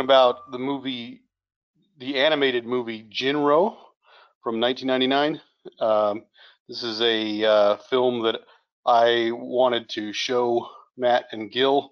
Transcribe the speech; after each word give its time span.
talking 0.00 0.06
about 0.06 0.50
the 0.50 0.58
movie, 0.58 1.20
the 1.98 2.16
animated 2.16 2.64
movie 2.64 3.06
Jin-Roh 3.10 3.76
from 4.42 4.60
1999. 4.60 5.40
Um, 5.80 6.24
this 6.68 6.82
is 6.82 7.00
a 7.02 7.44
uh, 7.44 7.76
film 7.90 8.22
that 8.22 8.40
I 8.86 9.30
wanted 9.32 9.88
to 9.90 10.12
show 10.12 10.68
Matt 10.96 11.26
and 11.32 11.50
Gil. 11.52 11.90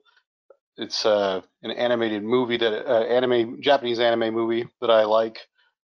It's 0.78 1.04
uh, 1.04 1.42
an 1.62 1.72
animated 1.72 2.22
movie 2.22 2.56
that 2.58 2.86
uh, 2.88 3.04
anime 3.04 3.60
Japanese 3.60 4.00
anime 4.00 4.32
movie 4.34 4.66
that 4.80 4.90
I 4.90 5.04
like, 5.04 5.38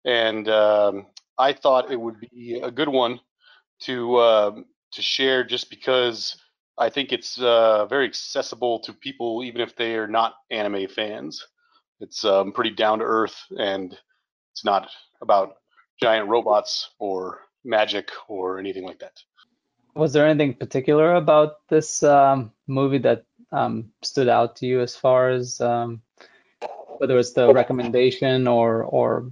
and 0.06 0.48
um, 0.50 1.08
I 1.40 1.54
thought 1.54 1.92
it 1.92 2.00
would 2.00 2.20
be 2.20 2.60
a 2.62 2.72
good 2.72 2.90
one 2.90 3.20
to 3.84 4.18
uh, 4.18 4.52
to 4.94 5.02
share 5.02 5.44
just 5.44 5.70
because 5.70 6.38
I 6.78 6.90
think 6.90 7.14
it's 7.14 7.40
uh, 7.40 7.86
very 7.88 8.06
accessible 8.06 8.80
to 8.82 8.94
people 8.94 9.44
even 9.44 9.62
if 9.62 9.76
they 9.76 9.96
are 9.96 10.08
not 10.08 10.34
anime 10.52 10.88
fans. 10.88 11.41
It's 12.02 12.26
um, 12.26 12.52
pretty 12.52 12.71
down 12.71 12.99
to 12.99 13.05
earth 13.05 13.38
and 13.57 13.98
it's 14.52 14.66
not 14.66 14.90
about 15.21 15.57
giant 16.02 16.27
robots 16.27 16.90
or 16.99 17.40
magic 17.63 18.10
or 18.27 18.60
anything 18.60 18.84
like 18.84 18.99
that. 18.99 19.21
Was 19.96 20.13
there 20.13 20.26
anything 20.26 20.55
particular 20.55 21.16
about 21.16 21.68
this 21.70 22.02
um, 22.04 22.52
movie 22.68 22.98
that 22.99 23.26
um, 23.52 23.91
stood 24.02 24.29
out 24.29 24.55
to 24.57 24.66
you 24.66 24.82
as 24.82 24.96
far 24.96 25.29
as 25.29 25.62
um, 25.62 26.02
whether 26.98 27.18
it's 27.20 27.34
the 27.34 27.54
recommendation 27.54 28.48
or 28.48 28.84
or 28.84 29.32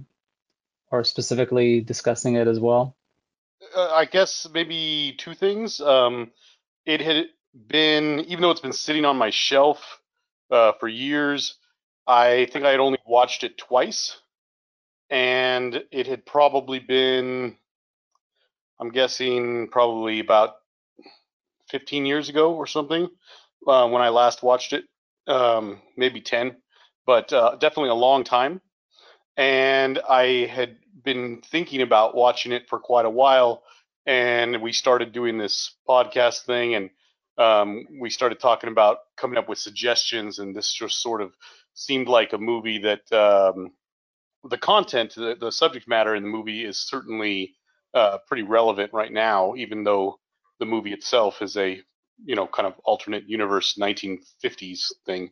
or 0.90 1.04
specifically 1.04 1.80
discussing 1.80 2.34
it 2.34 2.46
as 2.46 2.60
well? 2.60 2.96
Uh, 3.74 3.90
I 3.90 4.04
guess 4.04 4.48
maybe 4.52 5.14
two 5.18 5.34
things. 5.34 5.80
Um, 5.80 6.30
it 6.84 7.00
had 7.00 7.26
been, 7.68 8.20
even 8.20 8.42
though 8.42 8.50
it's 8.50 8.60
been 8.60 8.72
sitting 8.72 9.04
on 9.04 9.16
my 9.16 9.30
shelf 9.30 10.00
uh, 10.50 10.72
for 10.80 10.88
years, 10.88 11.56
I 12.06 12.46
think 12.52 12.64
I 12.64 12.70
had 12.70 12.80
only 12.80 12.98
watched 13.06 13.44
it 13.44 13.58
twice, 13.58 14.18
and 15.10 15.84
it 15.90 16.06
had 16.06 16.26
probably 16.26 16.78
been, 16.78 17.56
I'm 18.80 18.90
guessing, 18.90 19.68
probably 19.70 20.20
about 20.20 20.56
15 21.70 22.06
years 22.06 22.28
ago 22.28 22.54
or 22.54 22.66
something 22.66 23.08
uh, 23.66 23.88
when 23.88 24.02
I 24.02 24.08
last 24.08 24.42
watched 24.42 24.72
it, 24.72 24.84
um, 25.26 25.80
maybe 25.96 26.20
10, 26.20 26.56
but 27.06 27.32
uh, 27.32 27.56
definitely 27.56 27.90
a 27.90 27.94
long 27.94 28.24
time. 28.24 28.60
And 29.36 29.98
I 30.08 30.46
had 30.46 30.76
been 31.04 31.40
thinking 31.42 31.82
about 31.82 32.14
watching 32.14 32.52
it 32.52 32.68
for 32.68 32.78
quite 32.78 33.06
a 33.06 33.10
while, 33.10 33.62
and 34.06 34.60
we 34.60 34.72
started 34.72 35.12
doing 35.12 35.38
this 35.38 35.74
podcast 35.88 36.44
thing, 36.44 36.74
and 36.74 36.90
um, 37.38 37.86
we 38.00 38.10
started 38.10 38.40
talking 38.40 38.70
about 38.70 38.98
coming 39.16 39.38
up 39.38 39.48
with 39.48 39.58
suggestions, 39.58 40.38
and 40.38 40.54
this 40.54 40.72
just 40.72 41.00
sort 41.00 41.22
of 41.22 41.32
seemed 41.74 42.08
like 42.08 42.32
a 42.32 42.38
movie 42.38 42.78
that 42.78 43.12
um, 43.12 43.72
the 44.44 44.58
content, 44.58 45.14
the, 45.14 45.36
the, 45.38 45.52
subject 45.52 45.88
matter 45.88 46.14
in 46.14 46.22
the 46.22 46.28
movie 46.28 46.64
is 46.64 46.78
certainly 46.78 47.54
uh, 47.94 48.18
pretty 48.26 48.42
relevant 48.42 48.92
right 48.92 49.12
now, 49.12 49.54
even 49.56 49.84
though 49.84 50.18
the 50.58 50.66
movie 50.66 50.92
itself 50.92 51.42
is 51.42 51.56
a 51.56 51.80
you 52.24 52.36
know 52.36 52.46
kind 52.46 52.66
of 52.66 52.74
alternate 52.84 53.28
universe 53.28 53.76
1950s 53.78 54.92
thing. 55.06 55.30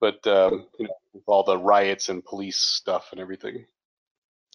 But 0.00 0.26
um, 0.26 0.66
you 0.78 0.86
know 0.86 0.94
with 1.12 1.24
all 1.26 1.44
the 1.44 1.58
riots 1.58 2.08
and 2.08 2.24
police 2.24 2.58
stuff 2.58 3.08
and 3.12 3.20
everything. 3.20 3.66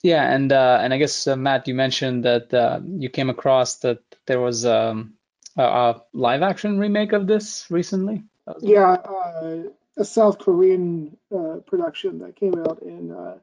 Yeah 0.04 0.32
and 0.32 0.52
uh, 0.52 0.80
and 0.82 0.94
i 0.94 0.98
guess 0.98 1.26
uh, 1.26 1.36
matt 1.36 1.68
you 1.68 1.74
mentioned 1.74 2.24
that 2.24 2.54
uh, 2.54 2.80
you 2.86 3.10
came 3.10 3.32
across 3.32 3.78
that 3.78 4.00
there 4.28 4.40
was 4.40 4.64
um, 4.64 5.14
a, 5.58 5.64
a, 5.64 6.04
live 6.14 6.44
action 6.44 6.78
remake 6.78 7.14
of 7.14 7.26
this 7.26 7.66
recently? 7.70 8.24
Yeah 8.62 8.92
uh, 8.94 9.64
a 9.98 10.06
south 10.06 10.40
korean 10.40 11.18
uh, 11.36 11.58
production 11.66 12.20
that 12.20 12.36
came 12.36 12.56
out 12.56 12.82
in 12.82 13.12
uh, 13.12 13.38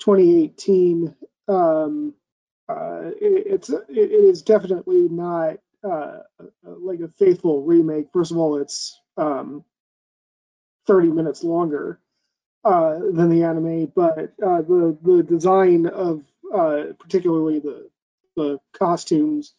2018 0.00 1.14
um, 1.48 2.14
it, 2.68 3.46
it's 3.46 3.68
it, 3.70 3.82
is 3.90 4.42
definitely 4.42 5.08
not 5.08 5.58
uh, 5.84 6.18
like 6.62 7.00
a 7.00 7.08
faithful 7.18 7.62
remake. 7.62 8.06
First 8.12 8.30
of 8.30 8.36
all, 8.36 8.56
it's 8.58 8.98
um, 9.16 9.64
30 10.86 11.08
minutes 11.08 11.44
longer 11.44 11.98
uh, 12.64 12.98
than 13.12 13.28
the 13.30 13.44
anime, 13.44 13.92
but 13.94 14.34
uh, 14.44 14.62
the 14.62 14.96
the 15.02 15.22
design 15.22 15.86
of 15.86 16.22
uh, 16.52 16.84
particularly 16.98 17.58
the 17.58 17.90
the 18.36 18.58
costumes 18.72 19.52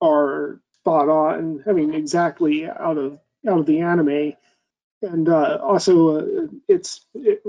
are 0.00 0.60
spot 0.80 1.08
on. 1.08 1.64
I 1.66 1.72
mean, 1.72 1.94
exactly 1.94 2.66
out 2.66 2.98
of 2.98 3.18
out 3.46 3.60
of 3.60 3.66
the 3.66 3.80
anime, 3.80 4.32
and 5.02 5.28
uh, 5.28 5.58
also 5.62 6.18
uh, 6.18 6.46
it's 6.68 7.04
it, 7.14 7.42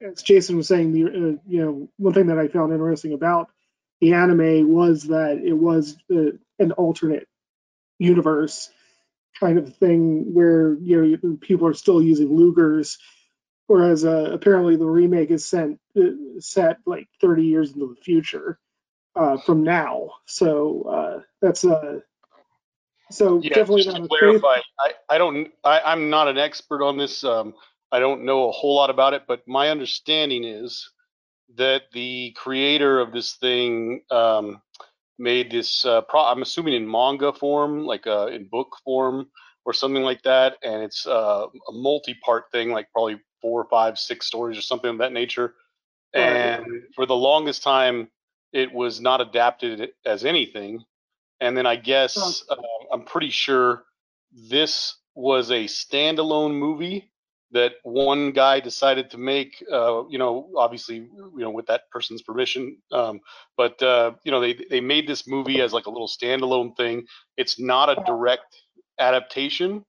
as 0.00 0.22
Jason 0.22 0.56
was 0.56 0.68
saying, 0.68 0.92
the 0.92 1.04
uh, 1.04 1.40
you 1.46 1.64
know 1.64 1.88
one 1.98 2.14
thing 2.14 2.26
that 2.26 2.38
I 2.38 2.48
found 2.48 2.72
interesting 2.72 3.12
about 3.12 3.48
the 4.00 4.14
anime 4.14 4.72
was 4.72 5.04
that 5.04 5.40
it 5.44 5.52
was 5.52 5.96
uh, 6.10 6.32
an 6.58 6.72
alternate 6.72 7.28
universe 7.98 8.70
kind 9.38 9.58
of 9.58 9.76
thing 9.76 10.34
where 10.34 10.74
you 10.74 11.18
know 11.22 11.36
people 11.40 11.66
are 11.66 11.74
still 11.74 12.02
using 12.02 12.28
Lugers, 12.28 12.98
whereas 13.66 14.04
uh, 14.04 14.30
apparently 14.32 14.76
the 14.76 14.86
remake 14.86 15.30
is 15.30 15.44
sent 15.44 15.80
uh, 15.98 16.10
set 16.40 16.78
like 16.86 17.08
30 17.20 17.44
years 17.44 17.72
into 17.72 17.94
the 17.94 18.00
future 18.00 18.58
from 19.44 19.62
now. 19.62 20.10
So 20.26 21.22
that's 21.40 21.64
uh 21.64 22.00
so 23.10 23.40
yeah, 23.42 23.50
definitely 23.54 23.84
just 23.84 23.96
to 23.96 24.08
clarify. 24.08 24.58
I, 24.80 24.92
I 25.10 25.18
don't 25.18 25.48
I, 25.64 25.80
I'm 25.80 26.10
not 26.10 26.28
an 26.28 26.38
expert 26.38 26.82
on 26.82 26.98
this. 26.98 27.24
Um, 27.24 27.54
I 27.92 27.98
don't 27.98 28.24
know 28.24 28.48
a 28.48 28.52
whole 28.52 28.74
lot 28.74 28.90
about 28.90 29.14
it, 29.14 29.22
but 29.28 29.46
my 29.46 29.70
understanding 29.70 30.44
is 30.44 30.90
that 31.56 31.82
the 31.92 32.32
creator 32.36 33.00
of 33.00 33.12
this 33.12 33.34
thing 33.34 34.00
um, 34.10 34.60
made 35.18 35.50
this 35.50 35.84
uh, 35.84 36.00
pro- 36.02 36.24
i'm 36.24 36.42
assuming 36.42 36.74
in 36.74 36.90
manga 36.90 37.32
form 37.32 37.84
like 37.84 38.06
uh, 38.06 38.26
in 38.26 38.48
book 38.50 38.76
form 38.84 39.26
or 39.64 39.72
something 39.72 40.02
like 40.02 40.22
that 40.22 40.56
and 40.62 40.82
it's 40.82 41.06
uh, 41.06 41.46
a 41.68 41.72
multi-part 41.72 42.44
thing 42.52 42.70
like 42.70 42.90
probably 42.92 43.20
four 43.40 43.66
five 43.70 43.98
six 43.98 44.26
stories 44.26 44.58
or 44.58 44.62
something 44.62 44.90
of 44.90 44.98
that 44.98 45.12
nature 45.12 45.54
and 46.14 46.64
for 46.94 47.06
the 47.06 47.14
longest 47.14 47.62
time 47.62 48.08
it 48.52 48.72
was 48.72 49.00
not 49.00 49.20
adapted 49.20 49.90
as 50.04 50.24
anything 50.24 50.82
and 51.44 51.56
then 51.56 51.66
i 51.66 51.76
guess 51.76 52.42
uh, 52.50 52.56
i'm 52.92 53.04
pretty 53.04 53.30
sure 53.30 53.84
this 54.32 54.96
was 55.14 55.50
a 55.50 55.64
standalone 55.64 56.54
movie 56.54 57.10
that 57.54 57.74
one 57.84 58.32
guy 58.32 58.58
decided 58.58 59.08
to 59.08 59.16
make, 59.16 59.64
uh, 59.72 60.02
you 60.08 60.18
know, 60.18 60.50
obviously, 60.56 60.96
you 60.96 61.32
know, 61.36 61.50
with 61.50 61.66
that 61.66 61.88
person's 61.92 62.20
permission. 62.20 62.76
Um, 62.90 63.20
but 63.56 63.80
uh, 63.80 64.14
you 64.24 64.32
know, 64.32 64.40
they 64.40 64.58
they 64.68 64.80
made 64.80 65.06
this 65.06 65.28
movie 65.28 65.60
as 65.60 65.72
like 65.72 65.86
a 65.86 65.90
little 65.90 66.08
standalone 66.08 66.76
thing. 66.76 67.06
It's 67.36 67.60
not 67.60 67.88
a 67.88 68.02
direct 68.04 68.56
adaptation 68.98 69.84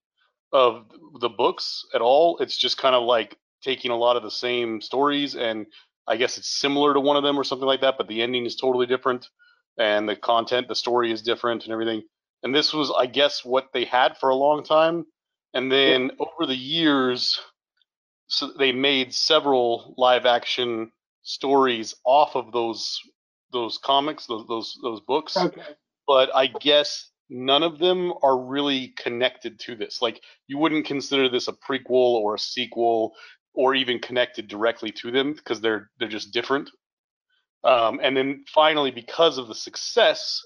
of 0.53 0.85
the 1.19 1.29
books 1.29 1.84
at 1.96 2.02
all. 2.02 2.37
It's 2.37 2.55
just 2.55 2.78
kind 2.78 2.93
of 2.93 3.03
like 3.03 3.35
taking 3.63 3.90
a 3.90 3.97
lot 3.97 4.16
of 4.16 4.22
the 4.22 4.31
same 4.31 4.79
stories 4.79 5.35
and 5.35 5.66
I 6.07 6.17
guess 6.17 6.37
it's 6.37 6.59
similar 6.59 6.93
to 6.93 6.99
one 6.99 7.17
of 7.17 7.23
them 7.23 7.37
or 7.37 7.43
something 7.43 7.66
like 7.66 7.81
that, 7.81 7.96
but 7.97 8.07
the 8.07 8.22
ending 8.22 8.46
is 8.46 8.55
totally 8.55 8.85
different 8.85 9.28
and 9.77 10.07
the 10.07 10.16
content, 10.16 10.67
the 10.67 10.75
story 10.75 11.11
is 11.11 11.22
different 11.22 11.63
and 11.63 11.73
everything. 11.73 12.03
And 12.43 12.53
this 12.53 12.73
was, 12.73 12.93
I 12.95 13.05
guess, 13.07 13.43
what 13.43 13.67
they 13.73 13.85
had 13.85 14.17
for 14.17 14.29
a 14.29 14.35
long 14.35 14.63
time. 14.63 15.05
And 15.53 15.72
then 15.72 16.11
over 16.19 16.45
the 16.45 16.55
years, 16.55 17.39
so 18.27 18.51
they 18.57 18.72
made 18.72 19.13
several 19.13 19.95
live 19.97 20.25
action 20.25 20.91
stories 21.23 21.95
off 22.05 22.35
of 22.35 22.51
those 22.51 22.99
those 23.51 23.77
comics, 23.77 24.25
those 24.25 24.45
those 24.47 24.77
those 24.83 25.01
books. 25.01 25.37
Okay. 25.37 25.61
But 26.07 26.29
I 26.35 26.47
guess 26.47 27.09
none 27.29 27.63
of 27.63 27.79
them 27.79 28.13
are 28.21 28.37
really 28.37 28.89
connected 28.97 29.59
to 29.61 29.75
this. 29.75 30.01
Like 30.01 30.21
you 30.47 30.57
wouldn't 30.57 30.85
consider 30.85 31.29
this 31.29 31.47
a 31.47 31.53
prequel 31.53 31.89
or 31.89 32.35
a 32.35 32.39
sequel 32.39 33.13
or 33.53 33.73
even 33.73 33.99
connected 33.99 34.47
directly 34.47 34.91
to 34.91 35.11
them 35.11 35.33
because 35.33 35.61
they're 35.61 35.89
they're 35.99 36.07
just 36.07 36.31
different. 36.31 36.69
Um, 37.66 38.00
and 38.02 38.16
then 38.16 38.46
finally, 38.53 38.91
because 38.91 39.38
of 39.38 39.47
the 39.47 39.56
success 39.56 40.41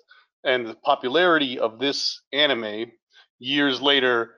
and 0.45 0.65
the 0.65 0.75
popularity 0.75 1.59
of 1.59 1.77
this 1.77 2.21
anime, 2.31 2.91
years 3.39 3.81
later, 3.81 4.35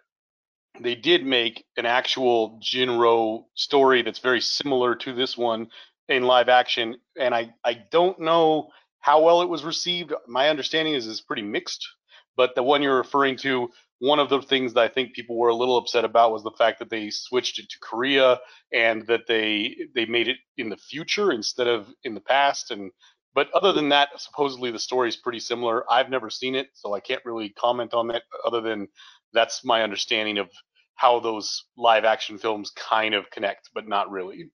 they 0.80 0.96
did 0.96 1.26
make 1.26 1.64
an 1.78 1.86
actual 1.86 2.60
Jin-Roh 2.62 3.46
story 3.54 4.02
that's 4.02 4.20
very 4.20 4.42
similar 4.42 4.96
to 4.96 5.14
this 5.14 5.38
one 5.38 5.68
in 6.10 6.24
live 6.24 6.50
action, 6.50 6.98
and 7.20 7.36
I 7.36 7.54
I 7.64 7.74
don't 7.92 8.20
know 8.20 8.70
how 9.00 9.22
well 9.22 9.42
it 9.42 9.50
was 9.50 9.64
received. 9.64 10.14
My 10.28 10.50
understanding 10.50 10.96
is 10.96 11.08
it's 11.08 11.22
pretty 11.22 11.42
mixed, 11.44 11.88
but 12.36 12.56
the 12.56 12.64
one 12.64 12.82
you're 12.82 12.98
referring 12.98 13.38
to, 13.38 13.70
one 14.02 14.20
of 14.20 14.30
the 14.30 14.42
things 14.42 14.74
that 14.74 14.82
I 14.84 14.88
think 14.90 15.14
people 15.14 15.38
were 15.38 15.50
a 15.50 15.56
little 15.56 15.78
upset 15.78 16.06
about 16.06 16.32
was 16.32 16.44
the 16.44 16.52
fact 16.58 16.80
that 16.80 16.90
they 16.90 17.10
switched 17.10 17.60
it 17.60 17.70
to 17.70 17.80
Korea 17.82 18.40
and 18.74 19.08
that 19.08 19.28
they 19.28 19.78
they 19.96 20.06
made 20.06 20.28
it 20.28 20.38
in 20.58 20.70
the 20.70 20.78
future 20.78 21.32
instead 21.32 21.68
of 21.68 21.88
in 22.04 22.16
the 22.16 22.22
past 22.22 22.72
and 22.72 22.92
but 23.34 23.50
other 23.54 23.74
than 23.74 23.90
that 23.90 24.10
supposedly 24.18 24.72
the 24.72 24.80
story 24.80 25.08
is 25.08 25.16
pretty 25.16 25.40
similar 25.40 25.90
i've 25.90 26.10
never 26.10 26.30
seen 26.30 26.56
it 26.56 26.68
so 26.74 26.94
i 26.94 27.00
can't 27.00 27.24
really 27.26 27.50
comment 27.50 27.94
on 27.94 28.08
that 28.10 28.24
other 28.46 28.62
than 28.62 28.88
that's 29.34 29.64
my 29.64 29.84
understanding 29.84 30.38
of 30.38 30.50
how 30.96 31.20
those 31.20 31.66
live 31.78 32.06
action 32.06 32.38
films 32.38 32.72
kind 32.72 33.16
of 33.16 33.30
connect, 33.32 33.72
but 33.74 33.88
not 33.88 34.12
really. 34.12 34.52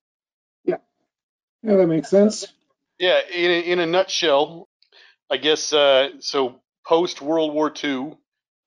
Yeah, 0.64 0.78
yeah, 1.64 1.76
that 1.76 1.88
makes 1.88 2.10
sense. 2.10 2.48
Yeah, 3.00 3.20
in 3.34 3.52
a, 3.52 3.60
in 3.74 3.80
a 3.80 3.86
nutshell, 3.86 4.70
I 5.30 5.38
guess 5.38 5.74
uh, 5.74 6.10
so. 6.20 6.62
Post 6.88 7.22
World 7.22 7.54
War 7.54 7.70
II, 7.84 8.14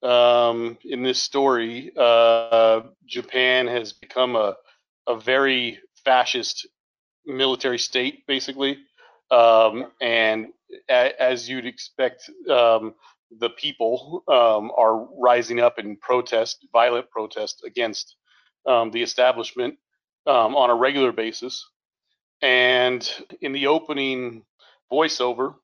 um, 0.03 0.79
in 0.85 1.03
this 1.03 1.21
story, 1.21 1.93
uh, 1.97 2.83
Japan 3.07 3.67
has 3.67 3.93
become 3.93 4.37
a 4.37 4.57
a 5.07 5.19
very 5.19 5.79
fascist 6.05 6.67
military 7.27 7.79
state, 7.79 8.27
basically, 8.27 8.79
um, 9.31 9.87
and 10.01 10.49
a, 10.89 11.21
as 11.21 11.49
you'd 11.49 11.67
expect, 11.67 12.31
um, 12.49 12.95
the 13.39 13.51
people 13.51 14.23
um, 14.29 14.71
are 14.77 15.07
rising 15.19 15.61
up 15.61 15.79
in 15.79 15.97
protest, 15.97 16.67
violent 16.73 17.11
protest 17.11 17.63
against 17.65 18.17
um, 18.67 18.91
the 18.91 19.03
establishment 19.03 19.75
um, 20.27 20.57
on 20.57 20.71
a 20.71 20.75
regular 20.75 21.13
basis. 21.13 21.67
And 22.43 23.09
in 23.41 23.53
the 23.53 23.67
opening 23.67 24.45
voiceover 24.91 25.55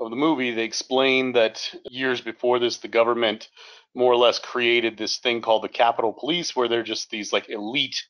of 0.00 0.10
the 0.10 0.16
movie, 0.16 0.52
they 0.52 0.64
explain 0.64 1.32
that 1.32 1.70
years 1.90 2.20
before 2.20 2.58
this, 2.58 2.78
the 2.78 2.88
government 2.88 3.48
more 3.94 4.12
or 4.12 4.16
less 4.16 4.38
created 4.38 4.96
this 4.96 5.18
thing 5.18 5.42
called 5.42 5.62
the 5.62 5.68
Capital 5.68 6.12
Police, 6.12 6.56
where 6.56 6.68
they're 6.68 6.82
just 6.82 7.10
these 7.10 7.32
like 7.32 7.48
elite 7.48 8.04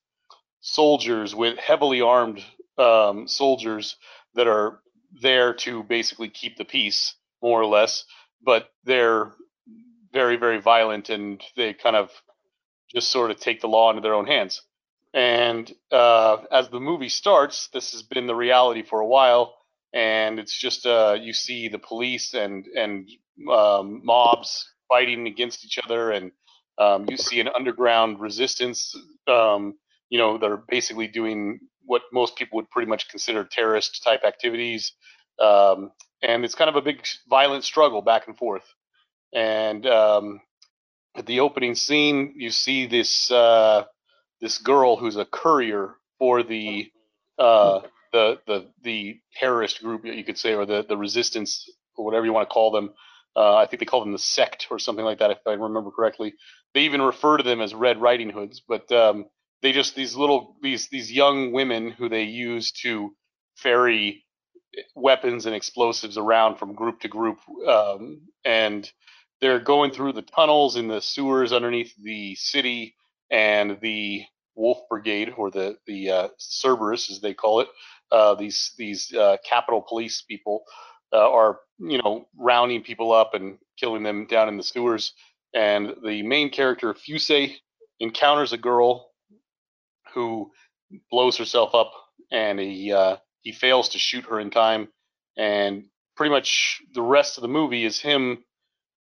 soldiers 0.60 1.34
with 1.34 1.58
heavily 1.58 2.00
armed 2.00 2.44
um, 2.78 3.26
soldiers 3.26 3.96
that 4.34 4.46
are 4.46 4.80
there 5.20 5.54
to 5.54 5.82
basically 5.82 6.28
keep 6.28 6.56
the 6.56 6.64
peace, 6.64 7.14
more 7.42 7.60
or 7.60 7.66
less. 7.66 8.04
But 8.42 8.70
they're 8.84 9.32
very, 10.12 10.36
very 10.36 10.60
violent, 10.60 11.10
and 11.10 11.42
they 11.56 11.72
kind 11.74 11.96
of 11.96 12.10
just 12.94 13.10
sort 13.10 13.30
of 13.30 13.40
take 13.40 13.60
the 13.60 13.68
law 13.68 13.90
into 13.90 14.02
their 14.02 14.14
own 14.14 14.26
hands. 14.26 14.62
And 15.12 15.70
uh, 15.90 16.38
as 16.52 16.68
the 16.68 16.80
movie 16.80 17.08
starts, 17.08 17.68
this 17.72 17.92
has 17.92 18.02
been 18.02 18.26
the 18.26 18.34
reality 18.34 18.82
for 18.82 19.00
a 19.00 19.06
while, 19.06 19.54
and 19.92 20.38
it's 20.38 20.56
just 20.56 20.86
uh, 20.86 21.16
you 21.20 21.32
see 21.32 21.68
the 21.68 21.78
police 21.78 22.34
and 22.34 22.66
and 22.76 23.08
um, 23.50 24.00
mobs 24.04 24.68
fighting 24.88 25.26
against 25.26 25.64
each 25.64 25.78
other, 25.84 26.10
and 26.10 26.32
um, 26.78 27.06
you 27.08 27.16
see 27.16 27.40
an 27.40 27.48
underground 27.54 28.20
resistance. 28.20 28.94
Um, 29.26 29.74
you 30.08 30.18
know, 30.18 30.38
they're 30.38 30.62
basically 30.68 31.06
doing 31.06 31.60
what 31.84 32.02
most 32.12 32.36
people 32.36 32.56
would 32.56 32.70
pretty 32.70 32.88
much 32.88 33.08
consider 33.08 33.44
terrorist 33.44 34.02
type 34.02 34.24
activities, 34.24 34.92
um, 35.38 35.92
and 36.22 36.44
it's 36.44 36.54
kind 36.54 36.70
of 36.70 36.76
a 36.76 36.82
big 36.82 37.04
violent 37.28 37.64
struggle 37.64 38.02
back 38.02 38.28
and 38.28 38.36
forth. 38.36 38.64
And 39.32 39.86
um, 39.86 40.40
at 41.16 41.26
the 41.26 41.40
opening 41.40 41.74
scene, 41.74 42.34
you 42.36 42.50
see 42.50 42.86
this. 42.86 43.30
Uh, 43.30 43.84
this 44.40 44.58
girl 44.58 44.96
who's 44.96 45.16
a 45.16 45.24
courier 45.24 45.94
for 46.18 46.42
the 46.42 46.90
uh, 47.38 47.80
the 48.12 48.38
the 48.46 48.66
the 48.82 49.20
terrorist 49.34 49.82
group 49.82 50.04
you 50.04 50.24
could 50.24 50.38
say 50.38 50.54
or 50.54 50.66
the 50.66 50.84
the 50.88 50.96
resistance 50.96 51.68
or 51.96 52.04
whatever 52.04 52.26
you 52.26 52.32
want 52.32 52.48
to 52.48 52.52
call 52.52 52.70
them. 52.70 52.90
Uh, 53.36 53.56
I 53.56 53.66
think 53.66 53.78
they 53.80 53.86
call 53.86 54.00
them 54.00 54.12
the 54.12 54.18
sect 54.18 54.66
or 54.70 54.78
something 54.78 55.04
like 55.04 55.18
that 55.20 55.30
if 55.30 55.38
I 55.46 55.52
remember 55.52 55.90
correctly. 55.92 56.34
They 56.74 56.82
even 56.82 57.02
refer 57.02 57.36
to 57.36 57.42
them 57.44 57.60
as 57.60 57.74
Red 57.74 58.00
Riding 58.00 58.30
Hoods, 58.30 58.60
but 58.66 58.90
um, 58.92 59.26
they 59.62 59.72
just 59.72 59.94
these 59.94 60.16
little 60.16 60.56
these 60.62 60.88
these 60.88 61.12
young 61.12 61.52
women 61.52 61.90
who 61.90 62.08
they 62.08 62.24
use 62.24 62.72
to 62.82 63.14
ferry 63.56 64.24
weapons 64.94 65.46
and 65.46 65.54
explosives 65.54 66.16
around 66.16 66.56
from 66.56 66.74
group 66.74 67.00
to 67.00 67.08
group, 67.08 67.38
um, 67.66 68.22
and 68.44 68.90
they're 69.40 69.60
going 69.60 69.90
through 69.90 70.12
the 70.12 70.22
tunnels 70.22 70.76
in 70.76 70.88
the 70.88 71.00
sewers 71.00 71.52
underneath 71.52 71.94
the 72.02 72.34
city 72.36 72.94
and 73.30 73.80
the 73.80 74.24
Wolf 74.54 74.78
Brigade, 74.88 75.32
or 75.36 75.50
the 75.50 75.76
the 75.86 76.10
uh, 76.10 76.28
Cerberus, 76.38 77.10
as 77.10 77.20
they 77.20 77.34
call 77.34 77.60
it, 77.60 77.68
uh, 78.12 78.34
these 78.34 78.72
these 78.76 79.12
uh, 79.12 79.36
Capital 79.44 79.84
Police 79.86 80.22
people 80.22 80.64
uh, 81.12 81.30
are 81.30 81.60
you 81.78 81.98
know 81.98 82.26
rounding 82.38 82.82
people 82.82 83.12
up 83.12 83.34
and 83.34 83.58
killing 83.78 84.02
them 84.02 84.26
down 84.26 84.48
in 84.48 84.56
the 84.56 84.62
sewers. 84.62 85.12
And 85.54 85.94
the 86.04 86.22
main 86.22 86.50
character 86.50 86.94
Fuse 86.94 87.58
encounters 87.98 88.52
a 88.52 88.58
girl 88.58 89.10
who 90.14 90.50
blows 91.10 91.36
herself 91.36 91.74
up, 91.74 91.92
and 92.30 92.58
he 92.58 92.92
uh, 92.92 93.16
he 93.42 93.52
fails 93.52 93.90
to 93.90 93.98
shoot 93.98 94.24
her 94.26 94.40
in 94.40 94.50
time. 94.50 94.88
And 95.36 95.84
pretty 96.16 96.30
much 96.30 96.82
the 96.94 97.02
rest 97.02 97.38
of 97.38 97.42
the 97.42 97.48
movie 97.48 97.84
is 97.84 98.00
him 98.00 98.44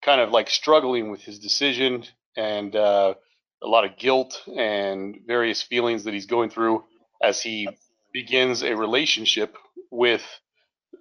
kind 0.03 0.21
of 0.21 0.31
like 0.31 0.51
struggling 0.51 1.11
with 1.11 1.23
his 1.23 1.39
decision 1.39 2.05
and 2.37 2.77
uh, 2.77 3.15
a 3.63 3.67
lot 3.67 3.85
of 3.85 3.97
guilt 3.97 4.43
and 4.55 5.17
various 5.27 5.63
feelings 5.63 6.05
that 6.05 6.15
he's 6.15 6.27
going 6.27 6.51
through 6.51 6.85
as 7.23 7.41
he 7.41 7.69
begins 8.17 8.63
a 8.63 8.75
relationship 8.75 9.59
with 9.91 10.25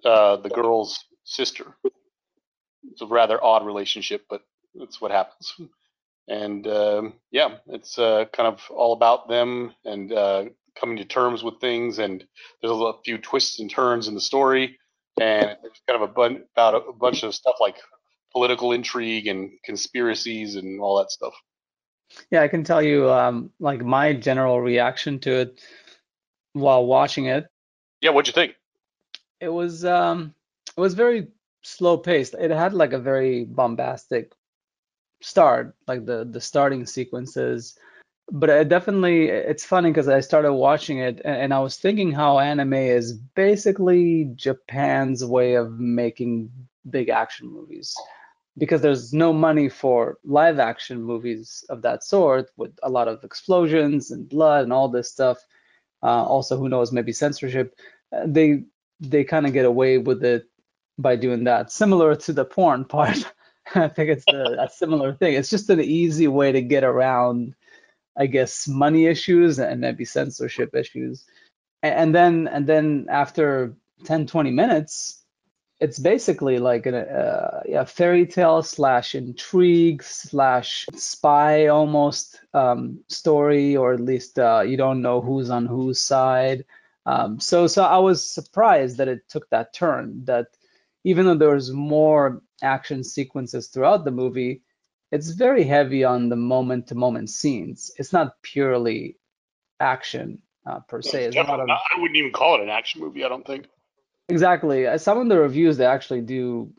uh, 0.04 0.36
the 0.36 0.50
girl's 0.50 1.02
sister. 1.24 1.64
It's 2.92 3.00
a 3.00 3.06
rather 3.06 3.42
odd 3.42 3.64
relationship, 3.64 4.26
but 4.28 4.42
that's 4.74 5.00
what 5.00 5.10
happens. 5.10 5.54
And 6.28 6.66
um, 6.66 7.14
yeah, 7.30 7.58
it's 7.68 7.98
uh, 8.00 8.24
kind 8.32 8.48
of 8.48 8.60
all 8.68 8.92
about 8.92 9.28
them 9.28 9.72
and 9.84 10.12
uh, 10.12 10.44
coming 10.78 10.96
to 10.96 11.04
terms 11.04 11.44
with 11.44 11.60
things. 11.60 12.00
And 12.00 12.22
there's 12.60 12.72
a 12.72 12.92
few 13.04 13.16
twists 13.16 13.60
and 13.60 13.70
turns 13.70 14.08
in 14.08 14.14
the 14.14 14.20
story, 14.20 14.76
and 15.20 15.56
it's 15.62 15.80
kind 15.88 16.02
of 16.02 16.10
a 16.10 16.12
bun- 16.12 16.44
about 16.52 16.74
a 16.74 16.92
bunch 16.92 17.22
of 17.22 17.32
stuff 17.32 17.54
like 17.60 17.76
political 18.32 18.72
intrigue 18.72 19.28
and 19.28 19.52
conspiracies 19.64 20.56
and 20.56 20.80
all 20.80 20.98
that 20.98 21.12
stuff. 21.12 21.34
Yeah, 22.32 22.42
I 22.42 22.48
can 22.48 22.64
tell 22.64 22.82
you 22.82 23.08
um, 23.10 23.52
like 23.60 23.82
my 23.82 24.12
general 24.12 24.60
reaction 24.60 25.20
to 25.20 25.32
it 25.42 25.60
while 26.60 26.86
watching 26.86 27.26
it. 27.26 27.46
Yeah, 28.00 28.10
what'd 28.10 28.28
you 28.28 28.32
think? 28.32 28.56
It 29.40 29.48
was 29.48 29.84
um, 29.84 30.34
it 30.76 30.80
was 30.80 30.94
very 30.94 31.28
slow 31.62 31.98
paced. 31.98 32.34
It 32.34 32.50
had 32.50 32.74
like 32.74 32.92
a 32.92 32.98
very 32.98 33.44
bombastic 33.44 34.32
start, 35.20 35.74
like 35.86 36.06
the 36.06 36.24
the 36.24 36.40
starting 36.40 36.86
sequences. 36.86 37.78
But 38.28 38.50
it 38.50 38.68
definitely, 38.68 39.28
it's 39.28 39.64
funny 39.64 39.90
because 39.90 40.08
I 40.08 40.18
started 40.18 40.52
watching 40.52 40.98
it 40.98 41.20
and, 41.24 41.36
and 41.36 41.54
I 41.54 41.60
was 41.60 41.76
thinking 41.76 42.10
how 42.10 42.40
anime 42.40 42.74
is 42.74 43.12
basically 43.12 44.32
Japan's 44.34 45.24
way 45.24 45.54
of 45.54 45.78
making 45.78 46.50
big 46.90 47.08
action 47.08 47.48
movies 47.48 47.94
because 48.58 48.80
there's 48.80 49.12
no 49.12 49.32
money 49.32 49.68
for 49.68 50.18
live 50.24 50.58
action 50.58 51.02
movies 51.02 51.64
of 51.68 51.82
that 51.82 52.02
sort 52.02 52.50
with 52.56 52.72
a 52.82 52.90
lot 52.90 53.06
of 53.06 53.22
explosions 53.22 54.10
and 54.10 54.28
blood 54.28 54.64
and 54.64 54.72
all 54.72 54.88
this 54.88 55.10
stuff. 55.10 55.38
Uh, 56.02 56.24
also, 56.24 56.56
who 56.56 56.68
knows, 56.68 56.92
maybe 56.92 57.12
censorship. 57.12 57.74
Uh, 58.12 58.24
they 58.26 58.64
they 59.00 59.24
kind 59.24 59.46
of 59.46 59.52
get 59.52 59.64
away 59.64 59.98
with 59.98 60.24
it 60.24 60.46
by 60.98 61.16
doing 61.16 61.44
that, 61.44 61.70
similar 61.70 62.16
to 62.16 62.32
the 62.32 62.44
porn 62.44 62.84
part. 62.84 63.18
I 63.74 63.88
think 63.88 64.10
it's 64.10 64.24
a, 64.28 64.56
a, 64.60 64.70
similar 64.70 65.12
thing. 65.14 65.34
It's 65.34 65.50
just 65.50 65.68
an 65.70 65.80
easy 65.80 66.28
way 66.28 66.52
to 66.52 66.62
get 66.62 66.84
around, 66.84 67.54
I 68.16 68.26
guess, 68.26 68.68
money 68.68 69.06
issues 69.06 69.58
and 69.58 69.80
maybe 69.80 70.04
censorship 70.04 70.74
issues. 70.74 71.24
And, 71.82 71.94
and 71.94 72.14
then 72.14 72.48
and 72.48 72.66
then 72.66 73.06
after 73.10 73.74
10, 74.04 74.26
20 74.26 74.50
minutes, 74.52 75.24
it's 75.78 75.98
basically 75.98 76.58
like 76.58 76.86
a, 76.86 77.62
a, 77.68 77.80
a 77.80 77.86
fairy 77.86 78.26
tale 78.26 78.62
slash 78.62 79.14
intrigue 79.14 80.02
slash 80.02 80.86
spy 80.94 81.66
almost 81.66 82.40
um, 82.54 83.00
story, 83.08 83.76
or 83.76 83.92
at 83.92 84.00
least 84.00 84.38
uh, 84.38 84.62
you 84.66 84.76
don't 84.76 85.02
know 85.02 85.20
who's 85.20 85.50
on 85.50 85.66
whose 85.66 86.00
side. 86.00 86.64
Um, 87.04 87.38
so, 87.38 87.66
so 87.66 87.84
I 87.84 87.98
was 87.98 88.28
surprised 88.28 88.96
that 88.96 89.08
it 89.08 89.28
took 89.28 89.48
that 89.50 89.74
turn. 89.74 90.24
That 90.24 90.46
even 91.04 91.26
though 91.26 91.36
there's 91.36 91.70
more 91.70 92.42
action 92.62 93.04
sequences 93.04 93.68
throughout 93.68 94.04
the 94.04 94.10
movie, 94.10 94.62
it's 95.12 95.30
very 95.30 95.62
heavy 95.62 96.04
on 96.04 96.30
the 96.30 96.36
moment-to-moment 96.36 97.30
scenes. 97.30 97.92
It's 97.96 98.12
not 98.12 98.42
purely 98.42 99.18
action 99.78 100.42
uh, 100.66 100.80
per 100.80 101.02
se. 101.02 101.26
It's 101.26 101.36
Of, 101.60 101.68
I 101.68 102.00
wouldn't 102.00 102.16
even 102.16 102.32
call 102.32 102.56
it 102.56 102.62
an 102.62 102.70
action 102.70 103.02
movie. 103.02 103.24
I 103.24 103.28
don't 103.28 103.46
think. 103.46 103.66
Exactly. 104.28 104.86
Uh, 104.86 104.98
some 104.98 105.18
of 105.18 105.28
the 105.28 105.38
reviews 105.38 105.76
they 105.76 105.86
actually 105.86 106.20
do 106.20 106.72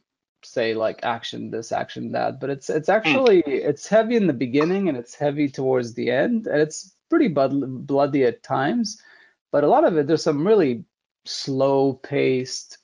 say 0.43 0.73
like 0.73 0.99
action 1.03 1.49
this, 1.51 1.71
action 1.71 2.11
that, 2.11 2.39
but 2.39 2.49
it's 2.49 2.69
it's 2.69 2.89
actually 2.89 3.41
mm. 3.43 3.47
it's 3.47 3.87
heavy 3.87 4.15
in 4.15 4.27
the 4.27 4.33
beginning 4.33 4.89
and 4.89 4.97
it's 4.97 5.15
heavy 5.15 5.47
towards 5.49 5.93
the 5.93 6.11
end, 6.11 6.47
and 6.47 6.61
it's 6.61 6.93
pretty 7.09 7.27
bud- 7.29 7.87
bloody 7.87 8.25
at 8.25 8.43
times. 8.43 9.01
But 9.51 9.63
a 9.63 9.67
lot 9.67 9.85
of 9.85 9.97
it, 9.97 10.07
there's 10.07 10.23
some 10.23 10.45
really 10.45 10.83
slow-paced, 11.25 12.77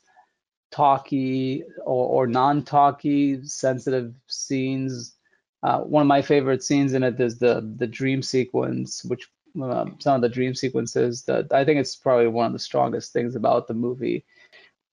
talky 0.72 1.63
or, 1.86 2.24
or 2.24 2.27
non-talky, 2.27 3.46
sensitive 3.46 4.13
scenes. 4.27 5.15
Uh, 5.62 5.79
one 5.79 6.01
of 6.01 6.08
my 6.08 6.22
favorite 6.22 6.63
scenes 6.63 6.93
in 6.93 7.03
it 7.03 7.20
is 7.20 7.38
the 7.39 7.70
the 7.77 7.88
dream 7.88 8.22
sequence, 8.22 9.03
which 9.03 9.29
uh, 9.62 9.86
some 10.00 10.15
of 10.15 10.22
the 10.22 10.29
dream 10.29 10.55
sequences 10.55 11.24
that 11.24 11.51
I 11.51 11.65
think 11.65 11.79
it's 11.79 11.96
probably 11.98 12.27
one 12.27 12.48
of 12.48 12.53
the 12.53 12.60
strongest 12.60 13.12
things 13.13 13.36
about 13.36 13.67
the 13.67 13.74
movie 13.74 14.25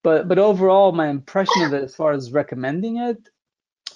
but 0.03 0.29
but 0.29 0.39
overall, 0.39 0.93
my 0.93 1.09
impression 1.09 1.63
of 1.63 1.75
it, 1.75 1.85
as 1.85 1.95
far 1.95 2.13
as 2.13 2.33
recommending 2.33 2.99
it, 2.99 3.29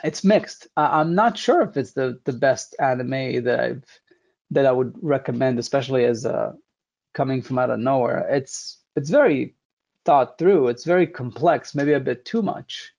it's 0.03 0.25
mixed. 0.25 0.69
I'm 0.77 1.15
not 1.15 1.39
sure 1.39 1.63
if 1.63 1.77
it's 1.77 1.93
the 1.93 2.21
the 2.25 2.33
best 2.33 2.77
anime 2.79 3.45
that 3.45 3.61
I've 3.61 3.85
that 4.51 4.67
I 4.67 4.73
would 4.73 4.95
recommend, 5.03 5.59
especially 5.59 6.05
as 6.05 6.27
uh, 6.27 6.53
coming 7.15 7.43
from 7.43 7.59
out 7.59 7.71
of 7.71 7.79
nowhere. 7.79 8.27
It's 8.29 8.79
it's 8.97 9.11
very 9.11 9.55
thought 10.05 10.39
through. 10.39 10.69
It's 10.69 10.85
very 10.85 11.07
complex, 11.07 11.75
maybe 11.75 11.93
a 11.93 12.01
bit 12.01 12.25
too 12.25 12.43
much 12.43 12.93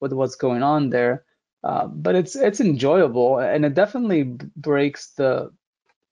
with 0.00 0.12
what's 0.12 0.34
going 0.34 0.62
on 0.62 0.90
there. 0.90 1.24
Uh, 1.64 1.86
but 1.86 2.14
it's 2.14 2.34
it's 2.34 2.60
enjoyable 2.60 3.38
and 3.38 3.64
it 3.64 3.74
definitely 3.74 4.24
breaks 4.56 5.12
the 5.14 5.50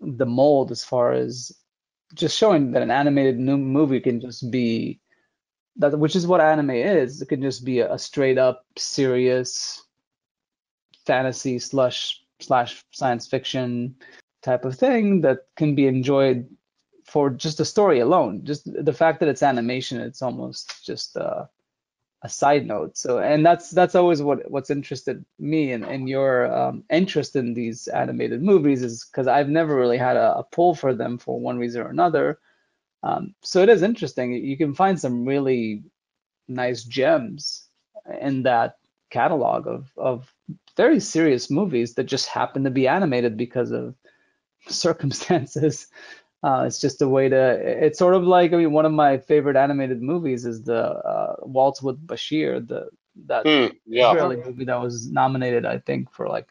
the 0.00 0.26
mold 0.26 0.70
as 0.70 0.84
far 0.84 1.12
as 1.12 1.52
just 2.14 2.38
showing 2.38 2.70
that 2.72 2.82
an 2.82 2.90
animated 2.90 3.38
new 3.38 3.56
movie 3.58 4.00
can 4.00 4.20
just 4.20 4.48
be 4.50 5.00
that 5.76 5.98
which 5.98 6.16
is 6.16 6.26
what 6.26 6.40
anime 6.40 6.70
is. 6.70 7.22
It 7.22 7.28
can 7.28 7.42
just 7.42 7.64
be 7.64 7.80
a, 7.80 7.92
a 7.92 7.98
straight 7.98 8.38
up 8.38 8.64
serious 8.76 9.82
fantasy 11.06 11.58
slash 11.58 12.22
slash 12.40 12.84
science 12.90 13.26
fiction 13.26 13.94
type 14.42 14.64
of 14.64 14.76
thing 14.76 15.20
that 15.20 15.46
can 15.56 15.74
be 15.74 15.86
enjoyed 15.86 16.48
for 17.04 17.30
just 17.30 17.58
the 17.58 17.64
story 17.64 18.00
alone. 18.00 18.44
Just 18.44 18.62
the 18.84 18.92
fact 18.92 19.20
that 19.20 19.28
it's 19.28 19.42
animation, 19.42 20.00
it's 20.00 20.22
almost 20.22 20.84
just 20.84 21.16
a 21.16 21.48
side 22.28 22.66
note. 22.66 22.96
So, 22.96 23.18
and 23.18 23.44
that's 23.44 23.70
that's 23.70 23.94
always 23.94 24.22
what 24.22 24.50
what's 24.50 24.70
interested 24.70 25.24
me 25.38 25.72
and 25.72 25.84
in, 25.84 25.90
in 25.90 26.06
your 26.06 26.52
um, 26.54 26.84
interest 26.90 27.34
in 27.36 27.54
these 27.54 27.88
animated 27.88 28.42
movies 28.42 28.82
is 28.82 29.04
because 29.04 29.26
I've 29.26 29.48
never 29.48 29.74
really 29.74 29.98
had 29.98 30.16
a, 30.16 30.38
a, 30.38 30.44
pull 30.44 30.74
for 30.74 30.94
them 30.94 31.18
for 31.18 31.40
one 31.40 31.58
reason 31.58 31.82
or 31.82 31.88
another. 31.88 32.38
Um, 33.02 33.34
so 33.42 33.62
it 33.62 33.68
is 33.68 33.82
interesting. 33.82 34.32
You 34.32 34.56
can 34.56 34.74
find 34.74 35.00
some 35.00 35.24
really 35.24 35.82
nice 36.48 36.84
gems 36.84 37.68
in 38.20 38.42
that 38.42 38.76
catalog 39.10 39.66
of 39.66 39.90
of 39.96 40.32
very 40.76 41.00
serious 41.00 41.50
movies 41.50 41.94
that 41.94 42.04
just 42.04 42.26
happen 42.26 42.64
to 42.64 42.70
be 42.70 42.86
animated 42.88 43.36
because 43.36 43.70
of 43.70 43.94
circumstances. 44.68 45.88
Uh, 46.42 46.64
it's 46.66 46.80
just 46.80 47.02
a 47.02 47.08
way 47.08 47.28
to. 47.28 47.36
It's 47.84 47.98
sort 47.98 48.14
of 48.14 48.22
like 48.24 48.52
I 48.52 48.56
mean, 48.56 48.72
one 48.72 48.86
of 48.86 48.92
my 48.92 49.18
favorite 49.18 49.56
animated 49.56 50.00
movies 50.00 50.46
is 50.46 50.62
the 50.62 50.82
uh, 50.82 51.36
Waltz 51.42 51.82
with 51.82 52.06
Bashir, 52.06 52.66
the 52.66 52.88
that 53.26 53.44
mm, 53.44 53.72
yeah. 53.86 54.10
Israeli 54.10 54.36
movie 54.36 54.64
that 54.64 54.80
was 54.80 55.10
nominated, 55.10 55.66
I 55.66 55.78
think, 55.78 56.10
for 56.10 56.28
like, 56.28 56.48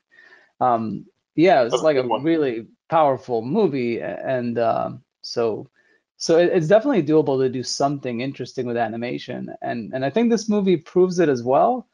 um, 0.60 1.06
yeah, 1.36 1.63
it's 1.63 1.82
like 1.82 1.98
a 1.98 2.03
one. 2.03 2.24
really 2.24 2.68
powerful 2.89 3.41
movie, 3.41 4.00
and 4.01 4.60
um, 4.60 5.03
so 5.22 5.70
so 6.19 6.38
it, 6.39 6.51
it's 6.53 6.67
definitely 6.69 7.03
doable 7.03 7.41
to 7.41 7.49
do 7.49 7.63
something 7.63 8.21
interesting 8.21 8.67
with 8.67 8.77
animation, 8.77 9.49
and 9.63 9.93
and 9.95 10.05
I 10.05 10.11
think 10.11 10.31
this 10.31 10.49
movie 10.49 10.77
proves 10.77 11.19
it 11.19 11.29
as 11.29 11.43
well 11.43 11.88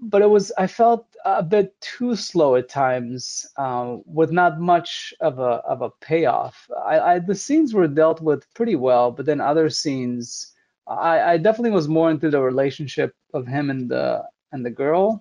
but 0.00 0.22
it 0.22 0.30
was 0.30 0.52
I 0.58 0.66
felt 0.66 1.06
a 1.24 1.42
bit 1.42 1.80
too 1.80 2.14
slow 2.16 2.56
at 2.56 2.68
times, 2.68 3.46
uh, 3.56 3.98
with 4.06 4.30
not 4.32 4.60
much 4.60 5.12
of 5.20 5.38
a 5.40 5.60
of 5.72 5.82
a 5.82 5.90
payoff. 6.00 6.70
I, 6.86 7.00
I, 7.00 7.18
the 7.20 7.34
scenes 7.34 7.74
were 7.74 7.88
dealt 7.88 8.20
with 8.22 8.52
pretty 8.54 8.76
well, 8.76 9.10
but 9.12 9.26
then 9.26 9.40
other 9.40 9.70
scenes, 9.70 10.54
I, 10.86 11.20
I 11.32 11.38
definitely 11.38 11.72
was 11.72 11.88
more 11.88 12.10
into 12.10 12.30
the 12.30 12.40
relationship 12.42 13.14
of 13.34 13.46
him 13.46 13.70
and 13.70 13.90
the 13.90 14.24
and 14.52 14.64
the 14.64 14.70
girl 14.70 15.20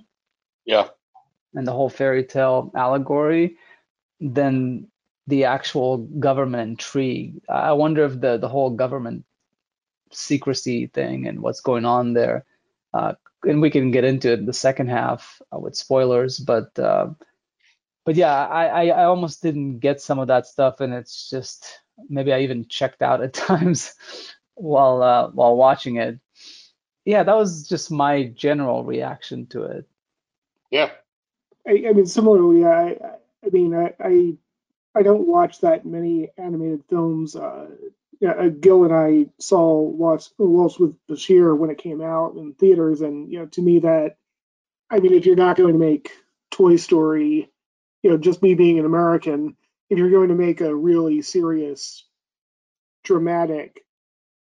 Yeah. 0.65 0.89
and 1.55 1.67
the 1.67 1.71
whole 1.73 1.89
fairy 1.89 2.23
tale 2.23 2.71
allegory 2.75 3.57
than 4.21 4.87
the 5.27 5.43
actual 5.43 5.97
government 5.97 6.69
intrigue. 6.71 7.41
I 7.49 7.73
wonder 7.73 8.05
if 8.05 8.19
the 8.19 8.37
the 8.37 8.49
whole 8.49 8.71
government 8.71 9.25
secrecy 10.11 10.87
thing 10.87 11.27
and 11.27 11.41
what's 11.41 11.61
going 11.61 11.85
on 11.85 12.13
there 12.13 12.45
uh, 12.93 13.13
and 13.45 13.61
we 13.61 13.69
can 13.69 13.91
get 13.91 14.03
into 14.03 14.31
it 14.31 14.39
in 14.39 14.45
the 14.45 14.53
second 14.53 14.89
half 14.89 15.41
uh, 15.53 15.59
with 15.59 15.75
spoilers, 15.75 16.39
but 16.39 16.77
uh, 16.79 17.07
but 18.05 18.15
yeah, 18.15 18.47
I, 18.47 18.65
I, 18.65 18.85
I 18.87 19.03
almost 19.03 19.41
didn't 19.41 19.79
get 19.79 20.01
some 20.01 20.19
of 20.19 20.27
that 20.27 20.47
stuff, 20.47 20.79
and 20.79 20.93
it's 20.93 21.29
just 21.29 21.81
maybe 22.09 22.33
I 22.33 22.41
even 22.41 22.67
checked 22.67 23.01
out 23.01 23.21
at 23.21 23.33
times 23.33 23.93
while 24.55 25.01
uh, 25.03 25.29
while 25.29 25.55
watching 25.55 25.97
it. 25.97 26.19
Yeah, 27.05 27.23
that 27.23 27.35
was 27.35 27.67
just 27.67 27.91
my 27.91 28.23
general 28.23 28.83
reaction 28.83 29.45
to 29.47 29.63
it. 29.63 29.87
Yeah. 30.71 30.91
I, 31.65 31.85
I 31.89 31.93
mean, 31.93 32.05
similarly, 32.05 32.65
I 32.65 32.97
I 33.45 33.49
mean, 33.51 33.73
I, 33.75 33.93
I 33.99 34.35
I 34.97 35.03
don't 35.03 35.27
watch 35.27 35.61
that 35.61 35.85
many 35.85 36.29
animated 36.37 36.83
films. 36.89 37.35
Uh, 37.35 37.67
yeah, 38.19 38.31
uh, 38.31 38.49
Gil 38.49 38.83
and 38.83 38.93
I 38.93 39.27
saw 39.39 39.79
Waltz, 39.79 40.33
Waltz 40.39 40.79
with 40.79 40.95
Bashir 41.07 41.55
when 41.55 41.69
it 41.69 41.77
came 41.77 42.01
out 42.01 42.35
in 42.35 42.53
theaters, 42.53 43.01
and 43.01 43.31
you 43.31 43.39
know, 43.39 43.45
to 43.47 43.61
me, 43.61 43.79
that 43.79 44.17
I 44.89 44.99
mean, 44.99 45.13
if 45.13 45.25
you're 45.25 45.35
not 45.35 45.57
going 45.57 45.73
to 45.73 45.79
make 45.79 46.11
Toy 46.51 46.77
Story, 46.77 47.51
you 48.01 48.09
know, 48.09 48.17
just 48.17 48.41
me 48.41 48.55
being 48.55 48.79
an 48.79 48.85
American, 48.85 49.55
if 49.89 49.97
you're 49.97 50.09
going 50.09 50.29
to 50.29 50.35
make 50.35 50.61
a 50.61 50.75
really 50.75 51.21
serious, 51.21 52.03
dramatic 53.03 53.83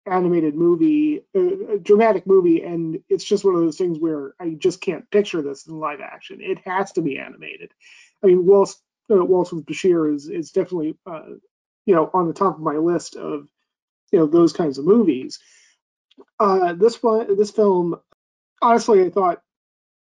animated 0.05 0.55
movie, 0.55 1.25
uh, 1.35 1.73
a 1.73 1.79
dramatic 1.79 2.27
movie, 2.27 2.61
and 2.61 2.99
it's 3.09 3.23
just 3.23 3.43
one 3.43 3.55
of 3.55 3.61
those 3.61 3.77
things 3.77 3.99
where 3.99 4.35
I 4.39 4.51
just 4.51 4.79
can't 4.81 5.09
picture 5.09 5.41
this 5.41 5.67
in 5.67 5.79
live 5.79 5.99
action. 5.99 6.39
It 6.41 6.59
has 6.65 6.93
to 6.93 7.01
be 7.01 7.17
animated. 7.17 7.71
I 8.23 8.27
mean, 8.27 8.45
Waltz, 8.45 8.81
uh, 9.11 9.23
Waltz 9.23 9.51
with 9.51 9.65
Bashir 9.65 10.13
is 10.13 10.29
is 10.29 10.51
definitely, 10.51 10.97
uh, 11.05 11.23
you 11.85 11.95
know, 11.95 12.09
on 12.13 12.27
the 12.27 12.33
top 12.33 12.55
of 12.55 12.61
my 12.61 12.75
list 12.75 13.15
of 13.15 13.47
you 14.11 14.19
know 14.19 14.25
those 14.25 14.53
kinds 14.53 14.77
of 14.77 14.85
movies. 14.85 15.39
Uh, 16.39 16.73
this 16.73 17.01
one, 17.03 17.35
this 17.37 17.51
film, 17.51 17.99
honestly, 18.61 19.03
I 19.03 19.09
thought 19.09 19.41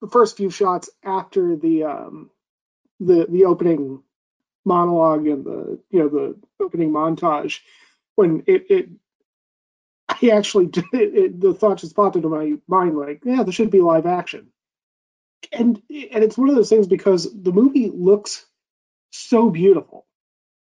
the 0.01 0.09
first 0.09 0.37
few 0.37 0.51
shots 0.51 0.91
after 1.05 1.57
the 1.57 1.85
um, 1.85 2.31
the 3.01 3.27
the 3.29 3.45
opening 3.45 4.03
monologue 4.65 5.27
and 5.27 5.45
the 5.45 5.79
you 5.91 6.01
know 6.01 6.09
the 6.09 6.37
opening 6.63 6.91
montage, 6.91 7.61
when 8.17 8.45
it, 8.47 8.67
it 8.71 8.89
I 10.09 10.31
actually 10.33 10.67
did, 10.69 10.85
it, 10.93 11.41
the 11.41 11.55
thought 11.55 11.79
just 11.79 11.97
popped 11.97 12.17
into 12.17 12.29
my 12.29 12.55
mind 12.67 12.97
like, 12.97 13.23
yeah, 13.25 13.43
there 13.43 13.53
should 13.53 13.71
be 13.71 13.81
live 13.81 14.07
action, 14.07 14.49
and 15.53 15.81
and 15.91 16.25
it's 16.25 16.39
one 16.39 16.49
of 16.49 16.57
those 16.57 16.71
things 16.71 16.87
because 16.87 17.29
the 17.33 17.53
movie 17.53 17.91
looks 17.93 18.47
so 19.11 19.51
beautiful. 19.51 20.07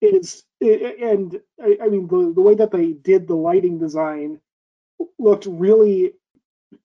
It's 0.00 0.44
and 0.60 1.40
I, 1.62 1.78
I 1.82 1.88
mean 1.88 2.06
the 2.08 2.32
the 2.34 2.42
way 2.42 2.54
that 2.56 2.70
they 2.70 2.92
did 2.92 3.26
the 3.26 3.34
lighting 3.36 3.78
design 3.78 4.40
looked 5.18 5.46
really 5.46 6.12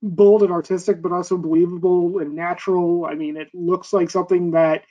bold 0.02 0.42
and 0.42 0.52
artistic, 0.52 1.02
but 1.02 1.12
also 1.12 1.36
believable 1.36 2.18
and 2.18 2.34
natural. 2.34 3.04
I 3.04 3.14
mean, 3.14 3.36
it 3.36 3.48
looks 3.54 3.92
like 3.92 4.10
something 4.10 4.52
that 4.52 4.84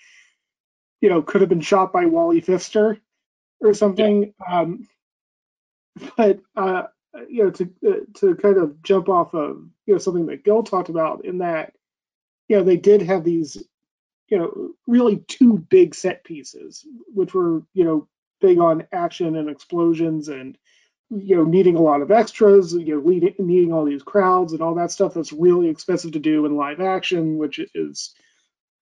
you 1.01 1.09
know 1.09 1.21
could 1.21 1.41
have 1.41 1.49
been 1.49 1.61
shot 1.61 1.91
by 1.91 2.05
Wally 2.05 2.41
Pfister 2.41 2.99
or 3.59 3.73
something. 3.73 4.33
Um, 4.49 4.87
but 6.17 6.39
uh, 6.55 6.83
you 7.29 7.43
know, 7.43 7.51
to 7.51 7.69
uh, 7.87 8.19
to 8.19 8.35
kind 8.35 8.57
of 8.57 8.81
jump 8.83 9.09
off 9.09 9.33
of 9.33 9.63
you 9.85 9.93
know 9.93 9.99
something 9.99 10.27
that 10.27 10.43
Gil 10.43 10.63
talked 10.63 10.89
about 10.89 11.25
in 11.25 11.39
that 11.39 11.73
you 12.47 12.57
know 12.57 12.63
they 12.63 12.77
did 12.77 13.01
have 13.01 13.23
these 13.23 13.63
you 14.31 14.39
know 14.39 14.71
really 14.87 15.17
two 15.27 15.59
big 15.69 15.93
set 15.93 16.23
pieces, 16.23 16.85
which 17.13 17.33
were 17.33 17.63
you 17.73 17.83
know 17.83 18.07
big 18.39 18.57
on 18.57 18.87
action 18.91 19.35
and 19.35 19.49
explosions 19.49 20.29
and 20.29 20.57
you 21.11 21.35
know 21.35 21.43
needing 21.43 21.75
a 21.75 21.81
lot 21.81 22.01
of 22.01 22.09
extras 22.09 22.73
you 22.73 22.95
know 22.95 23.01
leading, 23.01 23.35
needing 23.37 23.73
all 23.73 23.85
these 23.85 24.03
crowds 24.03 24.53
and 24.53 24.61
all 24.61 24.75
that 24.75 24.91
stuff 24.91 25.13
that's 25.13 25.33
really 25.33 25.69
expensive 25.69 26.13
to 26.13 26.19
do 26.19 26.45
in 26.45 26.55
live 26.55 26.79
action 26.79 27.37
which 27.37 27.59
is 27.75 28.15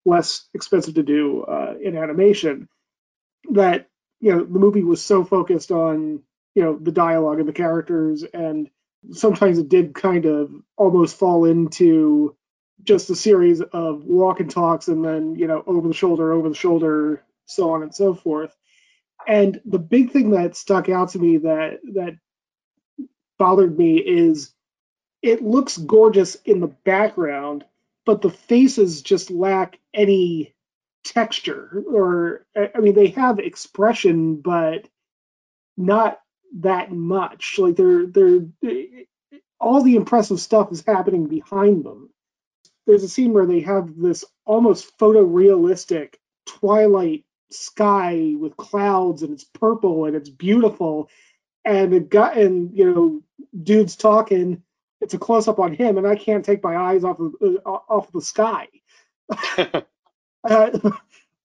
less 0.05 0.47
expensive 0.53 0.95
to 0.95 1.03
do 1.03 1.43
uh, 1.43 1.73
in 1.81 1.97
animation. 1.97 2.69
That 3.51 3.87
you 4.21 4.31
know 4.31 4.43
the 4.43 4.59
movie 4.59 4.83
was 4.83 5.03
so 5.03 5.25
focused 5.25 5.71
on 5.71 6.21
you 6.55 6.63
know 6.63 6.77
the 6.79 6.91
dialogue 6.91 7.39
and 7.39 7.47
the 7.47 7.53
characters 7.53 8.23
and 8.23 8.69
sometimes 9.13 9.57
it 9.57 9.69
did 9.69 9.95
kind 9.95 10.25
of 10.25 10.51
almost 10.77 11.17
fall 11.17 11.45
into 11.45 12.35
just 12.83 13.09
a 13.09 13.15
series 13.15 13.61
of 13.61 14.05
walk 14.05 14.39
and 14.39 14.51
talks 14.51 14.87
and 14.87 15.03
then 15.03 15.35
you 15.35 15.47
know 15.47 15.63
over 15.67 15.87
the 15.87 15.93
shoulder 15.93 16.33
over 16.33 16.49
the 16.49 16.55
shoulder 16.55 17.23
so 17.45 17.71
on 17.71 17.83
and 17.83 17.93
so 17.93 18.13
forth. 18.13 18.55
And 19.27 19.61
the 19.65 19.79
big 19.79 20.11
thing 20.11 20.31
that 20.31 20.55
stuck 20.55 20.89
out 20.89 21.09
to 21.09 21.19
me 21.19 21.37
that 21.39 21.79
that 21.93 22.15
bothered 23.37 23.77
me 23.77 23.97
is 23.97 24.53
it 25.21 25.43
looks 25.43 25.77
gorgeous 25.77 26.35
in 26.45 26.59
the 26.61 26.67
background, 26.85 27.65
but 28.05 28.21
the 28.21 28.29
faces 28.29 29.01
just 29.01 29.31
lack 29.31 29.79
any 29.93 30.55
texture 31.05 31.83
or 31.91 32.45
I 32.55 32.79
mean 32.79 32.93
they 32.93 33.07
have 33.09 33.39
expression 33.39 34.41
but 34.41 34.87
not 35.77 36.19
that 36.59 36.91
much. 36.91 37.57
Like 37.59 37.75
they're 37.75 38.05
they're 38.07 38.45
all 39.59 39.83
the 39.83 39.95
impressive 39.95 40.39
stuff 40.39 40.71
is 40.71 40.83
happening 40.85 41.27
behind 41.27 41.83
them 41.85 42.09
there's 42.89 43.03
a 43.05 43.09
scene 43.09 43.33
where 43.33 43.47
they 43.47 43.61
have 43.61 43.95
this 43.97 44.25
almost 44.45 44.97
photorealistic 44.99 46.15
twilight 46.47 47.25
sky 47.51 48.35
with 48.39 48.57
clouds 48.57 49.23
and 49.23 49.33
it's 49.33 49.45
purple 49.45 50.05
and 50.07 50.17
it's 50.17 50.29
beautiful. 50.31 51.09
And 51.65 51.93
it 51.93 52.09
got 52.09 52.37
and 52.37 52.77
you 52.77 52.91
know 52.93 53.21
dude's 53.63 53.95
talking 53.97 54.63
it's 55.01 55.15
a 55.15 55.19
close 55.19 55.47
up 55.49 55.59
on 55.59 55.73
him 55.73 55.97
and 55.97 56.07
i 56.07 56.15
can't 56.15 56.45
take 56.45 56.63
my 56.63 56.77
eyes 56.77 57.03
off 57.05 57.19
of 57.19 57.35
uh, 57.43 57.69
off 57.69 58.11
the 58.13 58.21
sky. 58.21 58.67
Uh, 60.49 60.71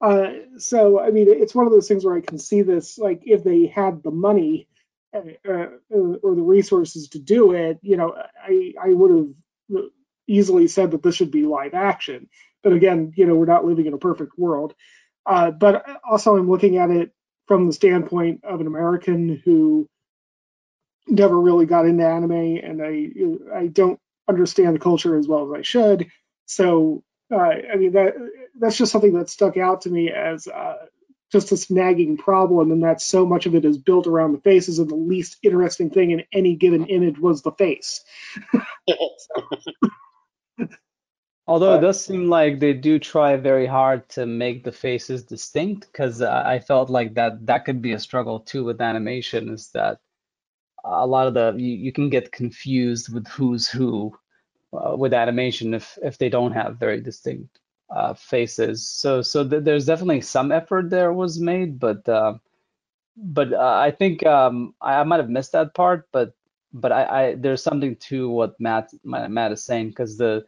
Uh, 0.00 0.32
so 0.58 1.00
I 1.00 1.10
mean, 1.10 1.28
it's 1.28 1.54
one 1.54 1.66
of 1.66 1.72
those 1.72 1.88
things 1.88 2.04
where 2.04 2.16
I 2.16 2.20
can 2.22 2.38
see 2.38 2.62
this 2.62 2.98
like 2.98 3.22
if 3.24 3.44
they 3.44 3.66
had 3.66 4.02
the 4.02 4.12
money 4.12 4.68
uh, 5.14 5.20
uh, 5.48 5.68
or 5.90 6.34
the 6.36 6.42
resources 6.42 7.08
to 7.10 7.20
do 7.20 7.52
it, 7.52 7.78
you 7.82 7.96
know, 7.96 8.14
I 8.42 8.74
I 8.82 8.90
would 8.94 9.10
have 9.12 9.84
easily 10.26 10.68
said 10.68 10.92
that 10.92 11.02
this 11.02 11.14
should 11.14 11.30
be 11.30 11.44
live 11.44 11.74
action. 11.74 12.28
But 12.62 12.72
again, 12.72 13.12
you 13.16 13.26
know, 13.26 13.34
we're 13.34 13.46
not 13.46 13.64
living 13.64 13.86
in 13.86 13.94
a 13.94 13.98
perfect 13.98 14.38
world. 14.38 14.74
Uh, 15.26 15.50
but 15.50 15.86
also, 16.08 16.36
I'm 16.36 16.50
looking 16.50 16.78
at 16.78 16.90
it 16.90 17.12
from 17.46 17.66
the 17.66 17.72
standpoint 17.72 18.44
of 18.44 18.60
an 18.60 18.66
American 18.66 19.40
who 19.44 19.88
never 21.06 21.38
really 21.38 21.66
got 21.66 21.86
into 21.86 22.06
anime, 22.06 22.32
and 22.32 22.82
I 22.82 23.58
I 23.58 23.66
don't 23.66 24.00
understand 24.28 24.74
the 24.74 24.80
culture 24.80 25.16
as 25.16 25.28
well 25.28 25.52
as 25.52 25.58
I 25.58 25.62
should. 25.62 26.08
So 26.46 27.02
uh, 27.32 27.36
I 27.36 27.76
mean 27.76 27.92
that 27.92 28.14
that's 28.58 28.76
just 28.76 28.92
something 28.92 29.14
that 29.14 29.30
stuck 29.30 29.56
out 29.56 29.82
to 29.82 29.90
me 29.90 30.10
as 30.10 30.46
uh, 30.46 30.86
just 31.32 31.50
this 31.50 31.70
nagging 31.70 32.16
problem, 32.16 32.70
and 32.70 32.82
that 32.82 33.00
so 33.00 33.26
much 33.26 33.46
of 33.46 33.54
it 33.54 33.64
is 33.64 33.78
built 33.78 34.06
around 34.06 34.32
the 34.32 34.40
faces, 34.40 34.78
and 34.78 34.90
the 34.90 34.94
least 34.94 35.38
interesting 35.42 35.90
thing 35.90 36.10
in 36.10 36.24
any 36.32 36.56
given 36.56 36.86
image 36.86 37.18
was 37.18 37.42
the 37.42 37.52
face. 37.52 38.02
Although 41.46 41.74
it 41.74 41.80
does 41.80 42.02
seem 42.02 42.30
like 42.30 42.58
they 42.58 42.72
do 42.72 42.98
try 42.98 43.36
very 43.36 43.66
hard 43.66 44.08
to 44.10 44.24
make 44.26 44.64
the 44.64 44.72
faces 44.72 45.24
distinct, 45.24 45.86
because 45.92 46.22
I 46.22 46.58
felt 46.58 46.88
like 46.88 47.14
that 47.14 47.44
that 47.46 47.64
could 47.66 47.82
be 47.82 47.92
a 47.92 47.98
struggle 47.98 48.40
too 48.40 48.64
with 48.64 48.80
animation, 48.80 49.50
is 49.50 49.70
that 49.72 50.00
a 50.84 51.06
lot 51.06 51.26
of 51.26 51.34
the 51.34 51.54
you, 51.56 51.74
you 51.76 51.92
can 51.92 52.08
get 52.10 52.32
confused 52.32 53.12
with 53.12 53.26
who's 53.28 53.68
who 53.68 54.16
uh, 54.72 54.96
with 54.96 55.12
animation 55.14 55.74
if 55.74 55.98
if 56.02 56.18
they 56.18 56.30
don't 56.30 56.52
have 56.52 56.78
very 56.78 57.00
distinct 57.00 57.60
uh, 57.90 58.14
faces. 58.14 58.86
So 58.86 59.20
so 59.22 59.46
th 59.48 59.64
there's 59.64 59.86
definitely 59.86 60.22
some 60.22 60.50
effort 60.52 60.90
there 60.90 61.12
was 61.12 61.38
made, 61.40 61.78
but 61.78 62.08
uh, 62.08 62.34
but 63.16 63.52
uh, 63.52 63.78
I 63.86 63.90
think 63.90 64.24
um, 64.26 64.74
I, 64.80 65.00
I 65.00 65.04
might 65.04 65.20
have 65.20 65.30
missed 65.30 65.52
that 65.52 65.74
part, 65.74 66.08
but 66.12 66.34
but 66.72 66.92
I, 66.92 67.02
I 67.04 67.34
there's 67.36 67.62
something 67.62 67.96
to 68.08 68.28
what 68.30 68.58
Matt 68.60 68.92
Matt 69.04 69.52
is 69.52 69.64
saying 69.64 69.88
because 69.90 70.16
the 70.16 70.44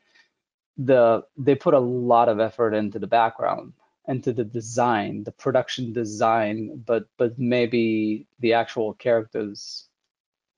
the 0.78 1.24
they 1.36 1.54
put 1.54 1.74
a 1.74 1.78
lot 1.78 2.28
of 2.28 2.40
effort 2.40 2.74
into 2.74 2.98
the 2.98 3.06
background 3.06 3.72
into 4.08 4.32
the 4.32 4.44
design 4.44 5.24
the 5.24 5.32
production 5.32 5.92
design 5.92 6.82
but 6.84 7.06
but 7.16 7.38
maybe 7.38 8.26
the 8.40 8.52
actual 8.52 8.92
characters 8.94 9.88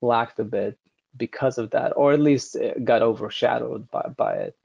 lacked 0.03 0.39
a 0.39 0.45
bit 0.45 0.79
because 1.17 1.57
of 1.57 1.71
that 1.71 1.93
or 1.97 2.13
at 2.13 2.21
least 2.21 2.57
got 2.85 3.03
overshadowed 3.03 3.91
by 3.91 4.03
by 4.17 4.35
it 4.35 4.57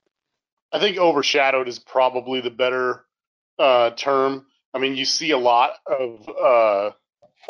I 0.73 0.79
think 0.79 0.97
overshadowed 0.97 1.67
is 1.67 1.77
probably 1.77 2.41
the 2.41 2.49
better 2.49 3.05
uh, 3.59 3.91
term. 3.91 4.47
I 4.73 4.79
mean, 4.79 4.95
you 4.95 5.05
see 5.05 5.29
a 5.29 5.37
lot 5.37 5.73
of 5.85 6.27
uh, 6.27 6.91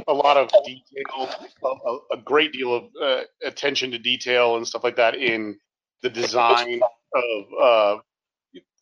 a 0.07 0.13
lot 0.13 0.35
of 0.35 0.51
detail, 0.65 1.29
a, 1.63 2.15
a 2.15 2.17
great 2.17 2.51
deal 2.51 2.75
of 2.75 2.83
uh, 3.01 3.21
attention 3.45 3.91
to 3.91 3.97
detail 3.97 4.57
and 4.57 4.67
stuff 4.67 4.83
like 4.83 4.97
that 4.97 5.15
in 5.15 5.57
the 6.01 6.09
design 6.09 6.81
of 7.15 7.45
uh, 7.61 7.97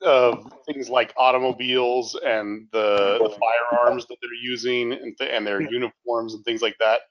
of 0.03 0.53
things 0.65 0.89
like 0.89 1.13
automobiles 1.17 2.19
and 2.25 2.67
the, 2.71 3.19
the 3.21 3.37
firearms 3.39 4.07
that 4.07 4.17
they're 4.21 4.33
using 4.41 4.93
and, 4.93 5.17
th- 5.17 5.31
and 5.33 5.45
their 5.45 5.61
uniforms 5.61 6.33
and 6.33 6.43
things 6.45 6.61
like 6.61 6.75
that. 6.79 7.01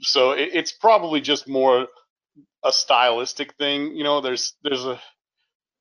So 0.00 0.32
it, 0.32 0.50
it's 0.54 0.72
probably 0.72 1.20
just 1.20 1.48
more 1.48 1.86
a 2.64 2.72
stylistic 2.72 3.54
thing. 3.56 3.94
You 3.96 4.04
know, 4.04 4.20
there's 4.20 4.54
there's 4.62 4.84
a 4.84 5.00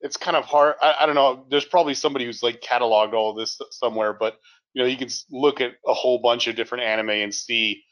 it's 0.01 0.17
kind 0.17 0.37
of 0.37 0.45
hard. 0.45 0.75
I, 0.81 0.95
I 1.01 1.05
don't 1.05 1.15
know. 1.15 1.45
There's 1.49 1.65
probably 1.65 1.93
somebody 1.93 2.25
who's 2.25 2.43
like 2.43 2.61
cataloged 2.61 3.13
all 3.13 3.33
this 3.33 3.59
somewhere, 3.71 4.13
but 4.13 4.37
you 4.73 4.83
know, 4.83 4.89
you 4.89 4.97
can 4.97 5.09
look 5.31 5.61
at 5.61 5.73
a 5.87 5.93
whole 5.93 6.19
bunch 6.19 6.47
of 6.47 6.55
different 6.55 6.83
anime 6.83 7.09
and 7.09 7.33
see 7.33 7.83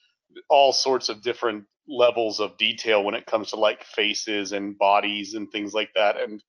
all 0.50 0.74
sorts 0.74 1.10
of 1.10 1.22
different 1.24 1.66
levels 1.88 2.40
of 2.40 2.58
detail 2.58 3.04
when 3.04 3.16
it 3.16 3.26
comes 3.26 3.52
to 3.52 3.56
like 3.58 3.84
faces 3.84 4.52
and 4.52 4.78
bodies 4.78 5.34
and 5.34 5.52
things 5.52 5.74
like 5.74 5.90
that. 5.96 6.20
And 6.20 6.44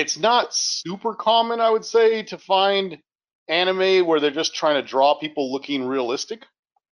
it's 0.00 0.18
not 0.18 0.54
super 0.54 1.14
common, 1.14 1.60
I 1.60 1.68
would 1.68 1.84
say, 1.84 2.22
to 2.24 2.38
find 2.38 2.98
anime 3.48 4.06
where 4.06 4.18
they're 4.18 4.30
just 4.30 4.54
trying 4.54 4.82
to 4.82 4.88
draw 4.88 5.14
people 5.14 5.52
looking 5.52 5.84
realistic. 5.84 6.46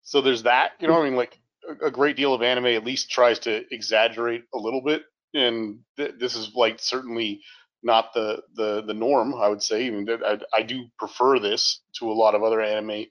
So 0.03 0.21
there's 0.21 0.43
that, 0.43 0.71
you 0.79 0.87
know, 0.87 1.01
I 1.01 1.03
mean, 1.03 1.17
like 1.17 1.37
a, 1.81 1.91
great 1.91 2.15
deal 2.15 2.33
of 2.33 2.41
anime 2.41 2.67
at 2.67 2.85
least 2.85 3.11
tries 3.11 3.39
to 3.39 3.63
exaggerate 3.73 4.43
a 4.53 4.57
little 4.57 4.81
bit, 4.81 5.03
and 5.33 5.79
th- 5.97 6.15
this 6.17 6.35
is 6.35 6.51
like 6.55 6.79
certainly 6.79 7.41
not 7.83 8.13
the 8.13 8.41
the 8.55 8.83
the 8.83 8.93
norm. 8.93 9.33
I 9.35 9.49
would 9.49 9.63
say. 9.63 9.87
I 9.87 9.89
mean, 9.89 10.07
I, 10.09 10.39
I 10.53 10.63
do 10.63 10.85
prefer 10.97 11.39
this 11.39 11.81
to 11.99 12.11
a 12.11 12.13
lot 12.13 12.35
of 12.35 12.43
other 12.43 12.61
anime, 12.61 13.05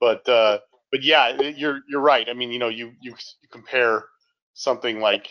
but 0.00 0.28
uh, 0.28 0.58
but 0.90 1.02
yeah, 1.02 1.40
you're 1.40 1.80
you're 1.88 2.00
right. 2.00 2.26
I 2.28 2.34
mean, 2.34 2.50
you 2.50 2.58
know, 2.58 2.68
you 2.68 2.92
you, 3.00 3.12
you 3.42 3.48
compare 3.50 4.04
something 4.54 5.00
like 5.00 5.28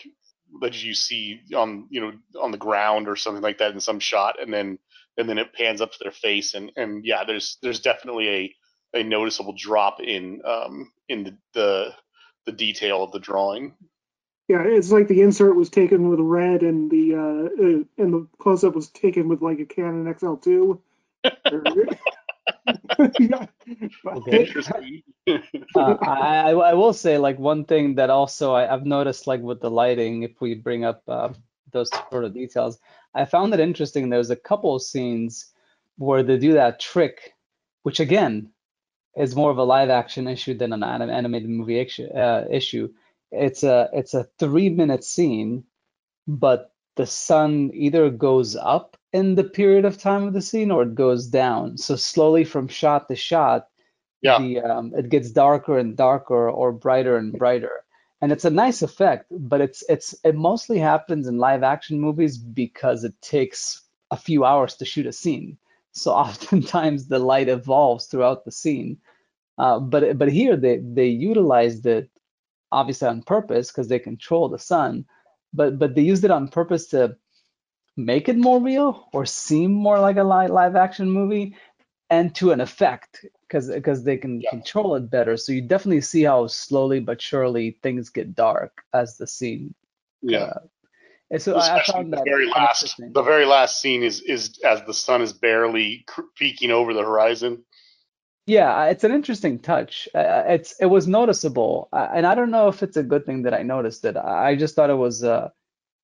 that 0.60 0.82
you 0.82 0.94
see 0.94 1.40
on 1.54 1.86
you 1.90 2.00
know 2.00 2.12
on 2.40 2.50
the 2.50 2.58
ground 2.58 3.08
or 3.08 3.16
something 3.16 3.42
like 3.42 3.58
that 3.58 3.72
in 3.72 3.80
some 3.80 4.00
shot, 4.00 4.40
and 4.40 4.52
then 4.52 4.78
and 5.16 5.28
then 5.28 5.38
it 5.38 5.52
pans 5.52 5.80
up 5.80 5.92
to 5.92 5.98
their 6.02 6.12
face, 6.12 6.54
and 6.54 6.72
and 6.76 7.04
yeah, 7.04 7.24
there's 7.24 7.58
there's 7.62 7.80
definitely 7.80 8.28
a 8.28 8.54
a 9.00 9.02
noticeable 9.02 9.54
drop 9.56 10.00
in 10.00 10.40
um 10.44 10.90
in 11.08 11.24
the 11.24 11.36
the, 11.54 11.94
the 12.46 12.52
detail 12.52 13.02
of 13.02 13.12
the 13.12 13.20
drawing. 13.20 13.74
Yeah, 14.48 14.62
it's 14.64 14.90
like 14.90 15.08
the 15.08 15.20
insert 15.20 15.56
was 15.56 15.68
taken 15.68 16.08
with 16.08 16.20
red, 16.20 16.62
and 16.62 16.90
the 16.90 17.14
uh, 17.14 17.18
uh 17.18 18.02
and 18.02 18.14
the 18.14 18.26
close 18.38 18.64
up 18.64 18.74
was 18.74 18.88
taken 18.88 19.28
with 19.28 19.42
like 19.42 19.60
a 19.60 19.66
Canon 19.66 20.12
XL2. 20.12 20.80
yeah. 21.24 21.30
Okay. 24.06 24.48
uh, 25.74 25.96
I, 26.02 26.50
I 26.50 26.74
will 26.74 26.92
say 26.92 27.18
like 27.18 27.38
one 27.38 27.64
thing 27.64 27.94
that 27.96 28.10
also 28.10 28.54
I, 28.54 28.66
have 28.66 28.86
noticed 28.86 29.26
like 29.26 29.40
with 29.40 29.60
the 29.60 29.70
lighting, 29.70 30.22
if 30.22 30.40
we 30.40 30.54
bring 30.54 30.84
up 30.84 31.02
uh, 31.08 31.30
those 31.72 31.90
sort 32.10 32.24
of 32.24 32.34
details, 32.34 32.78
I 33.14 33.24
found 33.24 33.54
it 33.54 33.60
interesting. 33.60 34.08
There's 34.08 34.30
a 34.30 34.36
couple 34.36 34.74
of 34.74 34.82
scenes 34.82 35.52
where 35.96 36.22
they 36.22 36.38
do 36.38 36.54
that 36.54 36.80
trick, 36.80 37.34
which 37.82 38.00
again 38.00 38.50
is 39.16 39.34
more 39.36 39.50
of 39.50 39.58
a 39.58 39.64
live 39.64 39.90
action 39.90 40.28
issue 40.28 40.54
than 40.54 40.72
an 40.72 40.82
anim- 40.82 41.10
animated 41.10 41.48
movie. 41.48 41.80
Uh, 42.14 42.44
issue 42.50 42.88
it's 43.30 43.62
a 43.62 43.90
it's 43.92 44.14
a 44.14 44.24
three 44.38 44.68
minute 44.68 45.04
scene, 45.04 45.64
but 46.26 46.72
the 46.96 47.06
sun 47.06 47.70
either 47.74 48.10
goes 48.10 48.56
up 48.56 48.96
in 49.12 49.34
the 49.34 49.44
period 49.44 49.84
of 49.84 49.98
time 49.98 50.24
of 50.24 50.34
the 50.34 50.42
scene 50.42 50.70
or 50.70 50.82
it 50.82 50.94
goes 50.94 51.26
down. 51.26 51.78
So 51.78 51.96
slowly 51.96 52.44
from 52.44 52.68
shot 52.68 53.08
to 53.08 53.16
shot, 53.16 53.68
yeah. 54.22 54.38
the 54.38 54.60
um, 54.60 54.92
it 54.96 55.08
gets 55.08 55.30
darker 55.30 55.78
and 55.78 55.96
darker 55.96 56.50
or 56.50 56.72
brighter 56.72 57.16
and 57.16 57.32
brighter. 57.32 57.84
And 58.20 58.32
it's 58.32 58.44
a 58.44 58.50
nice 58.50 58.82
effect, 58.82 59.26
but 59.30 59.60
it's 59.60 59.84
it's 59.88 60.14
it 60.24 60.34
mostly 60.34 60.78
happens 60.78 61.28
in 61.28 61.38
live 61.38 61.62
action 61.62 62.00
movies 62.00 62.36
because 62.36 63.04
it 63.04 63.14
takes 63.22 63.82
a 64.10 64.16
few 64.16 64.44
hours 64.44 64.76
to 64.76 64.84
shoot 64.84 65.06
a 65.06 65.12
scene. 65.12 65.56
So 65.92 66.12
oftentimes 66.26 67.06
the 67.06 67.18
light 67.18 67.48
evolves 67.48 68.06
throughout 68.06 68.44
the 68.44 68.52
scene. 68.52 68.98
Uh, 69.56 69.80
but 69.80 70.18
but 70.18 70.30
here 70.30 70.56
they 70.56 70.78
they 70.78 71.06
utilized 71.06 71.86
it 71.86 72.10
obviously 72.70 73.08
on 73.08 73.22
purpose 73.22 73.70
because 73.70 73.88
they 73.88 73.98
control 73.98 74.48
the 74.48 74.58
sun, 74.58 75.06
but 75.52 75.78
but 75.78 75.94
they 75.94 76.02
used 76.02 76.24
it 76.24 76.30
on 76.30 76.48
purpose 76.48 76.88
to 76.88 77.16
make 77.98 78.28
it 78.28 78.36
more 78.36 78.60
real 78.62 79.08
or 79.12 79.26
seem 79.26 79.72
more 79.72 79.98
like 79.98 80.16
a 80.16 80.22
live, 80.22 80.50
live 80.50 80.76
action 80.76 81.10
movie 81.10 81.56
and 82.10 82.32
to 82.36 82.52
an 82.52 82.60
effect 82.60 83.26
because 83.42 83.68
because 83.68 84.04
they 84.04 84.16
can 84.16 84.40
yeah. 84.40 84.50
control 84.50 84.94
it 84.94 85.10
better 85.10 85.36
so 85.36 85.52
you 85.52 85.60
definitely 85.60 86.00
see 86.00 86.22
how 86.22 86.46
slowly 86.46 87.00
but 87.00 87.20
surely 87.20 87.76
things 87.82 88.08
get 88.08 88.34
dark 88.34 88.82
as 88.94 89.18
the 89.18 89.26
scene 89.26 89.74
yeah 90.22 90.54
uh, 91.34 91.38
so 91.38 91.56
I, 91.56 91.80
I, 91.80 91.84
found 91.84 92.12
the 92.12 92.22
very 92.24 92.48
last 92.48 92.94
the 93.12 93.22
very 93.22 93.44
last 93.44 93.80
scene 93.80 94.04
is 94.04 94.22
is 94.22 94.58
as 94.64 94.80
the 94.84 94.94
sun 94.94 95.20
is 95.20 95.32
barely 95.32 96.06
peeking 96.36 96.70
over 96.70 96.94
the 96.94 97.02
horizon 97.02 97.64
yeah, 98.46 98.86
it's 98.86 99.04
an 99.04 99.12
interesting 99.12 99.58
touch. 99.58 100.08
Uh, 100.14 100.44
it's 100.46 100.74
it 100.80 100.86
was 100.86 101.06
noticeable, 101.06 101.90
uh, 101.92 102.08
and 102.14 102.26
I 102.26 102.34
don't 102.34 102.50
know 102.50 102.68
if 102.68 102.82
it's 102.82 102.96
a 102.96 103.02
good 103.02 103.26
thing 103.26 103.42
that 103.42 103.52
I 103.52 103.62
noticed 103.62 104.06
it. 104.06 104.16
I 104.16 104.56
just 104.56 104.74
thought 104.74 104.88
it 104.88 104.94
was 104.94 105.22
uh, 105.22 105.50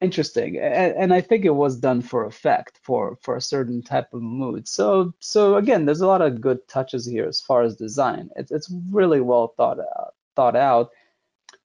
interesting, 0.01 0.59
and, 0.59 0.95
and, 0.97 1.15
I 1.15 1.21
think 1.21 1.45
it 1.45 1.55
was 1.55 1.77
done 1.77 2.03
for 2.03 2.25
effect, 2.25 2.79
for 2.83 3.17
for 3.23 3.37
a 3.37 3.41
certain 3.41 3.83
type 3.83 4.13
of 4.13 4.23
mood. 4.23 4.69
So 4.69 5.15
so 5.21 5.57
again, 5.57 5.85
there's 5.85 6.01
a 6.01 6.07
lot 6.07 6.23
of 6.23 6.41
good 6.41 6.67
touches 6.69 7.07
here 7.07 7.27
as 7.27 7.41
far 7.41 7.63
as 7.63 7.77
design. 7.77 8.31
It's 8.37 8.51
it's 8.51 8.73
really 8.91 9.21
well 9.21 9.55
thought 9.57 9.79
out, 9.79 10.15
thought 10.37 10.57
out. 10.57 10.91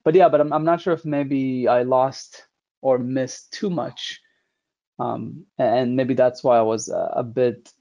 But 0.04 0.14
yeah, 0.14 0.28
but 0.28 0.40
I'm 0.40 0.52
I'm 0.52 0.64
not 0.64 0.80
sure 0.80 0.94
if 0.94 1.04
maybe 1.04 1.68
I 1.68 1.82
lost 1.82 2.46
or 2.82 2.98
missed 2.98 3.52
too 3.52 3.70
much, 3.70 4.20
um, 4.98 5.44
and 5.58 5.96
maybe 5.96 6.14
that's 6.14 6.42
why 6.42 6.58
I 6.58 6.62
was 6.62 6.88
uh, 6.88 7.12
a 7.12 7.22
bit 7.22 7.72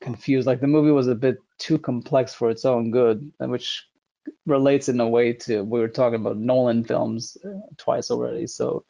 confused. 0.00 0.46
Like 0.46 0.60
the 0.60 0.66
movie 0.66 0.90
was 0.90 1.08
a 1.08 1.14
bit 1.14 1.38
too 1.58 1.78
complex 1.78 2.34
for 2.34 2.50
its 2.50 2.64
own 2.64 2.90
good, 2.90 3.30
which 3.38 3.88
relates 4.46 4.88
in 4.88 5.00
a 5.00 5.08
way 5.08 5.32
to 5.32 5.62
we 5.62 5.80
were 5.80 5.88
talking 5.88 6.20
about 6.20 6.38
Nolan 6.38 6.84
films 6.84 7.36
uh, 7.44 7.60
twice 7.76 8.10
already. 8.10 8.46
So 8.46 8.84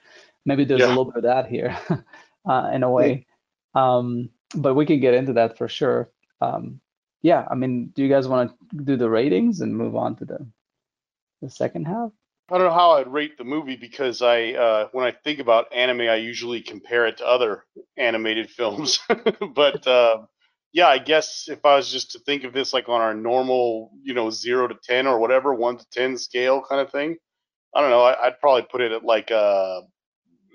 maybe 0.48 0.64
there's 0.64 0.80
yeah. 0.80 0.86
a 0.86 0.88
little 0.88 1.04
bit 1.04 1.16
of 1.16 1.22
that 1.24 1.46
here 1.46 1.78
uh, 2.48 2.70
in 2.72 2.82
a 2.82 2.90
way. 2.90 3.26
Um, 3.74 4.30
but 4.54 4.74
we 4.74 4.86
can 4.86 4.98
get 4.98 5.14
into 5.14 5.34
that 5.34 5.58
for 5.58 5.68
sure. 5.68 6.10
Um, 6.40 6.80
yeah, 7.20 7.46
I 7.50 7.54
mean, 7.54 7.92
do 7.94 8.02
you 8.02 8.08
guys 8.08 8.26
want 8.26 8.50
to 8.70 8.84
do 8.84 8.96
the 8.96 9.10
ratings 9.10 9.60
and 9.60 9.76
move 9.76 9.94
on 9.94 10.16
to 10.16 10.24
the 10.24 10.46
the 11.42 11.50
second 11.50 11.84
half? 11.84 12.10
I 12.50 12.56
don't 12.56 12.66
know 12.66 12.72
how 12.72 12.92
I'd 12.92 13.12
rate 13.12 13.36
the 13.36 13.44
movie 13.44 13.76
because 13.76 14.22
I, 14.22 14.52
uh, 14.52 14.88
when 14.92 15.04
I 15.04 15.10
think 15.10 15.38
about 15.38 15.72
anime, 15.72 16.00
I 16.00 16.14
usually 16.14 16.62
compare 16.62 17.06
it 17.06 17.18
to 17.18 17.26
other 17.26 17.64
animated 17.98 18.48
films. 18.48 19.00
but 19.54 19.86
uh, 19.86 20.22
yeah, 20.72 20.88
I 20.88 20.98
guess 20.98 21.44
if 21.48 21.62
I 21.64 21.76
was 21.76 21.92
just 21.92 22.12
to 22.12 22.20
think 22.20 22.44
of 22.44 22.54
this 22.54 22.72
like 22.72 22.88
on 22.88 23.02
our 23.02 23.14
normal, 23.14 23.90
you 24.02 24.14
know, 24.14 24.30
zero 24.30 24.66
to 24.66 24.76
ten 24.82 25.06
or 25.06 25.18
whatever, 25.18 25.52
one 25.52 25.76
to 25.76 25.86
ten 25.92 26.16
scale 26.16 26.62
kind 26.66 26.80
of 26.80 26.90
thing, 26.90 27.18
I 27.74 27.82
don't 27.82 27.90
know. 27.90 28.02
I, 28.02 28.28
would 28.28 28.40
probably 28.40 28.66
put 28.70 28.80
it 28.80 28.92
at 28.92 29.04
like 29.04 29.30
a, 29.30 29.82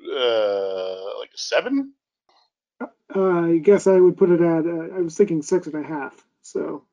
uh, 0.06 1.20
like 1.20 1.32
a 1.34 1.38
seven. 1.38 1.94
Uh, 3.16 3.42
I 3.42 3.58
guess 3.58 3.88
I 3.88 4.00
would 4.00 4.18
put 4.18 4.32
it 4.32 4.42
at. 4.42 4.66
Uh, 4.66 4.96
I 4.96 5.02
was 5.02 5.16
thinking 5.16 5.42
six 5.42 5.68
and 5.68 5.84
a 5.84 5.88
half. 5.88 6.26
So. 6.42 6.84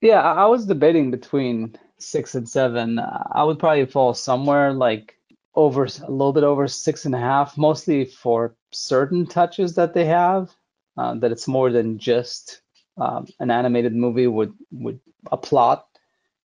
Yeah, 0.00 0.20
I 0.20 0.46
was 0.46 0.66
debating 0.66 1.10
between 1.10 1.78
six 1.98 2.34
and 2.34 2.48
seven. 2.48 2.98
I 2.98 3.44
would 3.44 3.58
probably 3.58 3.86
fall 3.86 4.14
somewhere 4.14 4.72
like 4.72 5.16
over 5.54 5.84
a 5.84 6.10
little 6.10 6.32
bit 6.32 6.44
over 6.44 6.66
six 6.66 7.04
and 7.04 7.14
a 7.14 7.20
half, 7.20 7.56
mostly 7.56 8.04
for 8.04 8.56
certain 8.72 9.26
touches 9.26 9.74
that 9.74 9.94
they 9.94 10.04
have. 10.06 10.50
Uh, 10.96 11.14
that 11.14 11.32
it's 11.32 11.48
more 11.48 11.70
than 11.70 11.98
just 11.98 12.60
um, 12.98 13.26
an 13.40 13.50
animated 13.50 13.94
movie 13.94 14.26
with 14.26 14.52
with 14.70 15.00
a 15.30 15.36
plot. 15.36 15.86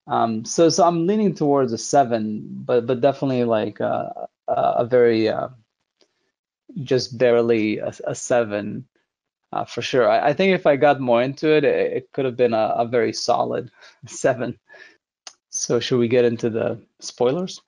Um, 0.07 0.45
so 0.45 0.69
so 0.69 0.85
I'm 0.85 1.05
leaning 1.05 1.35
towards 1.35 1.73
a 1.73 1.77
seven, 1.77 2.45
but 2.49 2.85
but 2.85 3.01
definitely 3.01 3.43
like 3.43 3.79
a, 3.79 4.27
a 4.47 4.85
very 4.85 5.29
uh, 5.29 5.49
just 6.83 7.17
barely 7.17 7.79
a, 7.79 7.93
a 8.05 8.15
seven 8.15 8.87
uh, 9.53 9.65
for 9.65 9.81
sure. 9.81 10.09
I, 10.09 10.29
I, 10.29 10.33
think 10.33 10.53
if 10.53 10.65
I 10.65 10.75
got 10.75 10.99
more 10.99 11.21
into 11.21 11.55
it, 11.55 11.63
it, 11.63 11.93
it 11.93 12.11
could 12.11 12.25
have 12.25 12.35
been 12.35 12.53
a, 12.53 12.73
a 12.77 12.87
very 12.87 13.13
solid 13.13 13.71
seven. 14.05 14.57
So 15.49 15.79
should 15.79 15.99
we 15.99 16.07
get 16.07 16.25
into 16.25 16.49
the 16.49 16.81
spoilers? 16.99 17.61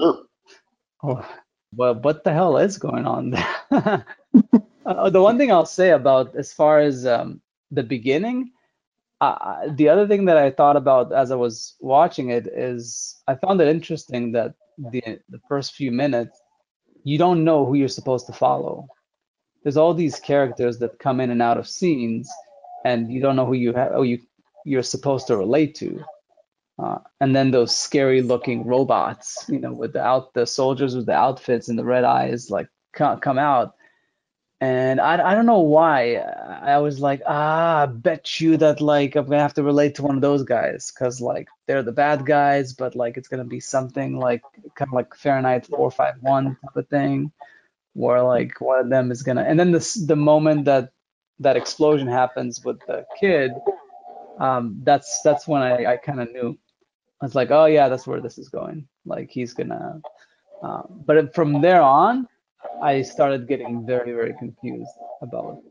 Sure. 0.00 0.24
oh, 1.02 1.28
well, 1.76 1.94
what 1.94 2.24
the 2.24 2.32
hell 2.32 2.56
is 2.56 2.78
going 2.78 3.06
on 3.06 3.30
there? 3.30 3.56
uh, 4.86 5.10
the 5.10 5.22
one 5.22 5.38
thing 5.38 5.50
I'll 5.50 5.66
say 5.66 5.90
about 5.90 6.34
as 6.36 6.52
far 6.52 6.80
as 6.80 7.06
um, 7.06 7.40
the 7.70 7.82
beginning, 7.82 8.52
uh, 9.20 9.68
the 9.70 9.88
other 9.88 10.06
thing 10.06 10.26
that 10.26 10.36
I 10.36 10.50
thought 10.50 10.76
about 10.76 11.12
as 11.12 11.30
I 11.30 11.36
was 11.36 11.74
watching 11.80 12.30
it 12.30 12.46
is 12.46 13.16
I 13.26 13.36
found 13.36 13.60
it 13.60 13.68
interesting 13.68 14.32
that 14.32 14.54
the 14.78 15.02
the 15.28 15.40
first 15.48 15.74
few 15.74 15.92
minutes 15.92 16.40
you 17.04 17.18
don't 17.18 17.44
know 17.44 17.64
who 17.66 17.74
you're 17.74 17.88
supposed 17.88 18.26
to 18.26 18.32
follow. 18.32 18.88
There's 19.62 19.76
all 19.76 19.94
these 19.94 20.18
characters 20.18 20.78
that 20.78 20.98
come 20.98 21.20
in 21.20 21.30
and 21.30 21.42
out 21.42 21.58
of 21.58 21.68
scenes, 21.68 22.30
and 22.84 23.12
you 23.12 23.20
don't 23.20 23.36
know 23.36 23.46
who 23.46 23.54
you 23.54 23.72
have, 23.74 23.92
who 23.92 24.02
you 24.04 24.20
you're 24.64 24.82
supposed 24.82 25.26
to 25.28 25.36
relate 25.36 25.74
to. 25.76 26.02
Uh, 26.82 26.98
and 27.20 27.36
then 27.36 27.50
those 27.50 27.76
scary 27.76 28.22
looking 28.22 28.66
robots, 28.66 29.44
you 29.48 29.60
know, 29.60 29.72
with 29.72 29.92
the 29.92 30.26
the 30.34 30.46
soldiers 30.46 30.96
with 30.96 31.06
the 31.06 31.14
outfits 31.14 31.68
and 31.68 31.78
the 31.78 31.84
red 31.84 32.04
eyes, 32.04 32.50
like 32.50 32.68
come, 32.94 33.20
come 33.20 33.38
out. 33.38 33.74
And 34.60 35.00
I, 35.00 35.32
I 35.32 35.34
don't 35.34 35.46
know 35.46 35.60
why 35.60 36.14
I 36.16 36.78
was 36.78 37.00
like, 37.00 37.22
ah, 37.26 37.82
I 37.82 37.86
bet 37.86 38.40
you 38.40 38.56
that 38.58 38.80
like 38.80 39.16
I'm 39.16 39.26
gonna 39.26 39.42
have 39.42 39.54
to 39.54 39.62
relate 39.62 39.96
to 39.96 40.02
one 40.02 40.16
of 40.16 40.22
those 40.22 40.44
guys 40.44 40.90
because 40.90 41.20
like 41.20 41.48
they're 41.66 41.82
the 41.82 41.92
bad 41.92 42.24
guys, 42.24 42.72
but 42.72 42.94
like 42.96 43.16
it's 43.16 43.28
gonna 43.28 43.44
be 43.44 43.60
something 43.60 44.18
like 44.18 44.42
kind 44.74 44.88
of 44.88 44.94
like 44.94 45.14
Fahrenheit 45.14 45.66
451 45.66 46.56
type 46.62 46.76
of 46.76 46.88
thing, 46.88 47.32
where 47.92 48.22
like 48.22 48.60
one 48.60 48.80
of 48.80 48.90
them 48.90 49.10
is 49.10 49.22
gonna. 49.22 49.42
And 49.42 49.58
then 49.60 49.72
this 49.72 49.94
the 49.94 50.16
moment 50.16 50.64
that 50.66 50.92
that 51.40 51.56
explosion 51.56 52.08
happens 52.08 52.64
with 52.64 52.80
the 52.86 53.04
kid, 53.20 53.52
um, 54.38 54.80
that's 54.84 55.20
that's 55.22 55.46
when 55.46 55.62
I, 55.62 55.94
I 55.94 55.96
kind 55.98 56.20
of 56.20 56.32
knew 56.32 56.56
I 57.20 57.26
was 57.26 57.34
like, 57.34 57.50
oh 57.50 57.66
yeah, 57.66 57.88
that's 57.88 58.06
where 58.06 58.20
this 58.20 58.38
is 58.38 58.48
going. 58.48 58.86
Like 59.04 59.30
he's 59.30 59.54
gonna. 59.54 60.00
Uh, 60.62 60.82
but 60.88 61.34
from 61.34 61.60
there 61.60 61.82
on, 61.82 62.28
I 62.82 63.02
started 63.02 63.48
getting 63.48 63.86
very 63.86 64.12
very 64.12 64.34
confused 64.34 64.90
about 65.22 65.62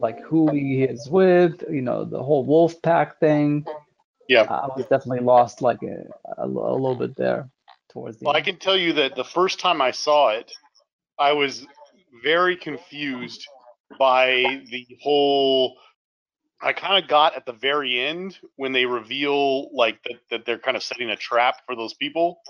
like 0.00 0.20
who 0.20 0.50
he 0.52 0.84
is 0.84 1.08
with. 1.08 1.62
You 1.70 1.82
know, 1.82 2.04
the 2.04 2.22
whole 2.22 2.44
wolf 2.44 2.80
pack 2.82 3.18
thing. 3.20 3.64
Yeah, 4.28 4.42
I 4.42 4.68
was 4.76 4.86
definitely 4.86 5.24
lost 5.24 5.60
like 5.60 5.82
a, 5.82 6.04
a, 6.40 6.46
a 6.46 6.46
little 6.46 6.94
bit 6.94 7.16
there 7.16 7.50
towards 7.92 8.18
the. 8.18 8.26
Well, 8.26 8.36
end. 8.36 8.42
I 8.42 8.44
can 8.44 8.58
tell 8.58 8.76
you 8.76 8.92
that 8.94 9.16
the 9.16 9.24
first 9.24 9.58
time 9.58 9.82
I 9.82 9.90
saw 9.90 10.30
it, 10.30 10.52
I 11.18 11.32
was 11.32 11.66
very 12.22 12.56
confused 12.56 13.46
by 13.98 14.62
the 14.70 14.86
whole 15.02 15.76
I 16.62 16.72
kind 16.72 17.02
of 17.02 17.08
got 17.08 17.36
at 17.36 17.46
the 17.46 17.52
very 17.52 17.98
end 17.98 18.38
when 18.56 18.72
they 18.72 18.84
reveal 18.84 19.74
like 19.74 20.02
that, 20.04 20.20
that 20.30 20.44
they're 20.44 20.58
kind 20.58 20.76
of 20.76 20.82
setting 20.82 21.10
a 21.10 21.16
trap 21.16 21.56
for 21.66 21.74
those 21.74 21.94
people. 21.94 22.40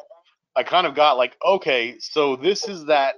I 0.56 0.64
kind 0.64 0.87
of 0.87 0.96
got 0.96 1.16
like, 1.16 1.37
okay, 1.44 1.96
so 2.00 2.35
this 2.35 2.68
is 2.68 2.87
that 2.87 3.14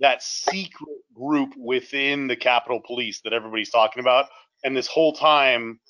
that 0.00 0.22
secret 0.22 0.98
group 1.14 1.54
within 1.56 2.26
the 2.26 2.36
Capital 2.36 2.80
Police 2.84 3.20
that 3.22 3.32
everybody's 3.32 3.70
talking 3.70 4.00
about, 4.00 4.26
and 4.64 4.76
this 4.76 4.86
whole 4.86 5.12
time 5.12 5.80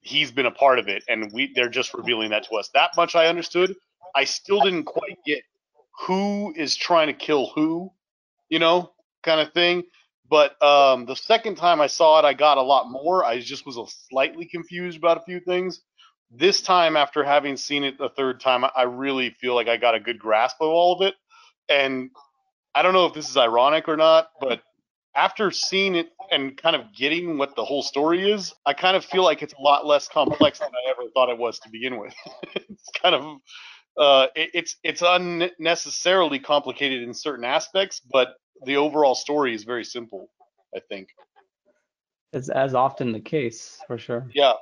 he's 0.00 0.30
been 0.30 0.46
a 0.46 0.50
part 0.50 0.78
of 0.78 0.88
it, 0.88 1.02
and 1.08 1.32
we 1.32 1.52
they're 1.54 1.68
just 1.68 1.94
revealing 1.94 2.30
that 2.30 2.44
to 2.44 2.56
us. 2.56 2.70
That 2.74 2.90
much 2.96 3.16
I 3.16 3.26
understood. 3.26 3.74
I 4.14 4.24
still 4.24 4.60
didn't 4.60 4.84
quite 4.84 5.18
get 5.26 5.42
who 6.06 6.52
is 6.56 6.76
trying 6.76 7.08
to 7.08 7.12
kill 7.12 7.50
who, 7.54 7.90
you 8.48 8.58
know, 8.58 8.92
kind 9.22 9.40
of 9.40 9.52
thing. 9.52 9.84
But 10.28 10.60
um, 10.62 11.06
the 11.06 11.16
second 11.16 11.56
time 11.56 11.80
I 11.80 11.86
saw 11.86 12.18
it, 12.18 12.24
I 12.24 12.32
got 12.32 12.58
a 12.58 12.62
lot 12.62 12.90
more. 12.90 13.24
I 13.24 13.40
just 13.40 13.66
was 13.66 13.76
a 13.76 13.84
slightly 14.10 14.46
confused 14.46 14.98
about 14.98 15.18
a 15.18 15.24
few 15.24 15.40
things. 15.40 15.82
This 16.30 16.62
time, 16.62 16.96
after 16.96 17.22
having 17.22 17.56
seen 17.56 17.84
it 17.84 17.98
the 17.98 18.08
third 18.08 18.40
time, 18.40 18.64
I 18.76 18.82
really 18.82 19.30
feel 19.40 19.54
like 19.54 19.68
I 19.68 19.76
got 19.76 19.94
a 19.94 20.00
good 20.00 20.18
grasp 20.18 20.56
of 20.60 20.68
all 20.68 20.94
of 20.94 21.06
it. 21.06 21.14
And 21.68 22.10
I 22.74 22.82
don't 22.82 22.92
know 22.92 23.06
if 23.06 23.14
this 23.14 23.28
is 23.28 23.36
ironic 23.36 23.88
or 23.88 23.96
not, 23.96 24.30
but 24.40 24.60
after 25.14 25.50
seeing 25.50 25.94
it 25.94 26.10
and 26.30 26.56
kind 26.56 26.74
of 26.74 26.92
getting 26.94 27.38
what 27.38 27.54
the 27.54 27.64
whole 27.64 27.82
story 27.82 28.30
is, 28.30 28.52
I 28.66 28.72
kind 28.72 28.96
of 28.96 29.04
feel 29.04 29.22
like 29.22 29.42
it's 29.42 29.54
a 29.54 29.62
lot 29.62 29.86
less 29.86 30.08
complex 30.08 30.58
than 30.58 30.68
I 30.68 30.90
ever 30.90 31.08
thought 31.14 31.30
it 31.30 31.38
was 31.38 31.58
to 31.60 31.70
begin 31.70 31.98
with. 31.98 32.14
it's 32.54 32.90
kind 33.00 33.14
of 33.14 33.36
uh, 33.96 34.26
it, 34.34 34.50
it's 34.54 34.76
it's 34.82 35.02
unnecessarily 35.06 36.40
complicated 36.40 37.02
in 37.02 37.14
certain 37.14 37.44
aspects, 37.44 38.00
but 38.12 38.34
the 38.64 38.76
overall 38.76 39.14
story 39.14 39.54
is 39.54 39.64
very 39.64 39.84
simple. 39.84 40.30
I 40.74 40.80
think. 40.88 41.08
It's 42.32 42.48
as 42.48 42.74
often 42.74 43.12
the 43.12 43.20
case 43.20 43.80
for 43.86 43.96
sure. 43.96 44.28
Yeah. 44.34 44.54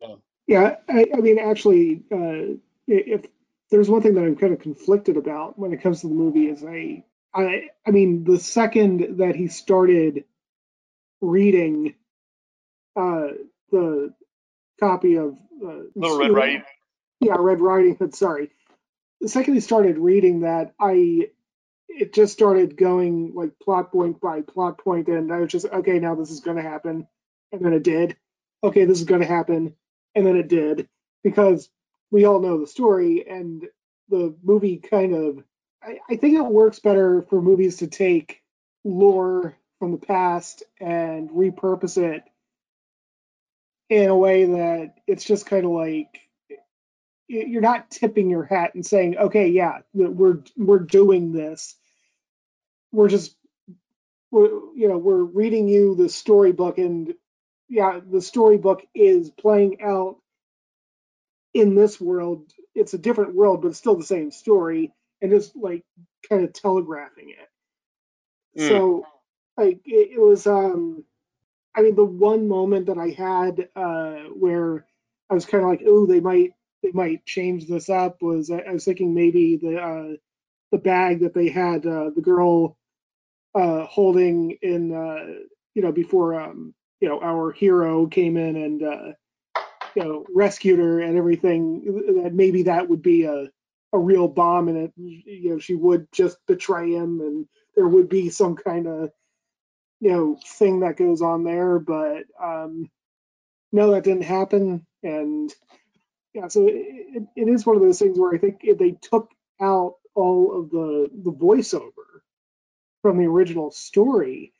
Yeah, 0.00 0.14
yeah 0.46 0.76
I, 0.88 1.06
I, 1.14 1.20
mean, 1.20 1.38
actually, 1.38 2.02
uh, 2.10 2.56
if 2.86 3.26
there's 3.70 3.90
one 3.90 4.00
thing 4.00 4.14
that 4.14 4.24
I'm 4.24 4.34
kind 4.34 4.54
of 4.54 4.60
conflicted 4.60 5.18
about 5.18 5.58
when 5.58 5.74
it 5.74 5.82
comes 5.82 6.00
to 6.00 6.08
the 6.08 6.14
movie 6.14 6.48
is 6.48 6.64
I, 6.64 7.04
I, 7.34 7.70
I 7.86 7.90
mean, 7.90 8.24
the 8.24 8.38
second 8.38 9.18
that 9.18 9.36
he 9.36 9.48
started 9.48 10.24
reading 11.20 11.94
uh, 12.96 13.28
the 13.70 14.12
copy 14.80 15.16
of 15.16 15.36
uh, 15.64 15.84
Little 15.94 16.18
Red 16.18 16.32
Riding. 16.32 16.64
Yeah, 17.20 17.36
Red 17.38 17.60
Riding 17.60 17.96
Hood. 17.96 18.14
Sorry, 18.14 18.50
the 19.20 19.28
second 19.28 19.54
he 19.54 19.60
started 19.60 19.98
reading 19.98 20.40
that, 20.40 20.74
I 20.80 21.28
it 21.88 22.12
just 22.12 22.32
started 22.32 22.76
going 22.76 23.32
like 23.34 23.58
plot 23.62 23.92
point 23.92 24.20
by 24.20 24.42
plot 24.42 24.78
point, 24.78 25.08
and 25.08 25.32
I 25.32 25.38
was 25.38 25.50
just 25.52 25.66
okay. 25.66 25.98
Now 25.98 26.14
this 26.14 26.30
is 26.30 26.40
going 26.40 26.56
to 26.56 26.62
happen, 26.62 27.06
and 27.52 27.64
then 27.64 27.72
it 27.72 27.84
did. 27.84 28.16
Okay, 28.64 28.84
this 28.84 28.98
is 28.98 29.04
going 29.04 29.20
to 29.20 29.26
happen, 29.26 29.74
and 30.14 30.26
then 30.26 30.36
it 30.36 30.48
did 30.48 30.88
because 31.24 31.68
we 32.10 32.24
all 32.24 32.40
know 32.40 32.60
the 32.60 32.66
story, 32.66 33.26
and 33.28 33.66
the 34.08 34.34
movie 34.42 34.78
kind 34.78 35.14
of. 35.14 35.42
I, 35.84 36.00
I 36.10 36.16
think 36.16 36.36
it 36.36 36.46
works 36.46 36.80
better 36.80 37.22
for 37.22 37.42
movies 37.42 37.78
to 37.78 37.86
take 37.86 38.42
lore 38.84 39.56
from 39.78 39.92
the 39.92 39.98
past 39.98 40.62
and 40.80 41.30
repurpose 41.30 41.98
it 41.98 42.24
in 43.90 44.08
a 44.08 44.16
way 44.16 44.44
that 44.46 44.94
it's 45.06 45.24
just 45.24 45.46
kind 45.46 45.64
of 45.64 45.72
like 45.72 46.20
you're 47.28 47.62
not 47.62 47.90
tipping 47.90 48.30
your 48.30 48.44
hat 48.44 48.74
and 48.74 48.84
saying, 48.84 49.16
okay, 49.16 49.48
yeah, 49.48 49.78
we're 49.94 50.42
we're 50.56 50.80
doing 50.80 51.32
this. 51.32 51.76
We're 52.92 53.08
just 53.08 53.36
we're 54.30 54.48
you 54.76 54.88
know 54.88 54.98
we're 54.98 55.22
reading 55.24 55.68
you 55.68 55.94
the 55.94 56.08
storybook 56.08 56.78
and 56.78 57.14
yeah, 57.68 58.00
the 58.06 58.20
storybook 58.22 58.82
is 58.94 59.30
playing 59.30 59.82
out 59.82 60.18
in 61.54 61.74
this 61.74 62.00
world. 62.00 62.52
It's 62.74 62.94
a 62.94 62.98
different 62.98 63.34
world, 63.34 63.62
but 63.62 63.68
it's 63.68 63.78
still 63.78 63.96
the 63.96 64.04
same 64.04 64.30
story, 64.30 64.92
and 65.22 65.30
just 65.30 65.56
like 65.56 65.84
kind 66.28 66.44
of 66.44 66.52
telegraphing 66.52 67.30
it. 67.30 68.60
Mm. 68.60 68.68
So 68.68 69.06
like 69.56 69.80
it, 69.84 70.12
it, 70.12 70.20
was 70.20 70.46
um 70.46 71.04
I 71.74 71.82
mean 71.82 71.94
the 71.94 72.04
one 72.04 72.48
moment 72.48 72.86
that 72.86 72.98
I 72.98 73.10
had 73.10 73.68
uh 73.74 74.28
where 74.34 74.84
I 75.30 75.34
was 75.34 75.46
kind 75.46 75.64
of 75.64 75.70
like, 75.70 75.82
oh, 75.86 76.04
they 76.04 76.20
might 76.20 76.52
they 76.82 76.92
might 76.92 77.24
change 77.24 77.66
this 77.66 77.88
up 77.88 78.20
was 78.20 78.50
I, 78.50 78.58
I 78.58 78.72
was 78.72 78.84
thinking 78.84 79.14
maybe 79.14 79.56
the 79.56 79.80
uh, 79.80 80.16
the 80.72 80.78
bag 80.78 81.20
that 81.20 81.34
they 81.34 81.48
had 81.48 81.86
uh, 81.86 82.10
the 82.14 82.22
girl 82.22 82.76
uh, 83.54 83.84
holding 83.84 84.58
in 84.62 84.92
uh, 84.92 85.44
you 85.74 85.82
know 85.82 85.92
before 85.92 86.38
um, 86.38 86.74
you 87.00 87.08
know 87.08 87.20
our 87.20 87.52
hero 87.52 88.06
came 88.06 88.36
in 88.36 88.56
and 88.56 88.82
uh, 88.82 89.12
you 89.94 90.04
know, 90.04 90.26
rescued 90.34 90.78
her 90.78 91.00
and 91.00 91.16
everything, 91.16 92.22
that 92.22 92.34
maybe 92.34 92.64
that 92.64 92.88
would 92.88 93.02
be 93.02 93.24
a, 93.24 93.48
a 93.92 93.98
real 93.98 94.28
bomb 94.28 94.68
and 94.68 94.78
it, 94.78 94.92
you 94.96 95.50
know, 95.50 95.58
she 95.58 95.74
would 95.74 96.10
just 96.12 96.38
betray 96.46 96.92
him 96.92 97.20
and 97.20 97.46
there 97.76 97.88
would 97.88 98.08
be 98.08 98.30
some 98.30 98.56
kind 98.56 98.86
of, 98.86 99.10
you 100.00 100.10
know, 100.10 100.38
thing 100.58 100.80
that 100.80 100.96
goes 100.96 101.22
on 101.22 101.44
there. 101.44 101.78
But 101.78 102.24
um, 102.42 102.90
no, 103.70 103.90
that 103.90 104.04
didn't 104.04 104.22
happen. 104.24 104.86
And 105.02 105.52
yeah, 106.34 106.48
so 106.48 106.66
it, 106.66 107.24
it 107.36 107.48
is 107.48 107.66
one 107.66 107.76
of 107.76 107.82
those 107.82 107.98
things 107.98 108.18
where 108.18 108.34
I 108.34 108.38
think 108.38 108.60
if 108.62 108.78
they 108.78 108.92
took 109.02 109.30
out 109.60 109.96
all 110.14 110.58
of 110.58 110.70
the 110.70 111.10
the 111.24 111.32
voiceover 111.32 112.20
from 113.02 113.18
the 113.18 113.26
original 113.26 113.70
story, 113.70 114.52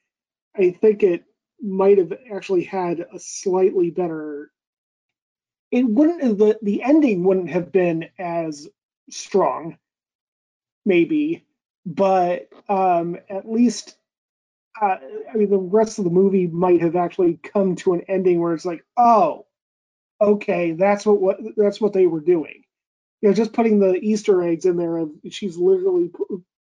I 0.57 0.71
think 0.71 1.03
it 1.03 1.25
might 1.61 1.99
have 1.99 2.13
actually 2.33 2.65
had 2.65 3.01
a 3.01 3.19
slightly 3.19 3.91
better. 3.91 4.51
It 5.71 5.85
wouldn't 5.85 6.39
the 6.39 6.59
the 6.63 6.83
ending 6.83 7.25
wouldn't 7.25 7.51
have 7.51 7.73
been 7.73 8.09
as 8.19 8.69
strong, 9.11 9.79
maybe, 10.85 11.45
but 11.87 12.49
um, 12.69 13.17
at 13.29 13.51
least 13.51 13.97
uh, 14.81 14.97
I 15.33 15.37
mean 15.37 15.51
the 15.51 15.59
rest 15.59 15.99
of 15.99 16.05
the 16.05 16.11
movie 16.11 16.47
might 16.47 16.81
have 16.81 16.97
actually 16.97 17.39
come 17.43 17.77
to 17.77 17.95
an 17.95 18.03
ending 18.09 18.41
where 18.41 18.55
it's 18.55 18.65
like, 18.65 18.85
oh, 18.97 19.47
okay, 20.21 20.73
that's 20.73 21.05
what 21.07 21.21
what 21.21 21.39
that's 21.57 21.81
what 21.81 21.93
they 21.93 22.07
were 22.07 22.21
doing. 22.21 22.65
You 23.21 23.29
know, 23.29 23.35
just 23.35 23.53
putting 23.53 23.79
the 23.79 23.95
Easter 23.95 24.43
eggs 24.43 24.67
in 24.67 24.77
there 24.77 24.97
of 24.99 25.11
she's 25.31 25.57
literally 25.57 26.11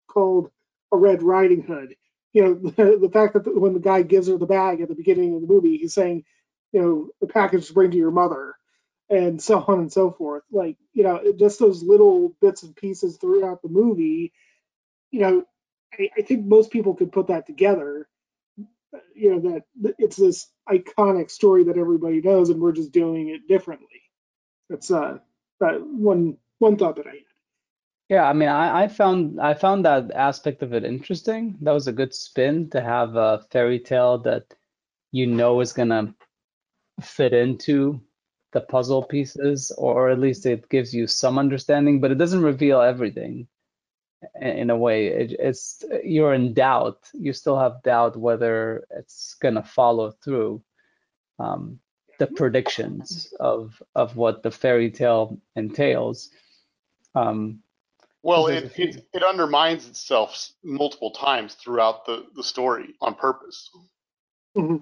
called 0.08 0.50
a 0.92 0.96
Red 0.96 1.22
Riding 1.22 1.62
Hood. 1.62 1.96
You 2.32 2.42
know, 2.42 2.54
the, 2.54 2.98
the 3.02 3.10
fact 3.10 3.34
that 3.34 3.60
when 3.60 3.74
the 3.74 3.80
guy 3.80 4.02
gives 4.02 4.28
her 4.28 4.38
the 4.38 4.46
bag 4.46 4.80
at 4.80 4.88
the 4.88 4.94
beginning 4.94 5.34
of 5.34 5.40
the 5.40 5.46
movie, 5.46 5.78
he's 5.78 5.94
saying, 5.94 6.24
you 6.72 6.80
know, 6.80 7.08
the 7.20 7.26
package 7.26 7.66
to 7.68 7.74
bring 7.74 7.90
to 7.90 7.96
your 7.96 8.10
mother, 8.10 8.54
and 9.12 9.42
so 9.42 9.64
on 9.68 9.80
and 9.80 9.92
so 9.92 10.10
forth. 10.10 10.42
Like, 10.50 10.76
you 10.94 11.04
know, 11.04 11.20
just 11.38 11.60
those 11.60 11.82
little 11.82 12.34
bits 12.40 12.64
and 12.64 12.74
pieces 12.74 13.18
throughout 13.18 13.62
the 13.62 13.68
movie. 13.68 14.32
You 15.10 15.20
know, 15.20 15.44
I, 15.98 16.10
I 16.18 16.22
think 16.22 16.46
most 16.46 16.70
people 16.70 16.94
could 16.94 17.12
put 17.12 17.28
that 17.28 17.46
together 17.46 18.08
you 19.14 19.30
know 19.30 19.62
that 19.82 19.94
it's 19.98 20.16
this 20.16 20.48
iconic 20.68 21.30
story 21.30 21.64
that 21.64 21.78
everybody 21.78 22.20
knows 22.20 22.50
and 22.50 22.60
we're 22.60 22.72
just 22.72 22.92
doing 22.92 23.28
it 23.28 23.48
differently 23.48 24.02
that's 24.68 24.90
uh 24.90 25.18
that 25.60 25.80
one 25.86 26.36
one 26.58 26.76
thought 26.76 26.96
that 26.96 27.06
i 27.06 27.10
had 27.10 27.18
yeah 28.08 28.24
i 28.24 28.32
mean 28.32 28.48
I, 28.48 28.84
I 28.84 28.88
found 28.88 29.40
i 29.40 29.54
found 29.54 29.84
that 29.84 30.10
aspect 30.12 30.62
of 30.62 30.74
it 30.74 30.84
interesting 30.84 31.58
that 31.62 31.72
was 31.72 31.88
a 31.88 31.92
good 31.92 32.14
spin 32.14 32.70
to 32.70 32.80
have 32.80 33.16
a 33.16 33.44
fairy 33.50 33.80
tale 33.80 34.18
that 34.18 34.44
you 35.10 35.26
know 35.26 35.60
is 35.60 35.72
gonna 35.72 36.14
fit 37.00 37.32
into 37.32 38.00
the 38.52 38.60
puzzle 38.60 39.02
pieces 39.02 39.72
or 39.78 40.10
at 40.10 40.18
least 40.18 40.46
it 40.46 40.68
gives 40.68 40.94
you 40.94 41.06
some 41.06 41.38
understanding 41.38 42.00
but 42.00 42.10
it 42.10 42.18
doesn't 42.18 42.42
reveal 42.42 42.80
everything 42.80 43.46
in 44.40 44.70
a 44.70 44.76
way. 44.76 45.08
It, 45.08 45.32
it's 45.38 45.84
you're 46.04 46.34
in 46.34 46.54
doubt. 46.54 46.98
You 47.12 47.32
still 47.32 47.58
have 47.58 47.82
doubt 47.82 48.16
whether 48.16 48.86
it's 48.90 49.34
going 49.40 49.54
to 49.54 49.62
follow 49.62 50.10
through 50.10 50.62
um, 51.38 51.80
the 52.18 52.26
predictions 52.26 53.32
of 53.40 53.82
of 53.94 54.16
what 54.16 54.42
the 54.42 54.50
fairy 54.50 54.90
tale 54.90 55.38
entails. 55.56 56.30
Um, 57.14 57.60
well 58.22 58.46
it, 58.46 58.72
it, 58.78 59.04
it 59.12 59.22
undermines 59.22 59.88
itself 59.88 60.50
multiple 60.62 61.10
times 61.10 61.54
throughout 61.54 62.06
the 62.06 62.26
the 62.34 62.44
story 62.44 62.94
on 63.00 63.14
purpose. 63.14 63.70
Mm-hmm. 64.56 64.76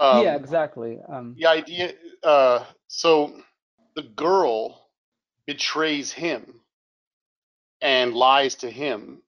Um, 0.00 0.24
yeah 0.24 0.36
exactly 0.36 0.98
um, 1.08 1.34
the 1.38 1.46
idea 1.46 1.92
uh, 2.22 2.64
so 2.88 3.32
the 3.96 4.02
girl 4.02 4.88
betrays 5.46 6.12
him 6.12 6.60
and 7.80 8.14
lies 8.14 8.56
to 8.56 8.70
him 8.70 9.22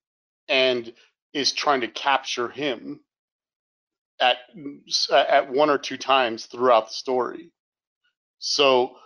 and 0.48 0.92
is 1.32 1.52
trying 1.52 1.80
to 1.80 1.88
capture 1.88 2.48
him 2.48 3.00
at 4.20 4.36
at 5.12 5.50
one 5.50 5.70
or 5.70 5.78
two 5.78 5.96
times 5.96 6.46
throughout 6.46 6.88
the 6.88 6.94
story. 6.94 7.50
So 8.38 8.96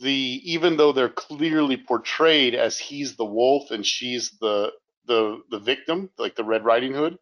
the 0.00 0.40
even 0.44 0.76
though 0.76 0.92
they're 0.92 1.08
clearly 1.08 1.76
portrayed 1.76 2.54
as 2.54 2.78
he's 2.78 3.16
the 3.16 3.24
wolf 3.24 3.70
and 3.70 3.84
she's 3.84 4.32
the 4.40 4.72
the 5.06 5.42
the 5.50 5.58
victim, 5.58 6.10
like 6.18 6.36
the 6.36 6.44
Red 6.44 6.64
Riding 6.64 6.94
Hood, 6.94 7.18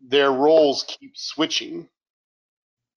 their 0.00 0.30
roles 0.32 0.84
keep 0.88 1.16
switching. 1.16 1.88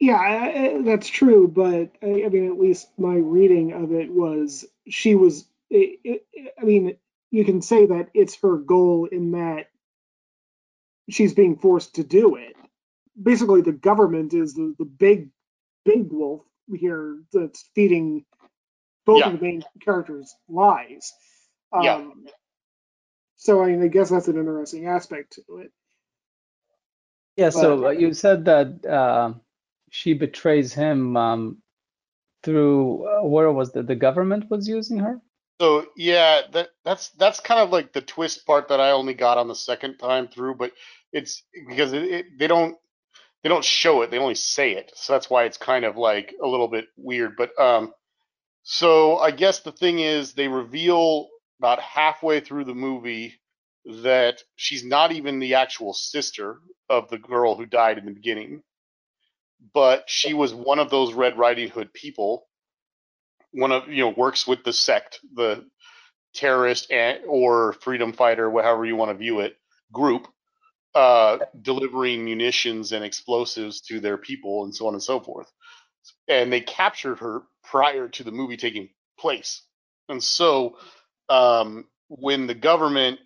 Yeah, 0.04 0.18
I, 0.18 0.82
that's 0.82 1.08
true, 1.08 1.48
but 1.48 1.92
I, 2.04 2.26
I, 2.26 2.28
mean, 2.28 2.52
at 2.52 2.60
least 2.60 2.90
my 2.98 3.16
reading 3.16 3.72
of 3.72 3.94
it 3.94 4.12
was 4.12 4.66
she 4.90 5.16
was. 5.16 5.46
It, 5.70 5.98
it, 6.04 6.26
I 6.62 6.66
mean, 6.66 6.98
you 7.32 7.46
can 7.46 7.62
say 7.62 7.86
that 7.86 8.10
it's 8.14 8.38
her 8.42 8.58
goal 8.58 9.08
in 9.10 9.32
that 9.32 9.68
she's 11.10 11.34
being 11.34 11.56
forced 11.56 11.96
to 11.96 12.04
do 12.04 12.36
it. 12.36 12.54
Basically, 13.22 13.62
the 13.62 13.72
government 13.72 14.34
is 14.34 14.56
the, 14.56 14.76
the 14.78 14.84
big, 14.84 15.30
big 15.86 16.12
wolf 16.12 16.42
here 16.76 17.20
that's 17.32 17.70
feeding 17.74 18.26
both 19.06 19.20
yeah. 19.20 19.28
of 19.28 19.40
the 19.40 19.46
main 19.46 19.64
characters 19.80 20.36
lies. 20.50 21.14
Um, 21.72 21.84
yeah. 21.84 22.04
So 23.38 23.64
I, 23.64 23.68
mean, 23.68 23.82
I 23.82 23.88
guess 23.88 24.10
that's 24.10 24.28
an 24.28 24.36
interesting 24.36 24.86
aspect 24.86 25.40
to 25.48 25.60
it. 25.60 25.72
Yeah. 27.38 27.46
But, 27.46 27.54
so 27.54 27.86
uh, 27.86 27.92
you 27.92 28.14
said 28.14 28.44
that 28.44 28.86
uh, 28.86 29.36
she 29.94 30.16
betrays 30.16 30.74
him 30.74 31.16
um, 31.16 31.60
through 32.42 33.06
uh, 33.06 33.28
where 33.28 33.52
was 33.52 33.72
the 33.74 33.84
the 33.84 33.96
government 33.96 34.50
was 34.50 34.68
using 34.68 34.98
her? 34.98 35.22
So 35.62 35.86
yeah, 35.96 36.42
that 36.52 36.70
that's 36.84 37.10
that's 37.10 37.40
kind 37.40 37.62
of 37.62 37.70
like 37.70 37.94
the 37.94 38.02
twist 38.02 38.48
part 38.48 38.70
that 38.70 38.80
I 38.80 38.90
only 38.90 39.14
got 39.14 39.38
on 39.38 39.48
the 39.48 39.56
second 39.56 40.00
time 40.00 40.28
through, 40.28 40.56
but 40.56 40.72
it's 41.12 41.44
because 41.70 41.94
it, 41.94 42.04
it, 42.06 42.26
they 42.40 42.48
don't 42.48 42.76
they 43.44 43.50
don't 43.50 43.64
show 43.64 44.02
it, 44.02 44.10
they 44.10 44.18
only 44.18 44.34
say 44.34 44.72
it, 44.72 44.92
so 44.96 45.14
that's 45.14 45.30
why 45.30 45.44
it's 45.44 45.58
kind 45.58 45.86
of 45.86 45.96
like 45.96 46.34
a 46.42 46.48
little 46.48 46.68
bit 46.68 46.88
weird. 46.98 47.36
But 47.38 47.58
um, 47.60 47.94
so 48.64 49.18
I 49.18 49.30
guess 49.30 49.60
the 49.60 49.72
thing 49.72 50.00
is 50.00 50.34
they 50.34 50.48
reveal 50.48 51.30
about 51.60 51.80
halfway 51.80 52.40
through 52.40 52.66
the 52.66 52.74
movie 52.74 53.36
that 53.86 54.42
she's 54.56 54.84
not 54.84 55.12
even 55.12 55.38
the 55.38 55.54
actual 55.54 55.94
sister 55.94 56.58
of 56.90 57.10
the 57.10 57.20
girl 57.20 57.56
who 57.56 57.68
died 57.68 58.00
in 58.00 58.06
the 58.06 58.12
beginning, 58.12 58.64
but 59.74 60.06
she 60.08 60.34
was 60.34 60.54
one 60.54 60.80
of 60.80 60.90
those 60.90 61.14
Red 61.14 61.38
Riding 61.38 61.70
Hood 61.70 61.94
people 61.94 62.46
one 63.54 63.72
of 63.72 63.88
you 63.88 64.04
know 64.04 64.14
works 64.18 64.48
with 64.48 64.64
the 64.64 64.74
sect, 64.74 65.20
the 65.34 65.66
terrorist 66.34 66.92
and, 66.92 67.20
or 67.28 67.74
freedom 67.74 68.14
fighter, 68.14 68.50
whatever 68.50 68.86
you 68.86 68.96
want 68.96 69.12
to 69.12 69.18
view 69.18 69.40
it, 69.42 69.56
group, 69.92 70.28
uh, 70.96 71.40
delivering 71.62 72.26
munitions 72.26 72.92
and 72.92 73.06
explosives 73.06 73.82
to 73.82 74.00
their 74.00 74.18
people 74.18 74.64
and 74.66 74.76
so 74.76 74.88
on 74.88 74.94
and 74.94 75.04
so 75.04 75.20
forth. 75.20 75.52
And 76.28 76.52
they 76.52 76.62
captured 76.62 77.20
her 77.20 77.44
prior 77.64 78.10
to 78.10 78.24
the 78.24 78.32
movie 78.32 78.58
taking 78.58 78.90
place. 79.20 79.64
And 80.10 80.24
so 80.24 80.78
um, 81.30 81.86
when 82.10 82.48
the 82.48 82.56
government 82.56 83.20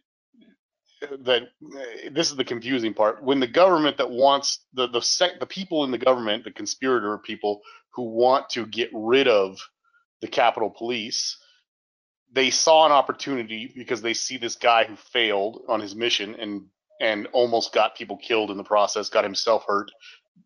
that 1.02 1.44
eh, 1.44 2.10
this 2.12 2.30
is 2.30 2.36
the 2.36 2.44
confusing 2.44 2.94
part 2.94 3.24
when 3.24 3.40
the 3.40 3.48
government 3.48 3.98
that 3.98 4.10
wants 4.10 4.66
the 4.74 4.88
the 4.88 5.02
sec, 5.02 5.40
the 5.40 5.46
people 5.46 5.84
in 5.84 5.92
the 5.92 5.98
government 5.98 6.44
the 6.44 6.52
conspirator 6.52 7.18
people 7.20 7.62
who 7.92 8.04
want 8.04 8.50
to 8.50 8.66
get 8.66 8.90
rid 8.94 9.28
of 9.28 9.60
the 10.22 10.28
Capital 10.28 10.70
Police, 10.70 11.38
they 12.32 12.50
saw 12.50 12.86
an 12.86 12.92
opportunity 12.92 13.72
because 13.76 14.02
they 14.02 14.14
see 14.14 14.38
this 14.38 14.56
guy 14.56 14.84
who 14.84 14.96
failed 14.96 15.64
on 15.68 15.80
his 15.80 15.96
mission 15.96 16.36
and 16.36 16.66
and 17.00 17.28
almost 17.28 17.74
got 17.74 17.96
people 17.96 18.18
killed 18.18 18.50
in 18.50 18.58
the 18.58 18.64
process, 18.64 19.10
got 19.10 19.24
himself 19.24 19.64
hurt, 19.68 19.92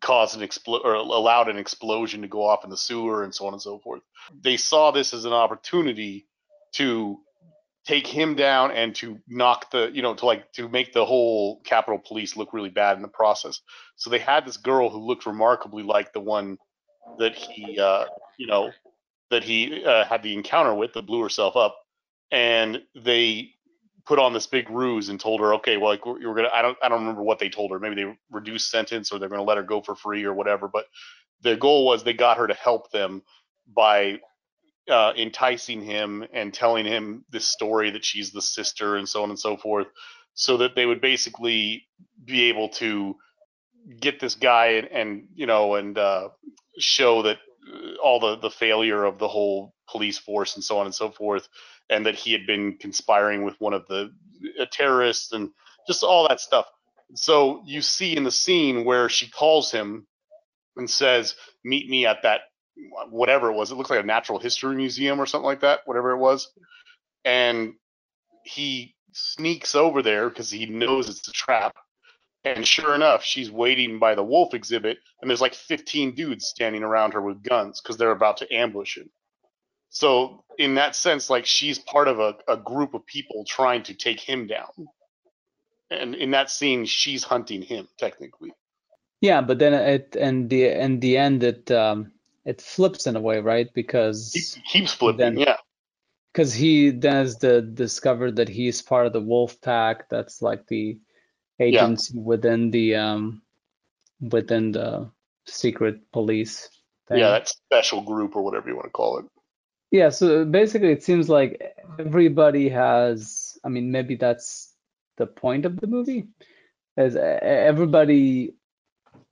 caused 0.00 0.38
an 0.38 0.46
expl- 0.46 0.84
or 0.84 0.94
allowed 0.94 1.48
an 1.48 1.56
explosion 1.56 2.20
to 2.20 2.28
go 2.28 2.46
off 2.46 2.64
in 2.64 2.70
the 2.70 2.76
sewer 2.76 3.24
and 3.24 3.34
so 3.34 3.46
on 3.46 3.54
and 3.54 3.62
so 3.62 3.78
forth. 3.78 4.02
They 4.42 4.58
saw 4.58 4.90
this 4.90 5.14
as 5.14 5.24
an 5.24 5.32
opportunity 5.32 6.26
to 6.72 7.18
take 7.86 8.06
him 8.06 8.34
down 8.34 8.70
and 8.70 8.94
to 8.94 9.18
knock 9.28 9.70
the 9.70 9.90
you 9.92 10.02
know 10.02 10.14
to 10.14 10.26
like 10.26 10.52
to 10.52 10.68
make 10.68 10.92
the 10.92 11.04
whole 11.04 11.60
Capital 11.62 11.98
Police 11.98 12.36
look 12.36 12.52
really 12.52 12.70
bad 12.70 12.96
in 12.96 13.02
the 13.02 13.08
process. 13.08 13.60
So 13.96 14.10
they 14.10 14.18
had 14.18 14.46
this 14.46 14.56
girl 14.56 14.88
who 14.88 14.98
looked 14.98 15.26
remarkably 15.26 15.82
like 15.82 16.12
the 16.12 16.20
one 16.20 16.58
that 17.18 17.34
he 17.34 17.78
uh, 17.78 18.06
you 18.38 18.46
know 18.46 18.70
that 19.30 19.44
he 19.44 19.84
uh, 19.84 20.04
had 20.04 20.22
the 20.22 20.34
encounter 20.34 20.74
with 20.74 20.92
that 20.92 21.06
blew 21.06 21.22
herself 21.22 21.56
up, 21.56 21.76
and 22.30 22.82
they 22.94 23.50
put 24.04 24.18
on 24.18 24.32
this 24.32 24.46
big 24.46 24.68
ruse 24.68 25.08
and 25.08 25.20
told 25.20 25.40
her, 25.40 25.54
okay, 25.54 25.76
well, 25.76 25.90
like 25.90 26.04
we're, 26.04 26.28
we're 26.28 26.34
gonna. 26.34 26.50
I 26.52 26.62
don't. 26.62 26.78
I 26.82 26.88
don't 26.88 27.00
remember 27.00 27.22
what 27.22 27.38
they 27.38 27.48
told 27.48 27.70
her. 27.72 27.78
Maybe 27.78 27.96
they 27.96 28.18
reduced 28.30 28.70
sentence 28.70 29.12
or 29.12 29.18
they're 29.18 29.28
gonna 29.28 29.42
let 29.42 29.56
her 29.56 29.62
go 29.62 29.80
for 29.80 29.94
free 29.94 30.24
or 30.24 30.34
whatever. 30.34 30.68
But 30.68 30.86
the 31.42 31.56
goal 31.56 31.84
was 31.84 32.04
they 32.04 32.12
got 32.12 32.38
her 32.38 32.46
to 32.46 32.54
help 32.54 32.90
them 32.92 33.22
by 33.74 34.20
uh, 34.90 35.12
enticing 35.16 35.82
him 35.82 36.24
and 36.32 36.52
telling 36.52 36.86
him 36.86 37.24
this 37.30 37.46
story 37.46 37.90
that 37.90 38.04
she's 38.04 38.32
the 38.32 38.42
sister 38.42 38.96
and 38.96 39.08
so 39.08 39.22
on 39.22 39.30
and 39.30 39.38
so 39.38 39.56
forth, 39.56 39.86
so 40.34 40.56
that 40.58 40.74
they 40.74 40.86
would 40.86 41.00
basically 41.00 41.86
be 42.24 42.44
able 42.44 42.68
to 42.68 43.16
get 44.00 44.20
this 44.20 44.34
guy 44.34 44.66
and, 44.66 44.88
and 44.88 45.28
you 45.34 45.46
know 45.46 45.74
and 45.74 45.98
uh, 45.98 46.28
show 46.78 47.22
that 47.22 47.38
uh, 47.72 47.94
all 48.02 48.20
the 48.20 48.36
the 48.38 48.50
failure 48.50 49.04
of 49.04 49.18
the 49.18 49.28
whole 49.28 49.74
police 49.88 50.18
force 50.18 50.54
and 50.54 50.64
so 50.64 50.78
on 50.78 50.86
and 50.86 50.94
so 50.94 51.10
forth, 51.10 51.48
and 51.90 52.06
that 52.06 52.14
he 52.14 52.32
had 52.32 52.46
been 52.46 52.76
conspiring 52.78 53.44
with 53.44 53.54
one 53.60 53.72
of 53.74 53.86
the 53.88 54.10
uh, 54.60 54.66
terrorists 54.72 55.32
and 55.32 55.50
just 55.86 56.02
all 56.02 56.28
that 56.28 56.40
stuff. 56.40 56.66
So 57.14 57.62
you 57.66 57.82
see 57.82 58.16
in 58.16 58.24
the 58.24 58.30
scene 58.30 58.84
where 58.84 59.08
she 59.08 59.28
calls 59.30 59.70
him 59.70 60.06
and 60.76 60.88
says, 60.88 61.34
"Meet 61.64 61.88
me 61.90 62.06
at 62.06 62.22
that 62.22 62.42
whatever 63.10 63.50
it 63.50 63.54
was. 63.54 63.70
It 63.70 63.76
looks 63.76 63.90
like 63.90 64.02
a 64.02 64.06
natural 64.06 64.38
history 64.38 64.76
museum 64.76 65.20
or 65.20 65.26
something 65.26 65.46
like 65.46 65.60
that, 65.60 65.80
whatever 65.84 66.12
it 66.12 66.18
was." 66.18 66.50
And 67.24 67.74
he 68.44 68.94
sneaks 69.12 69.74
over 69.74 70.02
there 70.02 70.28
because 70.28 70.50
he 70.50 70.66
knows 70.66 71.08
it's 71.08 71.28
a 71.28 71.32
trap. 71.32 71.76
And 72.44 72.66
sure 72.66 72.94
enough, 72.94 73.22
she's 73.22 73.50
waiting 73.50 74.00
by 74.00 74.16
the 74.16 74.24
wolf 74.24 74.52
exhibit, 74.52 74.98
and 75.20 75.30
there's 75.30 75.40
like 75.40 75.54
15 75.54 76.14
dudes 76.14 76.46
standing 76.46 76.82
around 76.82 77.12
her 77.14 77.22
with 77.22 77.42
guns 77.42 77.80
because 77.80 77.96
they're 77.96 78.10
about 78.10 78.38
to 78.38 78.52
ambush 78.52 78.96
him. 78.96 79.10
So, 79.90 80.44
in 80.58 80.74
that 80.74 80.96
sense, 80.96 81.30
like 81.30 81.46
she's 81.46 81.78
part 81.78 82.08
of 82.08 82.18
a, 82.18 82.34
a 82.48 82.56
group 82.56 82.94
of 82.94 83.06
people 83.06 83.44
trying 83.46 83.84
to 83.84 83.94
take 83.94 84.18
him 84.18 84.46
down. 84.46 84.88
And 85.90 86.14
in 86.14 86.30
that 86.32 86.50
scene, 86.50 86.86
she's 86.86 87.22
hunting 87.22 87.62
him, 87.62 87.86
technically. 87.98 88.52
Yeah, 89.20 89.40
but 89.40 89.58
then 89.58 89.74
it 89.74 90.16
and 90.18 90.50
the 90.50 90.66
in 90.66 90.98
the 90.98 91.16
end 91.16 91.44
it 91.44 91.70
um 91.70 92.10
it 92.44 92.60
flips 92.60 93.06
in 93.06 93.16
a 93.16 93.20
way, 93.20 93.40
right? 93.40 93.72
Because 93.74 94.32
He 94.32 94.62
keeps 94.78 94.92
flipping, 94.94 95.18
Then- 95.18 95.38
yeah. 95.38 95.56
because 96.32 96.52
he 96.54 96.90
then 96.90 97.12
has 97.12 97.38
the 97.38 97.62
discovered 97.62 98.36
that 98.36 98.48
he's 98.48 98.82
part 98.82 99.06
of 99.06 99.12
the 99.12 99.20
wolf 99.20 99.60
pack 99.60 100.08
that's 100.08 100.40
like 100.42 100.66
the 100.66 100.98
agency 101.60 102.18
within 102.18 102.70
the 102.70 102.96
um 102.96 103.42
within 104.20 104.72
the 104.72 105.10
secret 105.46 106.10
police 106.12 106.68
thing. 107.08 107.18
Yeah, 107.18 107.30
that 107.30 107.48
special 107.48 108.00
group 108.00 108.34
or 108.36 108.42
whatever 108.42 108.68
you 108.68 108.74
want 108.76 108.86
to 108.86 108.90
call 108.90 109.18
it. 109.18 109.26
Yeah, 109.90 110.08
so 110.08 110.44
basically 110.44 110.90
it 110.92 111.02
seems 111.04 111.28
like 111.28 111.60
everybody 111.98 112.68
has 112.70 113.58
I 113.64 113.68
mean 113.68 113.90
maybe 113.92 114.16
that's 114.16 114.72
the 115.18 115.26
point 115.26 115.66
of 115.66 115.78
the 115.78 115.86
movie 115.86 116.28
is 116.96 117.14
e- 117.14 117.18
everybody 117.18 118.54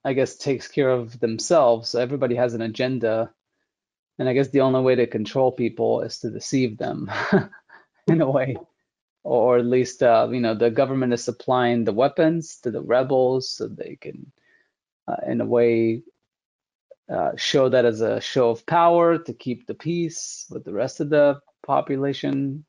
I 0.05 0.13
guess 0.15 0.37
takes 0.37 0.69
care 0.69 0.91
of 0.91 1.21
themselves. 1.21 1.91
So 1.91 2.01
everybody 2.01 2.35
has 2.35 2.55
an 2.55 2.63
agenda 2.63 3.31
and 4.21 4.29
I 4.29 4.35
guess 4.35 4.49
the 4.49 4.61
only 4.61 4.83
way 4.83 4.95
to 4.97 5.07
control 5.07 5.51
people 5.51 6.03
is 6.03 6.19
to 6.19 6.31
deceive 6.31 6.77
them 6.77 7.11
in 8.07 8.21
a 8.21 8.31
way. 8.31 8.57
Or 9.25 9.57
at 9.57 9.65
least 9.65 10.03
uh, 10.03 10.29
you 10.31 10.41
know 10.41 10.55
the 10.55 10.71
government 10.71 11.13
is 11.13 11.25
supplying 11.25 11.85
the 11.85 11.93
weapons 11.93 12.59
to 12.63 12.71
the 12.71 12.83
rebels 12.83 13.51
so 13.51 13.67
they 13.67 13.97
can 14.01 14.31
uh, 15.09 15.17
in 15.27 15.41
a 15.41 15.47
way 15.47 16.03
uh, 17.11 17.33
show 17.37 17.69
that 17.69 17.85
as 17.85 18.01
a 18.03 18.21
show 18.21 18.51
of 18.51 18.65
power 18.67 19.19
to 19.19 19.33
keep 19.33 19.67
the 19.67 19.75
peace 19.75 20.47
with 20.51 20.65
the 20.65 20.73
rest 20.73 21.01
of 21.01 21.11
the 21.11 21.41
population. 21.67 22.65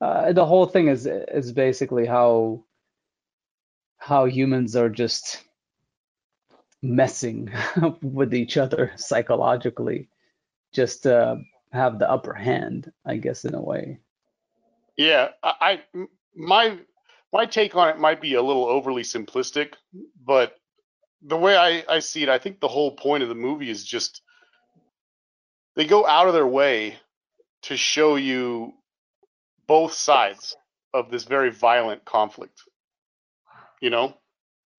Uh, 0.00 0.32
the 0.32 0.44
whole 0.44 0.66
thing 0.66 0.88
is 0.88 1.06
is 1.06 1.52
basically 1.52 2.06
how 2.06 2.64
how 3.98 4.24
humans 4.26 4.76
are 4.76 4.90
just 4.90 5.44
messing 6.82 7.50
with 8.02 8.34
each 8.34 8.56
other 8.56 8.92
psychologically, 8.96 10.08
just 10.72 11.02
to 11.04 11.40
have 11.72 11.98
the 11.98 12.10
upper 12.10 12.34
hand, 12.34 12.92
I 13.04 13.16
guess, 13.16 13.44
in 13.44 13.54
a 13.54 13.62
way. 13.62 13.98
Yeah, 14.96 15.28
I 15.42 15.82
my 16.34 16.78
my 17.32 17.46
take 17.46 17.74
on 17.76 17.88
it 17.88 17.98
might 17.98 18.20
be 18.20 18.34
a 18.34 18.42
little 18.42 18.64
overly 18.64 19.02
simplistic, 19.02 19.74
but 20.24 20.56
the 21.22 21.36
way 21.36 21.56
I, 21.56 21.84
I 21.88 21.98
see 21.98 22.22
it, 22.22 22.28
I 22.28 22.38
think 22.38 22.60
the 22.60 22.68
whole 22.68 22.92
point 22.92 23.22
of 23.22 23.28
the 23.28 23.34
movie 23.34 23.70
is 23.70 23.84
just 23.84 24.22
they 25.76 25.84
go 25.84 26.06
out 26.06 26.26
of 26.28 26.34
their 26.34 26.46
way 26.46 26.96
to 27.62 27.76
show 27.76 28.16
you 28.16 28.72
both 29.66 29.92
sides 29.92 30.56
of 30.94 31.10
this 31.10 31.24
very 31.24 31.50
violent 31.50 32.04
conflict. 32.04 32.62
You 33.80 33.90
know, 33.90 34.16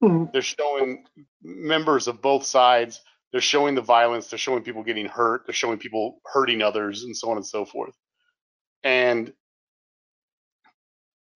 Mhm. 0.04 0.32
they're 0.32 0.42
showing 0.42 1.06
members 1.42 2.08
of 2.08 2.22
both 2.22 2.46
sides. 2.46 3.02
They're 3.32 3.42
showing 3.42 3.76
the 3.76 3.82
violence. 3.82 4.30
They're 4.30 4.40
showing 4.40 4.64
people 4.64 4.84
getting 4.84 5.08
hurt. 5.08 5.46
They're 5.46 5.54
showing 5.54 5.80
people 5.80 6.22
hurting 6.26 6.62
others, 6.62 7.04
and 7.04 7.16
so 7.16 7.30
on 7.32 7.38
and 7.38 7.46
so 7.46 7.66
forth. 7.66 7.96
And 8.84 9.34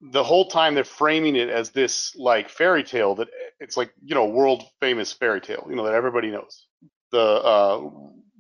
the 0.02 0.24
whole 0.24 0.48
time 0.48 0.76
they're 0.76 0.84
framing 0.84 1.36
it 1.36 1.50
as 1.50 1.72
this 1.72 2.16
like 2.16 2.50
fairy 2.50 2.84
tale 2.84 3.16
that 3.16 3.30
it's 3.60 3.78
like 3.78 3.94
you 4.04 4.14
know 4.16 4.26
world 4.26 4.64
famous 4.82 5.14
fairy 5.14 5.42
tale 5.42 5.66
you 5.70 5.76
know 5.76 5.86
that 5.86 5.94
everybody 5.94 6.30
knows 6.30 6.68
the 7.12 7.20
uh, 7.22 7.90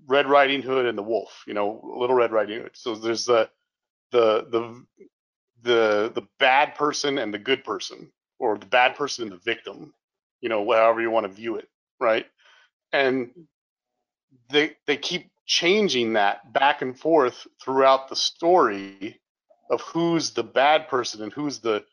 red 0.07 0.27
riding 0.27 0.61
hood 0.61 0.85
and 0.85 0.97
the 0.97 1.03
wolf 1.03 1.43
you 1.47 1.53
know 1.53 1.81
little 1.97 2.15
red 2.15 2.31
riding 2.31 2.59
hood 2.61 2.71
so 2.73 2.95
there's 2.95 3.25
the 3.25 3.49
the 4.11 4.45
the 4.51 4.85
the 5.63 6.11
the 6.15 6.27
bad 6.39 6.75
person 6.75 7.17
and 7.17 7.33
the 7.33 7.39
good 7.39 7.63
person 7.63 8.11
or 8.39 8.57
the 8.57 8.65
bad 8.67 8.95
person 8.95 9.23
and 9.23 9.31
the 9.33 9.37
victim 9.43 9.93
you 10.43 10.49
know 10.49 10.63
however 10.71 11.01
you 11.01 11.09
want 11.09 11.25
to 11.25 11.33
view 11.33 11.55
it 11.55 11.67
right? 12.03 12.25
And 12.91 13.31
they 14.49 14.73
they 14.85 14.97
keep 14.97 15.31
changing 15.45 16.13
that 16.13 16.53
back 16.53 16.81
and 16.81 16.99
forth 16.99 17.47
throughout 17.63 18.09
the 18.09 18.15
story 18.15 19.19
of 19.69 19.81
who's 19.81 20.31
the 20.31 20.43
bad 20.43 20.87
person 20.87 21.23
and 21.23 21.33
who's 21.33 21.59
the 21.59 21.83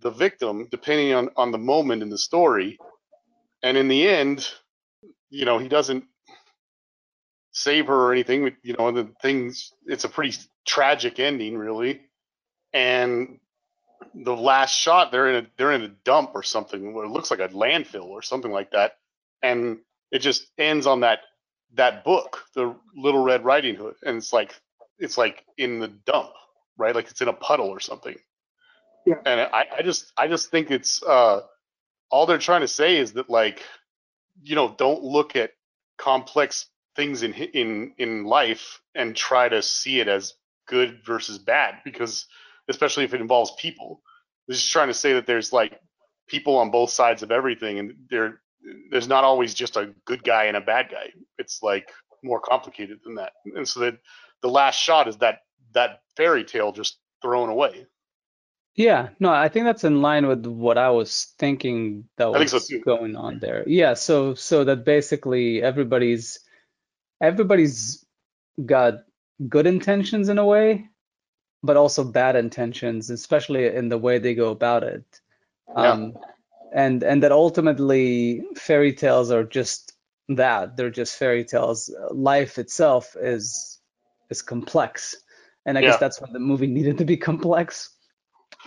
the 0.00 0.10
victim 0.10 0.68
depending 0.70 1.12
on 1.12 1.28
on 1.36 1.50
the 1.50 1.58
moment 1.58 2.02
in 2.02 2.08
the 2.08 2.18
story. 2.18 2.78
And 3.62 3.76
in 3.76 3.88
the 3.88 4.08
end 4.08 4.48
you 5.30 5.44
know 5.44 5.58
he 5.58 5.68
doesn't 5.68 6.04
save 7.52 7.88
her 7.88 7.94
or 7.94 8.12
anything 8.12 8.56
you 8.62 8.74
know 8.78 8.92
the 8.92 9.10
things 9.20 9.72
it's 9.86 10.04
a 10.04 10.08
pretty 10.08 10.36
tragic 10.66 11.18
ending 11.18 11.58
really. 11.58 12.00
And 12.72 13.40
the 14.14 14.36
last 14.36 14.74
shot 14.74 15.12
they're 15.12 15.28
in 15.28 15.44
a 15.44 15.48
they're 15.56 15.72
in 15.72 15.82
a 15.82 15.88
dump 15.88 16.32
or 16.34 16.42
something 16.42 16.94
where 16.94 17.04
it 17.04 17.10
looks 17.10 17.30
like 17.30 17.40
a 17.40 17.48
landfill 17.48 18.06
or 18.06 18.22
something 18.22 18.52
like 18.52 18.70
that. 18.72 18.98
And 19.42 19.78
it 20.10 20.20
just 20.20 20.48
ends 20.58 20.86
on 20.86 21.00
that 21.00 21.20
that 21.74 22.04
book 22.04 22.44
the 22.54 22.74
little 22.96 23.22
red 23.22 23.44
riding 23.44 23.74
hood. 23.76 23.94
And 24.04 24.16
it's 24.16 24.32
like 24.32 24.54
it's 24.98 25.18
like 25.18 25.44
in 25.56 25.80
the 25.80 25.88
dump 25.88 26.30
right? 26.78 26.94
Like 26.94 27.10
it's 27.10 27.20
in 27.20 27.28
a 27.28 27.32
puddle 27.32 27.68
or 27.68 27.80
something. 27.80 28.16
Yeah. 29.06 29.14
and 29.24 29.40
i 29.40 29.64
i 29.78 29.82
just 29.82 30.12
i 30.18 30.28
just 30.28 30.50
think 30.50 30.70
it's 30.70 31.02
uh 31.02 31.40
all 32.10 32.26
they're 32.26 32.36
trying 32.36 32.60
to 32.60 32.68
say 32.68 32.98
is 32.98 33.14
that 33.14 33.30
like 33.30 33.62
you 34.42 34.54
know 34.54 34.74
don't 34.76 35.02
look 35.02 35.34
at 35.34 35.52
complex 35.96 36.66
things 36.94 37.22
in 37.22 37.32
in 37.32 37.94
in 37.96 38.24
life 38.24 38.82
and 38.94 39.16
try 39.16 39.48
to 39.48 39.62
see 39.62 40.00
it 40.00 40.08
as 40.08 40.34
good 40.66 41.00
versus 41.06 41.38
bad 41.38 41.76
because 41.84 42.26
especially 42.68 43.04
if 43.04 43.14
it 43.14 43.20
involves 43.20 43.52
people. 43.58 44.00
This 44.46 44.58
is 44.58 44.66
trying 44.66 44.88
to 44.88 44.94
say 44.94 45.14
that 45.14 45.26
there's 45.26 45.52
like 45.52 45.80
people 46.26 46.56
on 46.56 46.70
both 46.70 46.90
sides 46.90 47.22
of 47.22 47.30
everything 47.30 47.78
and 47.78 47.94
there 48.10 48.40
there's 48.90 49.08
not 49.08 49.24
always 49.24 49.54
just 49.54 49.76
a 49.76 49.94
good 50.04 50.22
guy 50.22 50.44
and 50.44 50.56
a 50.56 50.60
bad 50.60 50.88
guy. 50.90 51.12
It's 51.38 51.62
like 51.62 51.90
more 52.22 52.40
complicated 52.40 53.00
than 53.04 53.14
that. 53.16 53.32
And 53.54 53.66
so 53.66 53.80
that 53.80 53.98
the 54.42 54.48
last 54.48 54.78
shot 54.78 55.08
is 55.08 55.16
that 55.18 55.40
that 55.72 56.00
fairy 56.16 56.44
tale 56.44 56.72
just 56.72 56.98
thrown 57.22 57.48
away. 57.48 57.86
Yeah, 58.74 59.08
no, 59.18 59.30
I 59.30 59.48
think 59.48 59.64
that's 59.64 59.84
in 59.84 60.02
line 60.02 60.28
with 60.28 60.46
what 60.46 60.78
I 60.78 60.90
was 60.90 61.34
thinking 61.38 62.04
that 62.16 62.32
think 62.34 62.48
so 62.48 62.56
was 62.56 62.72
going 62.84 63.16
on 63.16 63.40
there. 63.40 63.64
Yeah, 63.66 63.94
so 63.94 64.34
so 64.34 64.62
that 64.64 64.84
basically 64.84 65.60
everybody's 65.62 66.38
everybody's 67.20 68.06
got 68.64 68.94
good 69.48 69.66
intentions 69.66 70.28
in 70.28 70.38
a 70.38 70.46
way, 70.46 70.88
but 71.62 71.76
also 71.76 72.04
bad 72.04 72.36
intentions, 72.36 73.10
especially 73.10 73.66
in 73.66 73.88
the 73.88 73.98
way 73.98 74.18
they 74.18 74.34
go 74.34 74.50
about 74.50 74.82
it. 74.84 75.04
Yeah. 75.76 75.92
Um, 75.92 76.14
and 76.72 77.02
and 77.02 77.22
that 77.22 77.32
ultimately 77.32 78.42
fairy 78.56 78.92
tales 78.92 79.30
are 79.30 79.44
just 79.44 79.94
that, 80.28 80.76
they're 80.76 80.90
just 80.90 81.16
fairy 81.18 81.44
tales. 81.44 81.90
Life 82.10 82.58
itself 82.58 83.16
is 83.20 83.80
is 84.30 84.42
complex. 84.42 85.16
And 85.66 85.78
I 85.78 85.82
Yeah. 85.82 85.88
guess 85.88 86.00
that's 86.00 86.20
why 86.20 86.28
the 86.32 86.38
movie 86.38 86.66
needed 86.66 86.98
to 86.98 87.04
be 87.04 87.16
complex 87.16 87.90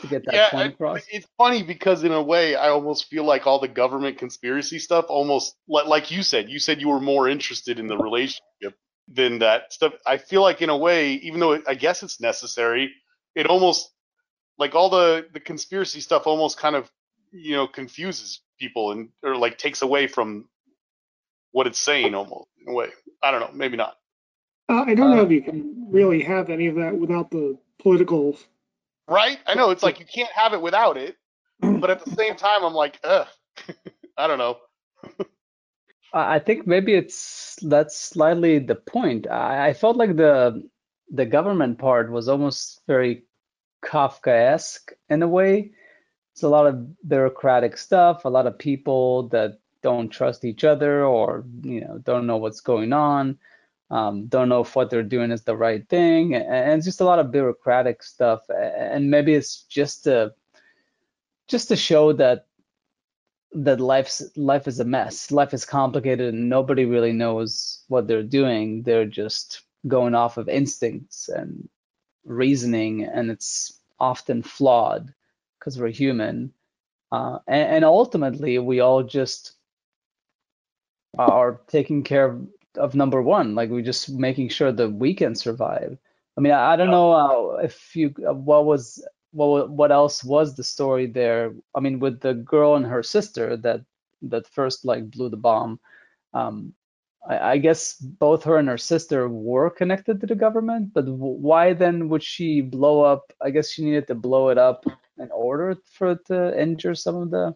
to 0.01 0.07
get 0.07 0.25
that 0.25 0.33
yeah, 0.33 0.49
point 0.49 0.63
I- 0.63 0.69
across. 0.73 1.01
it's 1.11 1.27
funny 1.37 1.63
because 1.63 2.03
in 2.03 2.11
a 2.11 2.21
way, 2.21 2.55
I 2.55 2.69
almost 2.69 3.07
feel 3.09 3.23
like 3.23 3.45
all 3.47 3.59
the 3.59 3.67
government 3.67 4.17
conspiracy 4.17 4.79
stuff, 4.79 5.05
almost 5.09 5.55
like 5.67 6.11
you 6.11 6.23
said, 6.23 6.49
you 6.49 6.59
said 6.59 6.81
you 6.81 6.89
were 6.89 6.99
more 6.99 7.29
interested 7.29 7.79
in 7.79 7.87
the 7.87 7.97
relationship 7.97 8.73
than 9.07 9.39
that 9.39 9.73
stuff. 9.73 9.93
I 10.05 10.17
feel 10.17 10.41
like 10.41 10.61
in 10.61 10.69
a 10.69 10.77
way, 10.77 11.13
even 11.13 11.39
though 11.39 11.53
it, 11.53 11.63
I 11.67 11.75
guess 11.75 12.03
it's 12.03 12.21
necessary, 12.21 12.93
it 13.35 13.47
almost 13.47 13.91
like 14.57 14.75
all 14.75 14.89
the 14.89 15.27
the 15.33 15.39
conspiracy 15.39 16.01
stuff 16.01 16.27
almost 16.27 16.57
kind 16.57 16.75
of 16.75 16.91
you 17.31 17.55
know 17.55 17.67
confuses 17.67 18.41
people 18.59 18.91
and 18.91 19.09
or 19.23 19.35
like 19.35 19.57
takes 19.57 19.81
away 19.81 20.07
from 20.07 20.47
what 21.51 21.67
it's 21.67 21.79
saying 21.79 22.15
almost 22.15 22.49
in 22.65 22.71
a 22.71 22.75
way. 22.75 22.89
I 23.23 23.31
don't 23.31 23.41
know, 23.41 23.51
maybe 23.53 23.77
not. 23.77 23.95
Uh, 24.69 24.83
I 24.87 24.95
don't 24.95 25.11
know 25.11 25.21
Uh, 25.21 25.25
if 25.25 25.31
you 25.31 25.41
can 25.41 25.87
really 25.91 26.23
have 26.23 26.49
any 26.49 26.67
of 26.67 26.75
that 26.75 26.95
without 26.97 27.31
the 27.31 27.57
political. 27.79 28.37
Right? 29.07 29.39
I 29.45 29.55
know 29.55 29.71
it's 29.71 29.83
like 29.83 29.99
you 29.99 30.05
can't 30.05 30.31
have 30.31 30.53
it 30.53 30.61
without 30.61 30.97
it, 30.97 31.17
but 31.61 31.89
at 31.89 32.03
the 32.03 32.11
same 32.11 32.35
time, 32.35 32.63
I'm 32.63 32.73
like, 32.73 32.99
ugh, 33.03 33.27
I 34.17 34.27
don't 34.27 34.37
know. 34.37 34.57
I 36.13 36.39
think 36.39 36.67
maybe 36.67 36.93
it's 36.93 37.57
that's 37.61 37.97
slightly 37.97 38.59
the 38.59 38.75
point. 38.75 39.27
I, 39.29 39.69
I 39.69 39.73
felt 39.73 39.97
like 39.97 40.15
the 40.15 40.67
the 41.09 41.25
government 41.25 41.79
part 41.79 42.11
was 42.11 42.27
almost 42.27 42.81
very 42.87 43.23
Kafkaesque 43.83 44.93
in 45.09 45.23
a 45.23 45.27
way. 45.27 45.71
It's 46.33 46.43
a 46.43 46.49
lot 46.49 46.67
of 46.67 47.07
bureaucratic 47.07 47.77
stuff, 47.77 48.25
a 48.25 48.29
lot 48.29 48.47
of 48.47 48.57
people 48.57 49.27
that 49.29 49.59
don't 49.81 50.09
trust 50.09 50.45
each 50.45 50.63
other 50.63 51.05
or 51.05 51.45
you 51.63 51.81
know 51.81 51.97
don't 51.99 52.27
know 52.27 52.37
what's 52.37 52.61
going 52.61 52.93
on, 52.93 53.37
um, 53.89 54.27
don't 54.27 54.49
know 54.49 54.61
if 54.61 54.75
what 54.75 54.89
they're 54.89 55.03
doing 55.03 55.31
is 55.31 55.43
the 55.43 55.55
right 55.55 55.87
thing, 55.89 56.33
and, 56.33 56.45
and 56.45 56.77
it's 56.77 56.85
just 56.85 57.01
a 57.01 57.05
lot 57.05 57.19
of 57.19 57.31
bureaucratic 57.31 58.03
stuff. 58.03 58.41
And 58.49 59.11
maybe 59.11 59.33
it's 59.33 59.63
just 59.63 60.05
to 60.05 60.33
just 61.47 61.67
to 61.67 61.75
show 61.75 62.13
that 62.13 62.47
that 63.53 63.79
life's 63.79 64.21
life 64.35 64.67
is 64.67 64.79
a 64.79 64.85
mess. 64.85 65.31
Life 65.31 65.53
is 65.53 65.65
complicated 65.65 66.33
and 66.33 66.49
nobody 66.49 66.85
really 66.85 67.13
knows 67.13 67.83
what 67.87 68.07
they're 68.07 68.23
doing. 68.23 68.83
They're 68.83 69.05
just 69.05 69.61
going 69.87 70.15
off 70.15 70.37
of 70.37 70.47
instincts 70.47 71.27
and 71.29 71.67
reasoning, 72.25 73.03
and 73.03 73.31
it's 73.31 73.79
often 73.99 74.43
flawed 74.43 75.13
because 75.59 75.79
we're 75.79 75.89
human. 75.89 76.53
Uh, 77.11 77.39
and, 77.47 77.75
and 77.75 77.85
ultimately, 77.85 78.57
we 78.57 78.79
all 78.79 79.03
just 79.03 79.53
are 81.17 81.59
taking 81.67 82.03
care 82.03 82.25
of, 82.25 82.47
of 82.75 82.95
number 82.95 83.21
one. 83.21 83.55
Like 83.55 83.69
we're 83.69 83.81
just 83.81 84.09
making 84.09 84.49
sure 84.49 84.71
that 84.71 84.89
we 84.89 85.13
can 85.13 85.35
survive. 85.35 85.97
I 86.37 86.41
mean, 86.41 86.53
I, 86.53 86.73
I 86.73 86.75
don't 86.77 86.91
know 86.91 87.11
uh, 87.11 87.55
if 87.63 87.95
you 87.95 88.13
uh, 88.27 88.33
what 88.33 88.65
was 88.65 89.05
what 89.31 89.69
what 89.69 89.91
else 89.91 90.23
was 90.23 90.55
the 90.55 90.63
story 90.63 91.07
there. 91.07 91.53
I 91.75 91.79
mean, 91.79 91.99
with 91.99 92.19
the 92.21 92.33
girl 92.33 92.75
and 92.75 92.85
her 92.85 93.03
sister 93.03 93.57
that 93.57 93.81
that 94.23 94.47
first 94.47 94.85
like 94.85 95.09
blew 95.09 95.29
the 95.29 95.37
bomb. 95.37 95.79
Um, 96.33 96.73
I, 97.27 97.51
I 97.53 97.57
guess 97.57 97.95
both 97.95 98.43
her 98.43 98.57
and 98.57 98.67
her 98.67 98.77
sister 98.77 99.27
were 99.29 99.69
connected 99.69 100.21
to 100.21 100.27
the 100.27 100.35
government, 100.35 100.93
but 100.93 101.05
why 101.07 101.73
then 101.73 102.09
would 102.09 102.23
she 102.23 102.61
blow 102.61 103.01
up? 103.01 103.31
I 103.41 103.49
guess 103.51 103.71
she 103.71 103.83
needed 103.83 104.07
to 104.07 104.15
blow 104.15 104.49
it 104.49 104.57
up 104.57 104.85
in 105.17 105.29
order 105.31 105.75
for 105.93 106.11
it 106.11 106.25
to 106.27 106.59
injure 106.59 106.95
some 106.95 107.15
of 107.15 107.31
the, 107.31 107.55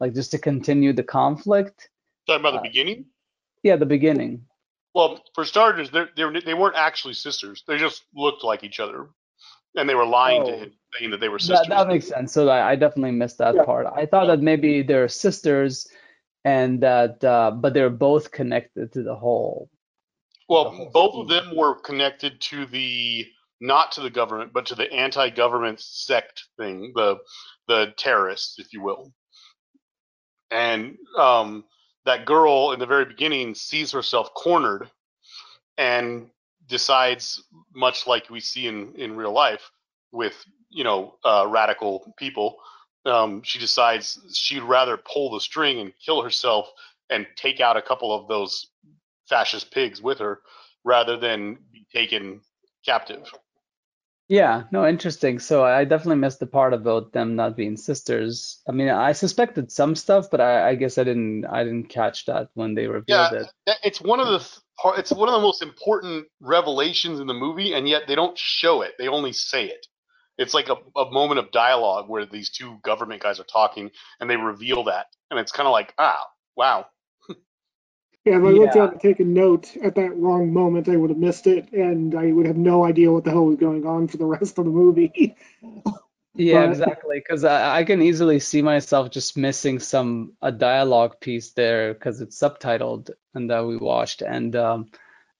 like 0.00 0.14
just 0.14 0.30
to 0.32 0.38
continue 0.38 0.92
the 0.92 1.02
conflict. 1.02 1.88
Talking 2.26 2.40
about 2.40 2.54
Uh, 2.54 2.62
the 2.62 2.68
beginning. 2.68 3.06
Yeah, 3.62 3.76
the 3.76 3.86
beginning. 3.86 4.44
Well, 4.94 5.22
for 5.34 5.44
starters, 5.44 5.90
they're, 5.90 6.10
they're, 6.14 6.30
weren't 6.56 6.76
actually 6.76 7.14
sisters. 7.14 7.64
They 7.66 7.78
just 7.78 8.04
looked 8.14 8.44
like 8.44 8.64
each 8.64 8.80
other, 8.80 9.08
and 9.76 9.88
they 9.88 9.94
were 9.94 10.06
lying 10.06 10.44
to 10.44 10.52
Oh. 10.52 10.58
him, 10.58 10.72
saying 10.96 11.10
that 11.10 11.20
they 11.20 11.28
were 11.28 11.38
That, 11.38 11.48
sisters. 11.58 11.68
that 11.68 11.88
makes 11.88 12.06
sense. 12.06 12.32
So 12.32 12.48
I, 12.48 12.72
I 12.72 12.76
definitely 12.76 13.12
missed 13.12 13.38
that 13.38 13.56
Yeah. 13.56 13.64
part. 13.64 13.86
I 13.86 14.06
thought 14.06 14.26
that 14.26 14.40
maybe 14.40 14.82
they're 14.82 15.08
sisters 15.08 15.86
and 16.44 16.82
that, 16.82 17.22
uh, 17.24 17.50
but 17.52 17.74
they're 17.74 17.90
both 17.90 18.30
connected 18.30 18.92
to 18.92 19.02
the 19.02 19.14
whole. 19.14 19.68
the 20.48 20.54
Well, 20.54 20.70
whole 20.70 20.90
both 20.92 21.14
of 21.14 21.28
them 21.28 21.56
were 21.56 21.74
connected 21.80 22.40
to 22.42 22.66
the 22.66 23.26
not 23.60 23.92
to 23.92 24.02
the 24.02 24.10
government, 24.10 24.52
but 24.52 24.66
to 24.66 24.74
the 24.74 24.92
anti-government 24.92 25.80
sect 25.80 26.44
thing, 26.58 26.92
the 26.94 27.16
the 27.68 27.94
terrorists, 27.96 28.58
if 28.58 28.72
you 28.72 28.82
will. 28.82 29.12
And 30.50 30.96
um, 31.18 31.64
that 32.04 32.26
girl 32.26 32.72
in 32.72 32.78
the 32.78 32.86
very 32.86 33.06
beginning 33.06 33.54
sees 33.54 33.92
herself 33.92 34.34
cornered 34.34 34.90
and 35.78 36.28
decides, 36.68 37.42
much 37.74 38.06
like 38.06 38.28
we 38.28 38.40
see 38.40 38.66
in 38.66 38.94
in 38.96 39.16
real 39.16 39.32
life 39.32 39.70
with 40.14 40.34
you 40.70 40.84
know 40.84 41.16
uh, 41.24 41.46
radical 41.48 42.14
people, 42.18 42.56
um, 43.06 43.42
she 43.42 43.58
decides 43.58 44.18
she'd 44.34 44.62
rather 44.62 44.96
pull 44.96 45.30
the 45.32 45.40
string 45.40 45.80
and 45.80 45.92
kill 46.04 46.22
herself 46.22 46.68
and 47.10 47.26
take 47.36 47.60
out 47.60 47.76
a 47.76 47.82
couple 47.82 48.14
of 48.14 48.28
those 48.28 48.66
fascist 49.28 49.70
pigs 49.72 50.00
with 50.00 50.18
her 50.18 50.40
rather 50.84 51.16
than 51.18 51.58
be 51.72 51.86
taken 51.92 52.40
captive. 52.84 53.24
Yeah, 54.28 54.64
no, 54.72 54.86
interesting. 54.86 55.38
So 55.38 55.64
I 55.64 55.84
definitely 55.84 56.16
missed 56.16 56.40
the 56.40 56.46
part 56.46 56.72
about 56.72 57.12
them 57.12 57.36
not 57.36 57.56
being 57.56 57.76
sisters. 57.76 58.62
I 58.66 58.72
mean, 58.72 58.88
I 58.88 59.12
suspected 59.12 59.70
some 59.70 59.94
stuff, 59.94 60.30
but 60.30 60.40
I, 60.40 60.70
I 60.70 60.74
guess 60.76 60.96
I 60.96 61.04
didn't 61.04 61.44
I 61.44 61.62
didn't 61.62 61.90
catch 61.90 62.24
that 62.26 62.48
when 62.54 62.74
they 62.74 62.86
revealed 62.86 63.06
Yeah, 63.08 63.32
it. 63.34 63.46
that- 63.66 63.78
it's 63.82 64.00
one 64.00 64.20
of 64.20 64.28
the 64.28 64.38
th- 64.38 64.98
it's 64.98 65.12
one 65.12 65.28
of 65.28 65.34
the 65.34 65.40
most 65.40 65.62
important 65.62 66.26
revelations 66.40 67.20
in 67.20 67.26
the 67.26 67.34
movie, 67.34 67.74
and 67.74 67.86
yet 67.86 68.06
they 68.08 68.14
don't 68.14 68.36
show 68.38 68.80
it. 68.80 68.94
They 68.98 69.08
only 69.08 69.32
say 69.32 69.66
it. 69.66 69.86
It's 70.38 70.54
like 70.54 70.68
a, 70.68 70.76
a 70.98 71.10
moment 71.10 71.38
of 71.40 71.52
dialogue 71.52 72.08
where 72.08 72.26
these 72.26 72.50
two 72.50 72.78
government 72.82 73.22
guys 73.22 73.40
are 73.40 73.44
talking, 73.44 73.90
and 74.20 74.30
they 74.30 74.36
reveal 74.36 74.84
that, 74.84 75.06
and 75.30 75.40
it's 75.40 75.52
kind 75.52 75.66
of 75.68 75.72
like, 75.72 75.94
ah, 75.98 76.24
wow. 76.56 76.86
Yeah, 78.24 78.38
if 78.38 78.44
I 78.44 78.50
looked 78.50 78.74
Yeah. 78.74 78.82
down 78.86 78.92
to 78.92 78.98
take 78.98 79.20
a 79.20 79.24
note 79.24 79.76
at 79.78 79.96
that 79.96 80.16
wrong 80.16 80.52
moment, 80.52 80.88
I 80.88 80.96
would 80.96 81.10
have 81.10 81.18
missed 81.18 81.46
it, 81.48 81.72
and 81.72 82.14
I 82.14 82.32
would 82.32 82.46
have 82.46 82.56
no 82.56 82.84
idea 82.84 83.12
what 83.12 83.24
the 83.24 83.30
hell 83.32 83.46
was 83.46 83.56
going 83.56 83.86
on 83.86 84.08
for 84.08 84.18
the 84.18 84.26
rest 84.36 84.58
of 84.58 84.66
the 84.66 84.70
movie. 84.72 85.36
Yeah, 86.36 86.66
But- 86.68 86.70
exactly. 86.70 87.18
Because 87.18 87.44
I, 87.44 87.78
I 87.80 87.84
can 87.84 88.02
easily 88.02 88.40
see 88.40 88.62
myself 88.62 89.10
just 89.10 89.36
missing 89.36 89.78
some 89.80 90.34
a 90.42 90.52
dialogue 90.52 91.20
piece 91.20 91.52
there 91.52 91.94
because 91.94 92.20
it's 92.22 92.38
subtitled 92.40 93.10
and 93.34 93.50
that 93.50 93.66
we 93.66 93.76
watched 93.76 94.22
and 94.22 94.56
um 94.56 94.90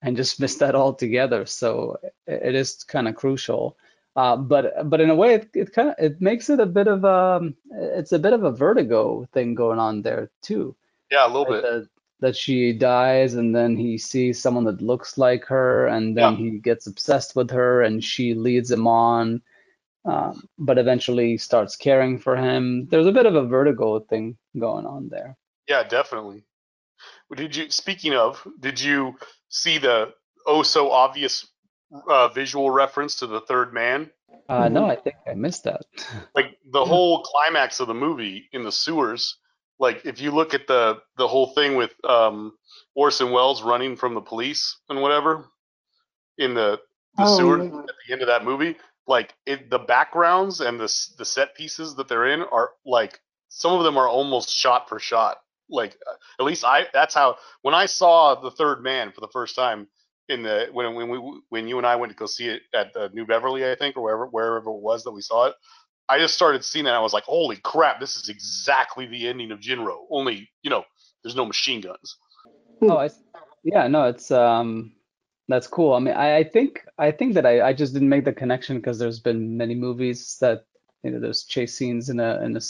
and 0.03 0.17
just 0.17 0.41
missed 0.41 0.61
that 0.61 0.75
altogether. 0.77 1.47
So 1.47 1.99
it, 2.03 2.15
it 2.51 2.55
is 2.57 2.85
kind 2.85 3.09
of 3.09 3.17
crucial. 3.17 3.79
Uh, 4.17 4.37
but 4.37 4.89
but 4.89 5.01
in 5.01 5.11
a 5.11 5.15
way, 5.15 5.35
it, 5.35 5.51
it 5.55 5.73
kind 5.73 5.89
of 5.91 5.95
it 5.99 6.21
makes 6.21 6.49
it 6.49 6.61
a 6.61 6.67
bit 6.67 6.87
of 6.87 7.05
a 7.05 7.41
it's 7.73 8.13
a 8.13 8.19
bit 8.19 8.33
of 8.33 8.45
a 8.45 8.53
vertigo 8.53 9.27
thing 9.33 9.55
going 9.55 9.79
on 9.79 10.03
there 10.03 10.31
too. 10.43 10.77
Yeah, 11.11 11.27
a 11.27 11.29
little 11.29 11.47
right? 11.47 11.63
bit. 11.63 11.63
That 11.63 11.89
that 12.21 12.37
she 12.37 12.73
dies 12.73 13.35
and 13.35 13.55
then 13.55 13.77
he 13.77 13.99
sees 13.99 14.41
someone 14.41 14.65
that 14.65 14.81
looks 14.81 15.19
like 15.19 15.45
her 15.47 15.87
and 15.89 16.17
then 16.17 16.33
Yeah. 16.33 16.37
he 16.37 16.51
gets 16.59 16.87
obsessed 16.87 17.35
with 17.37 17.51
her 17.51 17.83
and 17.83 18.03
she 18.03 18.35
leads 18.35 18.71
him 18.71 18.87
on 18.87 19.43
um, 20.05 20.49
but 20.59 20.79
eventually 20.79 21.37
starts 21.39 21.77
caring 21.77 22.19
for 22.19 22.37
him. 22.37 22.87
There's 22.91 23.07
a 23.07 23.13
bit 23.13 23.27
of 23.27 23.35
a 23.35 23.47
vertigo 23.47 24.01
thing 24.01 24.37
going 24.59 24.87
on 24.87 25.09
there. 25.09 25.37
Yeah, 25.69 25.83
definitely. 25.83 26.45
Did 27.35 27.57
you? 27.57 27.71
Speaking 27.71 28.15
of, 28.15 28.47
did 28.61 28.81
you 28.81 29.17
see 29.49 29.79
the 29.79 30.15
oh 30.47 30.63
so 30.63 30.91
obvious 30.91 31.47
uh, 32.09 32.29
visual 32.29 32.71
reference 32.71 33.17
to 33.17 33.27
the 33.27 33.41
third 33.41 33.73
man? 33.73 34.11
Uh, 34.49 34.69
no. 34.69 34.87
I 34.87 34.97
think 34.97 35.17
I 35.27 35.35
missed 35.35 35.65
that. 35.65 35.83
like 36.35 36.59
the 36.71 36.85
whole 36.85 37.23
climax 37.23 37.81
of 37.81 37.87
the 37.89 37.95
movie 37.95 38.49
in 38.53 38.63
the 38.65 38.73
sewers 38.73 39.37
like 39.81 40.05
if 40.05 40.21
you 40.21 40.31
look 40.31 40.55
at 40.55 40.67
the 40.67 40.99
the 41.17 41.27
whole 41.27 41.49
thing 41.55 41.75
with 41.77 41.93
um 42.05 42.53
Orson 42.95 43.33
Welles 43.33 43.63
running 43.63 43.97
from 43.97 44.15
the 44.15 44.21
police 44.21 44.77
and 44.89 45.01
whatever 45.01 45.47
in 46.39 46.55
the 46.55 46.81
the 47.17 47.25
Oh, 47.25 47.37
sewer 47.39 47.59
yeah. 47.59 47.79
at 47.81 47.87
the 48.07 48.13
end 48.13 48.23
of 48.23 48.29
that 48.29 48.45
movie 48.45 48.77
like 49.07 49.35
it 49.47 49.71
the 49.71 49.79
backgrounds 49.79 50.61
and 50.61 50.79
the 50.79 50.93
the 51.19 51.25
set 51.25 51.55
pieces 51.57 51.95
that 51.97 52.09
they're 52.09 52.27
in 52.29 52.43
are 52.43 52.71
like 52.85 53.21
some 53.49 53.73
of 53.73 53.85
them 53.85 53.97
are 53.97 54.09
almost 54.09 54.51
shot 54.51 54.89
for 54.89 54.99
shot 54.99 55.39
like 55.69 55.97
uh, 56.09 56.15
at 56.39 56.45
least 56.47 56.65
I 56.65 56.87
that's 56.93 57.15
how 57.15 57.37
when 57.63 57.75
I 57.75 57.87
saw 57.87 58.35
the 58.35 58.51
third 58.51 58.83
man 58.83 59.11
for 59.13 59.21
the 59.23 59.29
first 59.29 59.57
time 59.57 59.89
in 60.29 60.43
the 60.43 60.69
when 60.73 60.95
when 60.95 61.09
we 61.09 61.41
when 61.51 61.69
you 61.69 61.79
and 61.79 61.87
I 61.87 61.97
went 61.97 62.11
to 62.11 62.17
go 62.17 62.27
see 62.27 62.49
it 62.49 62.63
at 62.75 62.93
the 62.93 63.11
New 63.13 63.27
Beverly 63.27 63.71
I 63.71 63.75
think 63.75 63.97
or 63.97 64.03
wherever 64.03 64.27
wherever 64.27 64.71
it 64.71 64.81
was 64.81 65.05
that 65.05 65.13
we 65.13 65.21
saw 65.21 65.47
it 65.47 65.55
I 66.09 66.19
just 66.19 66.35
started 66.35 66.65
seeing 66.65 66.85
that. 66.85 66.95
I 66.95 67.01
was 67.01 67.13
like, 67.13 67.25
holy 67.25 67.57
crap, 67.57 68.01
this 68.01 68.17
is 68.17 68.29
exactly 68.29 69.07
the 69.07 69.29
ending 69.29 69.51
of 69.51 69.61
Jin-Roh. 69.61 70.07
Only, 70.11 70.51
you 70.63 70.71
know, 70.71 70.85
there's 71.23 71.37
no 71.37 71.47
machine 71.47 71.81
guns. 71.81 72.17
Oh, 72.83 72.99
I, 72.99 73.11
yeah, 73.63 73.89
no, 73.89 74.05
it's 74.05 74.31
um, 74.31 74.93
that's 75.49 75.67
cool. 75.67 75.95
I 75.95 76.01
mean, 76.01 76.15
I, 76.15 76.39
I 76.39 76.45
think 76.45 76.85
I 76.99 77.11
think 77.11 77.35
that 77.35 77.47
I, 77.47 77.69
I 77.69 77.73
just 77.73 77.95
didn't 77.95 78.11
make 78.11 78.25
the 78.25 78.33
connection 78.33 78.77
because 78.77 78.99
there's 78.99 79.21
been 79.21 79.57
many 79.57 79.75
movies 79.75 80.37
that 80.41 80.67
you 81.03 81.11
know 81.11 81.21
there's 81.21 81.45
chase 81.45 81.75
scenes 81.75 82.11
in 82.11 82.21
a 82.21 82.43
in 82.43 82.57
a 82.57 82.61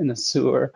in 0.00 0.10
a 0.10 0.16
sewer, 0.16 0.72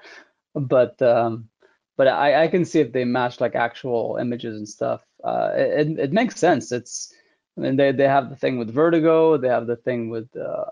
but 0.55 1.01
um, 1.03 1.49
but 1.97 2.09
I 2.09 2.45
I 2.45 2.49
can 2.49 2.65
see 2.65 2.81
if 2.81 2.93
they 2.93 3.05
match 3.05 3.41
like 3.41 3.55
actual 3.55 4.19
images 4.21 4.57
and 4.57 4.69
stuff. 4.69 5.03
Uh, 5.25 5.51
it 5.55 5.99
it 5.99 6.13
makes 6.13 6.39
sense. 6.39 6.73
It's 6.73 7.15
I 7.57 7.61
mean 7.63 7.77
they 7.77 7.93
they 7.93 8.09
have 8.09 8.31
the 8.31 8.37
thing 8.37 8.59
with 8.59 8.73
Vertigo, 8.73 9.37
they 9.37 9.49
have 9.49 9.67
the 9.67 9.77
thing 9.77 10.11
with 10.11 10.29
uh, 10.37 10.67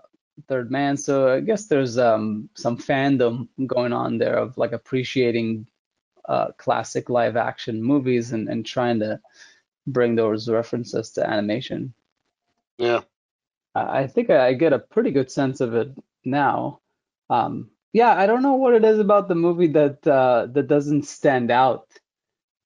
Third 0.47 0.71
Man, 0.71 0.97
so 0.97 1.33
I 1.33 1.39
guess 1.39 1.67
there's 1.67 1.97
um 1.97 2.49
some 2.55 2.77
fandom 2.77 3.47
going 3.65 3.93
on 3.93 4.17
there 4.17 4.37
of 4.37 4.57
like 4.57 4.71
appreciating 4.71 5.67
uh, 6.27 6.51
classic 6.57 7.09
live 7.09 7.37
action 7.37 7.83
movies 7.83 8.31
and, 8.31 8.49
and 8.49 8.65
trying 8.65 8.99
to 8.99 9.19
bring 9.87 10.15
those 10.15 10.49
references 10.49 11.11
to 11.11 11.27
animation. 11.27 11.93
Yeah. 12.77 13.01
I 13.75 13.99
I 14.03 14.07
think 14.07 14.29
I 14.29 14.53
get 14.53 14.73
a 14.73 14.79
pretty 14.79 15.11
good 15.11 15.31
sense 15.31 15.61
of 15.61 15.75
it 15.75 15.89
now. 16.23 16.81
Um, 17.29 17.69
yeah, 17.95 18.15
I 18.15 18.27
don't 18.27 18.43
know 18.43 18.55
what 18.55 18.75
it 18.75 18.85
is 18.85 18.99
about 18.99 19.29
the 19.29 19.35
movie 19.35 19.69
that 19.69 20.07
uh, 20.07 20.47
that 20.53 20.67
doesn't 20.67 21.03
stand 21.05 21.51
out 21.51 21.87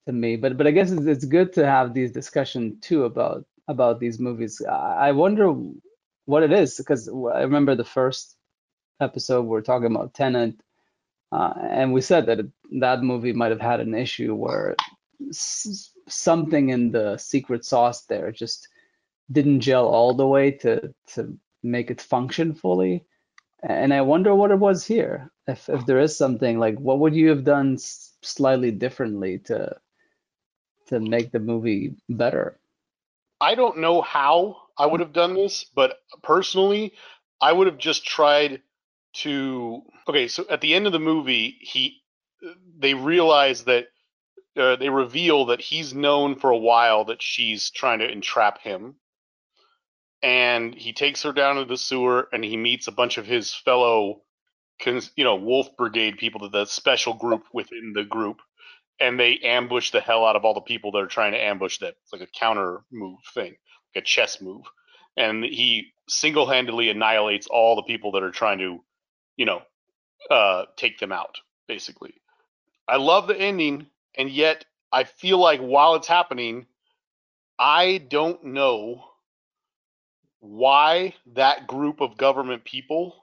to 0.06 0.12
me, 0.12 0.36
but 0.36 0.56
but 0.56 0.66
I 0.66 0.72
guess 0.72 0.90
it's, 0.90 1.06
it's 1.06 1.24
good 1.24 1.52
to 1.54 1.66
have 1.66 1.94
these 1.94 2.12
discussion 2.12 2.78
too 2.80 3.04
about 3.04 3.46
about 3.68 4.00
these 4.00 4.20
movies. 4.20 4.62
I, 4.68 5.12
wonder 5.12 5.54
what 6.26 6.42
it 6.44 6.52
is 6.52 6.76
because 6.78 7.08
I 7.08 7.42
remember 7.42 7.76
the 7.76 7.84
first 7.84 8.36
episode 9.00 9.42
we 9.46 9.58
are 9.58 9.62
talking 9.62 9.94
about 9.94 10.14
Tenet, 10.14 10.56
uh, 11.32 11.54
and 11.70 11.92
we 11.92 12.02
said 12.02 12.26
that 12.26 12.40
it, 12.40 12.46
that 12.80 13.02
movie 13.02 13.32
might 13.34 13.52
have 13.52 13.62
had 13.62 13.80
an 13.80 13.94
issue 13.94 14.34
where 14.34 14.76
s- 15.30 15.92
something 16.08 16.70
in 16.70 16.92
the 16.92 17.18
secret 17.18 17.64
sauce 17.64 18.06
there 18.06 18.32
just 18.32 18.68
didn't 19.32 19.60
gel 19.62 19.88
all 19.88 20.14
the 20.14 20.26
way 20.28 20.52
to 20.52 20.94
to 21.14 21.38
make 21.62 21.90
it 21.90 22.02
function 22.02 22.54
fully. 22.54 23.04
And 23.62 23.92
I 23.92 24.00
wonder 24.00 24.34
what 24.34 24.50
it 24.50 24.58
was 24.58 24.84
here. 24.86 25.30
If 25.46 25.68
if 25.68 25.84
there 25.86 26.00
is 26.00 26.16
something 26.16 26.58
like, 26.58 26.78
what 26.78 26.98
would 26.98 27.14
you 27.14 27.28
have 27.28 27.44
done 27.44 27.76
slightly 27.78 28.70
differently 28.70 29.38
to 29.40 29.76
to 30.88 31.00
make 31.00 31.30
the 31.32 31.40
movie 31.40 31.94
better? 32.08 32.58
I 33.40 33.54
don't 33.54 33.78
know 33.78 34.02
how 34.02 34.56
I 34.78 34.86
would 34.86 35.00
have 35.00 35.12
done 35.12 35.34
this, 35.34 35.64
but 35.64 35.98
personally, 36.22 36.94
I 37.40 37.52
would 37.52 37.66
have 37.66 37.78
just 37.78 38.04
tried 38.06 38.62
to. 39.14 39.82
Okay, 40.08 40.28
so 40.28 40.44
at 40.48 40.60
the 40.60 40.74
end 40.74 40.86
of 40.86 40.92
the 40.92 40.98
movie, 40.98 41.58
he 41.60 42.02
they 42.78 42.94
realize 42.94 43.64
that 43.64 43.88
uh, 44.56 44.76
they 44.76 44.88
reveal 44.88 45.46
that 45.46 45.60
he's 45.60 45.94
known 45.94 46.34
for 46.36 46.50
a 46.50 46.56
while 46.56 47.04
that 47.04 47.22
she's 47.22 47.70
trying 47.70 47.98
to 48.00 48.10
entrap 48.10 48.60
him, 48.60 48.96
and 50.22 50.74
he 50.74 50.92
takes 50.92 51.22
her 51.22 51.32
down 51.32 51.56
to 51.56 51.64
the 51.64 51.76
sewer 51.76 52.28
and 52.32 52.44
he 52.44 52.56
meets 52.56 52.86
a 52.86 52.92
bunch 52.92 53.18
of 53.18 53.26
his 53.26 53.54
fellow, 53.54 54.22
you 54.84 55.24
know, 55.24 55.36
Wolf 55.36 55.76
Brigade 55.76 56.18
people, 56.18 56.48
the 56.50 56.66
special 56.66 57.14
group 57.14 57.44
within 57.52 57.92
the 57.94 58.04
group, 58.04 58.38
and 59.00 59.18
they 59.18 59.38
ambush 59.38 59.90
the 59.90 60.00
hell 60.00 60.26
out 60.26 60.36
of 60.36 60.44
all 60.44 60.54
the 60.54 60.60
people 60.60 60.92
that 60.92 60.98
are 60.98 61.06
trying 61.06 61.32
to 61.32 61.42
ambush 61.42 61.78
them. 61.78 61.92
It's 62.02 62.12
like 62.12 62.22
a 62.22 62.38
counter 62.38 62.80
move 62.92 63.18
thing, 63.32 63.56
like 63.94 64.02
a 64.02 64.06
chess 64.06 64.40
move. 64.40 64.64
And 65.16 65.44
he 65.44 65.92
single 66.08 66.46
handedly 66.46 66.90
annihilates 66.90 67.46
all 67.46 67.76
the 67.76 67.82
people 67.82 68.12
that 68.12 68.22
are 68.22 68.30
trying 68.30 68.58
to, 68.58 68.78
you 69.36 69.46
know, 69.46 69.62
uh, 70.30 70.66
take 70.76 70.98
them 70.98 71.12
out, 71.12 71.38
basically. 71.66 72.14
I 72.86 72.96
love 72.96 73.26
the 73.26 73.38
ending, 73.38 73.86
and 74.16 74.28
yet 74.28 74.64
I 74.92 75.04
feel 75.04 75.38
like 75.38 75.60
while 75.60 75.94
it's 75.94 76.08
happening, 76.08 76.66
I 77.58 77.98
don't 77.98 78.44
know 78.44 79.04
why 80.40 81.14
that 81.34 81.66
group 81.66 82.00
of 82.00 82.16
government 82.16 82.64
people 82.64 83.14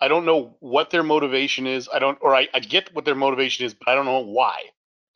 I 0.00 0.08
don't 0.08 0.24
know 0.24 0.56
what 0.60 0.90
their 0.90 1.02
motivation 1.02 1.66
is. 1.66 1.88
I 1.92 1.98
don't, 1.98 2.18
or 2.22 2.34
I, 2.34 2.48
I 2.54 2.60
get 2.60 2.94
what 2.94 3.04
their 3.04 3.14
motivation 3.14 3.66
is, 3.66 3.74
but 3.74 3.88
I 3.88 3.94
don't 3.94 4.06
know 4.06 4.20
why. 4.20 4.56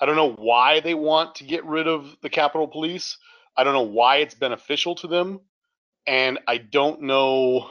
I 0.01 0.07
don't 0.07 0.17
know 0.17 0.33
why 0.33 0.81
they 0.81 0.95
want 0.95 1.37
to 1.37 1.45
get 1.45 1.65
rid 1.65 1.89
of 1.89 2.17
the 2.23 2.29
Capital 2.29 2.69
Police. 2.69 3.17
I 3.57 3.65
don't 3.65 3.73
know 3.73 3.83
why 3.83 4.17
it's 4.17 4.35
beneficial 4.35 4.95
to 4.97 5.07
them, 5.07 5.41
and 6.07 6.39
I 6.47 6.59
don't 6.59 7.03
know. 7.03 7.71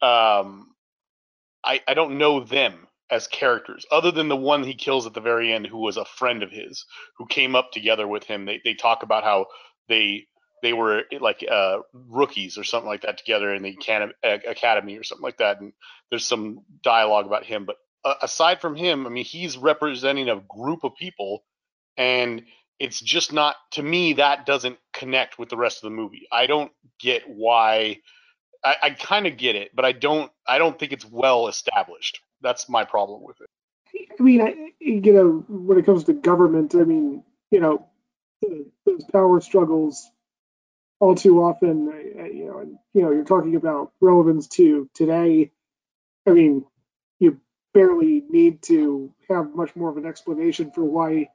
Um, 0.00 0.74
I 1.64 1.80
I 1.86 1.94
don't 1.94 2.16
know 2.18 2.40
them 2.40 2.86
as 3.10 3.26
characters, 3.26 3.84
other 3.90 4.10
than 4.10 4.28
the 4.28 4.36
one 4.36 4.62
he 4.62 4.74
kills 4.74 5.06
at 5.06 5.14
the 5.14 5.20
very 5.20 5.52
end, 5.52 5.66
who 5.66 5.78
was 5.78 5.96
a 5.96 6.04
friend 6.04 6.42
of 6.42 6.50
his, 6.50 6.86
who 7.18 7.26
came 7.26 7.56
up 7.56 7.72
together 7.72 8.06
with 8.08 8.24
him. 8.24 8.46
They 8.46 8.60
they 8.64 8.74
talk 8.74 9.02
about 9.02 9.24
how 9.24 9.46
they 9.88 10.26
they 10.62 10.72
were 10.72 11.02
like 11.20 11.44
uh, 11.50 11.78
rookies 11.92 12.58
or 12.58 12.64
something 12.64 12.88
like 12.88 13.02
that 13.02 13.18
together 13.18 13.54
in 13.54 13.62
the 13.62 13.70
academy, 13.70 14.12
academy 14.22 14.96
or 14.96 15.04
something 15.04 15.24
like 15.24 15.38
that. 15.38 15.60
And 15.60 15.72
there's 16.10 16.24
some 16.24 16.60
dialogue 16.82 17.26
about 17.26 17.44
him, 17.44 17.64
but 17.64 17.76
uh, 18.04 18.14
aside 18.22 18.60
from 18.60 18.76
him, 18.76 19.06
I 19.06 19.10
mean, 19.10 19.24
he's 19.24 19.56
representing 19.56 20.28
a 20.28 20.40
group 20.48 20.84
of 20.84 20.94
people, 20.96 21.44
and 21.96 22.42
it's 22.78 23.00
just 23.00 23.32
not 23.32 23.56
to 23.72 23.82
me 23.82 24.14
that 24.14 24.46
doesn't 24.46 24.78
connect 24.92 25.38
with 25.38 25.48
the 25.48 25.56
rest 25.56 25.78
of 25.78 25.90
the 25.90 25.96
movie. 25.96 26.26
I 26.30 26.46
don't 26.46 26.72
get 27.00 27.28
why. 27.28 27.98
I, 28.64 28.76
I 28.82 28.90
kind 28.90 29.26
of 29.26 29.36
get 29.36 29.56
it, 29.56 29.70
but 29.74 29.84
I 29.84 29.92
don't. 29.92 30.30
I 30.46 30.58
don't 30.58 30.78
think 30.78 30.92
it's 30.92 31.04
well 31.04 31.48
established. 31.48 32.20
That's 32.40 32.68
my 32.68 32.84
problem 32.84 33.22
with 33.22 33.36
it. 33.40 33.48
I 34.18 34.22
mean, 34.22 34.40
I, 34.40 34.54
you 34.80 35.12
know, 35.12 35.44
when 35.48 35.78
it 35.78 35.86
comes 35.86 36.04
to 36.04 36.12
government, 36.12 36.74
I 36.74 36.84
mean, 36.84 37.24
you 37.50 37.60
know, 37.60 37.86
those 38.86 39.04
power 39.12 39.40
struggles 39.40 40.08
all 41.00 41.14
too 41.14 41.42
often, 41.42 41.86
you 42.34 42.46
know, 42.46 42.58
and 42.60 42.78
you 42.94 43.02
know, 43.02 43.10
you're 43.12 43.24
talking 43.24 43.56
about 43.56 43.92
relevance 44.00 44.48
to 44.48 44.88
today. 44.94 45.50
I 46.26 46.30
mean, 46.32 46.64
you 47.20 47.40
barely 47.74 48.24
need 48.30 48.62
to 48.64 49.14
have 49.28 49.54
much 49.54 49.76
more 49.76 49.90
of 49.90 49.96
an 49.96 50.06
explanation 50.06 50.72
for 50.72 50.84
why 50.84 51.28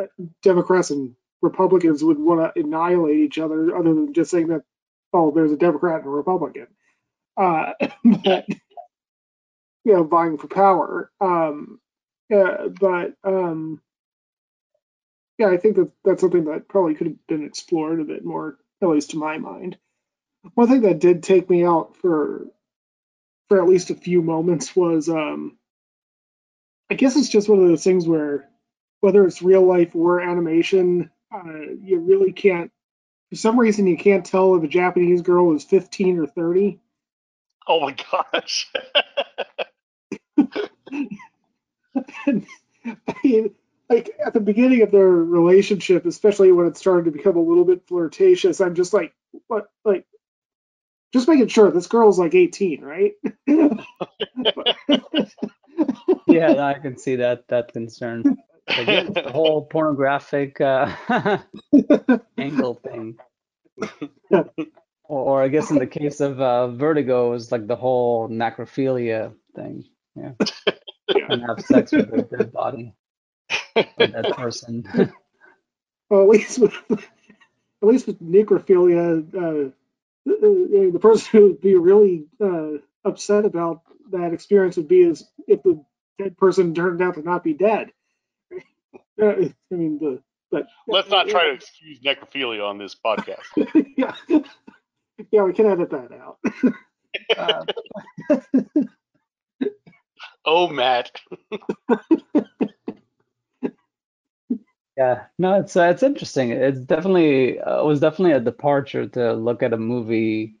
uh, 0.00 0.06
Democrats 0.42 0.90
and 0.90 1.14
Republicans 1.42 2.04
would 2.04 2.18
want 2.18 2.54
to 2.54 2.60
annihilate 2.60 3.18
each 3.18 3.38
other, 3.38 3.76
other 3.76 3.94
than 3.94 4.14
just 4.14 4.30
saying 4.30 4.48
that, 4.48 4.62
oh, 5.12 5.30
there's 5.32 5.52
a 5.52 5.56
Democrat 5.56 5.98
and 6.00 6.06
a 6.06 6.10
Republican. 6.10 6.68
Uh, 7.36 7.72
but 8.24 8.46
you 9.84 9.94
know, 9.94 10.04
vying 10.04 10.38
for 10.38 10.48
power. 10.48 11.10
Um, 11.20 11.80
uh, 12.34 12.68
but 12.80 13.14
um, 13.24 13.80
yeah, 15.38 15.48
I 15.48 15.56
think 15.56 15.76
that 15.76 15.90
that's 16.04 16.20
something 16.20 16.44
that 16.44 16.68
probably 16.68 16.94
could 16.94 17.08
have 17.08 17.26
been 17.28 17.44
explored 17.44 18.00
a 18.00 18.04
bit 18.04 18.24
more, 18.24 18.58
at 18.82 18.88
least 18.88 19.10
to 19.10 19.18
my 19.18 19.38
mind. 19.38 19.78
One 20.54 20.68
thing 20.68 20.82
that 20.82 20.98
did 21.00 21.22
take 21.22 21.48
me 21.48 21.64
out 21.64 21.96
for 21.96 22.46
for 23.48 23.60
at 23.60 23.68
least 23.68 23.90
a 23.90 23.94
few 23.94 24.22
moments 24.22 24.74
was 24.74 25.08
um, 25.08 25.58
I 26.90 26.94
guess 26.94 27.16
it's 27.16 27.28
just 27.28 27.48
one 27.48 27.60
of 27.60 27.68
those 27.68 27.84
things 27.84 28.06
where 28.06 28.48
whether 29.00 29.26
it's 29.26 29.42
real 29.42 29.66
life 29.66 29.94
or 29.94 30.20
animation, 30.20 31.10
uh, 31.34 31.60
you 31.82 31.98
really 32.00 32.32
can't. 32.32 32.70
For 33.30 33.36
some 33.36 33.58
reason, 33.58 33.86
you 33.86 33.96
can't 33.96 34.26
tell 34.26 34.54
if 34.56 34.62
a 34.62 34.68
Japanese 34.68 35.22
girl 35.22 35.54
is 35.56 35.64
15 35.64 36.18
or 36.18 36.26
30. 36.26 36.78
Oh 37.66 37.80
my 37.80 37.96
gosh. 38.32 38.70
And, 42.26 42.46
I 42.84 43.14
mean, 43.22 43.54
like 43.88 44.10
at 44.24 44.32
the 44.32 44.40
beginning 44.40 44.82
of 44.82 44.90
their 44.90 45.08
relationship, 45.08 46.06
especially 46.06 46.52
when 46.52 46.66
it 46.66 46.76
started 46.76 47.06
to 47.06 47.10
become 47.10 47.36
a 47.36 47.42
little 47.42 47.64
bit 47.64 47.86
flirtatious, 47.86 48.60
I'm 48.60 48.74
just 48.74 48.92
like, 48.92 49.14
what, 49.48 49.68
like, 49.84 50.06
just 51.12 51.28
making 51.28 51.48
sure 51.48 51.70
this 51.70 51.86
girl's 51.86 52.18
like 52.18 52.34
18, 52.34 52.82
right? 52.82 53.12
Yeah, 56.32 56.52
no, 56.52 56.62
I 56.62 56.78
can 56.78 56.96
see 56.96 57.16
that 57.16 57.48
that 57.48 57.72
concern. 57.72 58.36
Yeah, 58.68 59.02
it's 59.02 59.14
the 59.14 59.30
whole 59.30 59.66
pornographic 59.66 60.60
uh, 60.60 60.94
angle 62.38 62.74
thing. 62.74 63.16
Or, 64.30 64.50
or 65.08 65.42
I 65.42 65.48
guess 65.48 65.70
in 65.70 65.78
the 65.78 65.86
case 65.86 66.20
of 66.20 66.40
uh, 66.40 66.68
Vertigo, 66.68 67.28
it 67.28 67.30
was 67.30 67.52
like 67.52 67.66
the 67.66 67.76
whole 67.76 68.28
necrophilia 68.28 69.34
thing. 69.54 69.84
Yeah, 70.14 70.32
and 71.28 71.42
have 71.42 71.60
sex 71.60 71.92
with 71.92 72.12
a 72.12 72.22
dead 72.22 72.52
body, 72.52 72.94
that 73.74 74.32
person. 74.36 74.84
well, 76.08 76.22
at 76.22 76.28
least 76.28 76.58
with 76.58 76.74
at 76.90 77.88
least 77.88 78.06
with 78.06 78.20
necrophilia, 78.20 79.18
uh, 79.34 79.70
the, 80.24 80.90
the 80.92 80.98
person 80.98 81.28
who 81.32 81.46
would 81.48 81.60
be 81.60 81.74
really 81.74 82.26
uh, 82.40 82.78
upset 83.04 83.44
about 83.44 83.82
that 84.12 84.32
experience 84.32 84.76
would 84.76 84.88
be 84.88 85.00
is 85.02 85.24
if 85.46 85.62
the 85.62 85.84
dead 86.18 86.36
person 86.36 86.74
turned 86.74 87.02
out 87.02 87.14
to 87.14 87.22
not 87.22 87.44
be 87.44 87.54
dead. 87.54 87.90
Uh, 89.22 89.26
I 89.70 89.74
mean, 89.74 89.98
the 89.98 90.22
but 90.50 90.66
Let's 90.88 91.10
not 91.10 91.28
try 91.28 91.48
to 91.48 91.52
excuse 91.52 92.00
necrophilia 92.00 92.66
on 92.66 92.78
this 92.78 92.96
podcast. 92.96 93.44
yeah, 93.96 94.14
yeah, 95.30 95.42
we 95.42 95.52
can 95.52 95.66
edit 95.66 95.90
that 95.90 96.12
out. 96.12 96.38
Uh, 97.36 98.82
Oh, 100.44 100.68
Matt. 100.68 101.20
Yeah, 104.96 105.26
no, 105.38 105.58
it's 105.58 105.74
uh, 105.76 105.84
it's 105.84 106.02
interesting. 106.02 106.50
It's 106.50 106.80
definitely 106.80 107.58
uh, 107.60 107.80
it 107.82 107.86
was 107.86 108.00
definitely 108.00 108.32
a 108.32 108.40
departure 108.40 109.08
to 109.08 109.32
look 109.32 109.62
at 109.62 109.72
a 109.72 109.78
movie, 109.78 110.56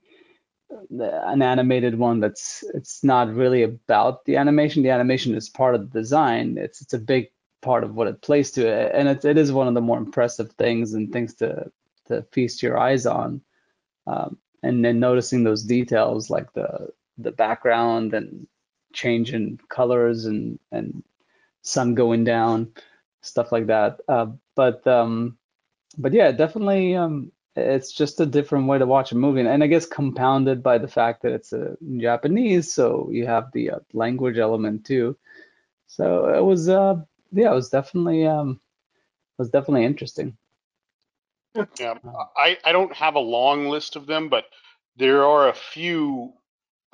an 0.90 1.42
animated 1.42 1.98
one 1.98 2.20
that's 2.20 2.64
it's 2.74 3.04
not 3.04 3.32
really 3.34 3.62
about 3.62 4.24
the 4.24 4.36
animation. 4.36 4.82
The 4.82 4.90
animation 4.90 5.34
is 5.34 5.48
part 5.48 5.74
of 5.74 5.90
the 5.92 6.00
design. 6.00 6.56
It's 6.58 6.80
it's 6.82 6.94
a 6.94 6.98
big 6.98 7.28
part 7.62 7.84
of 7.84 7.94
what 7.94 8.08
it 8.08 8.22
plays 8.22 8.50
to 8.52 8.66
it, 8.66 8.92
and 8.94 9.08
it 9.08 9.24
it 9.24 9.38
is 9.38 9.52
one 9.52 9.68
of 9.68 9.74
the 9.74 9.80
more 9.80 9.98
impressive 9.98 10.52
things 10.52 10.94
and 10.94 11.12
things 11.12 11.34
to 11.36 11.70
to 12.08 12.22
feast 12.32 12.62
your 12.62 12.78
eyes 12.78 13.06
on. 13.06 13.42
Um, 14.06 14.38
and 14.62 14.84
then 14.84 15.00
noticing 15.00 15.44
those 15.44 15.64
details 15.64 16.30
like 16.30 16.52
the 16.54 16.90
the 17.18 17.32
background 17.32 18.14
and 18.14 18.46
change 18.92 19.34
in 19.34 19.58
colors 19.68 20.26
and 20.26 20.58
and 20.72 21.02
sun 21.62 21.94
going 21.94 22.24
down 22.24 22.72
stuff 23.22 23.52
like 23.52 23.66
that. 23.68 24.00
Uh, 24.08 24.26
but 24.54 24.86
um, 24.86 25.38
but 25.96 26.12
yeah, 26.12 26.32
definitely, 26.32 26.94
um, 26.94 27.32
it's 27.56 27.92
just 27.92 28.20
a 28.20 28.26
different 28.26 28.66
way 28.66 28.78
to 28.78 28.86
watch 28.86 29.12
a 29.12 29.16
movie, 29.16 29.40
and, 29.40 29.48
and 29.48 29.64
I 29.64 29.66
guess 29.66 29.86
compounded 29.86 30.62
by 30.62 30.78
the 30.78 30.88
fact 30.88 31.22
that 31.22 31.32
it's 31.32 31.52
a 31.52 31.76
Japanese, 31.98 32.72
so 32.72 33.08
you 33.10 33.26
have 33.26 33.50
the 33.52 33.70
uh, 33.70 33.78
language 33.92 34.38
element 34.38 34.84
too. 34.84 35.16
So 35.86 36.34
it 36.34 36.42
was, 36.42 36.68
uh, 36.68 36.96
yeah, 37.32 37.52
it 37.52 37.54
was 37.54 37.68
definitely, 37.68 38.26
um, 38.26 38.60
it 39.38 39.42
was 39.42 39.50
definitely 39.50 39.84
interesting. 39.84 40.36
Yeah, 41.78 41.98
I, 42.34 42.56
I 42.64 42.72
don't 42.72 42.94
have 42.96 43.14
a 43.14 43.20
long 43.20 43.68
list 43.68 43.96
of 43.96 44.06
them, 44.06 44.30
but 44.30 44.46
there 44.96 45.24
are 45.24 45.48
a 45.48 45.54
few. 45.54 46.32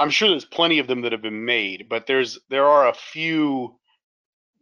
I'm 0.01 0.11
sure 0.11 0.29
there's 0.29 0.45
plenty 0.45 0.81
of 0.81 0.89
them 0.89 1.03
that 1.03 1.12
have 1.12 1.22
been 1.22 1.45
made, 1.45 1.89
but 1.89 2.07
there's 2.07 2.41
there 2.49 2.66
are 2.66 2.89
a 2.89 2.95
few 2.95 3.78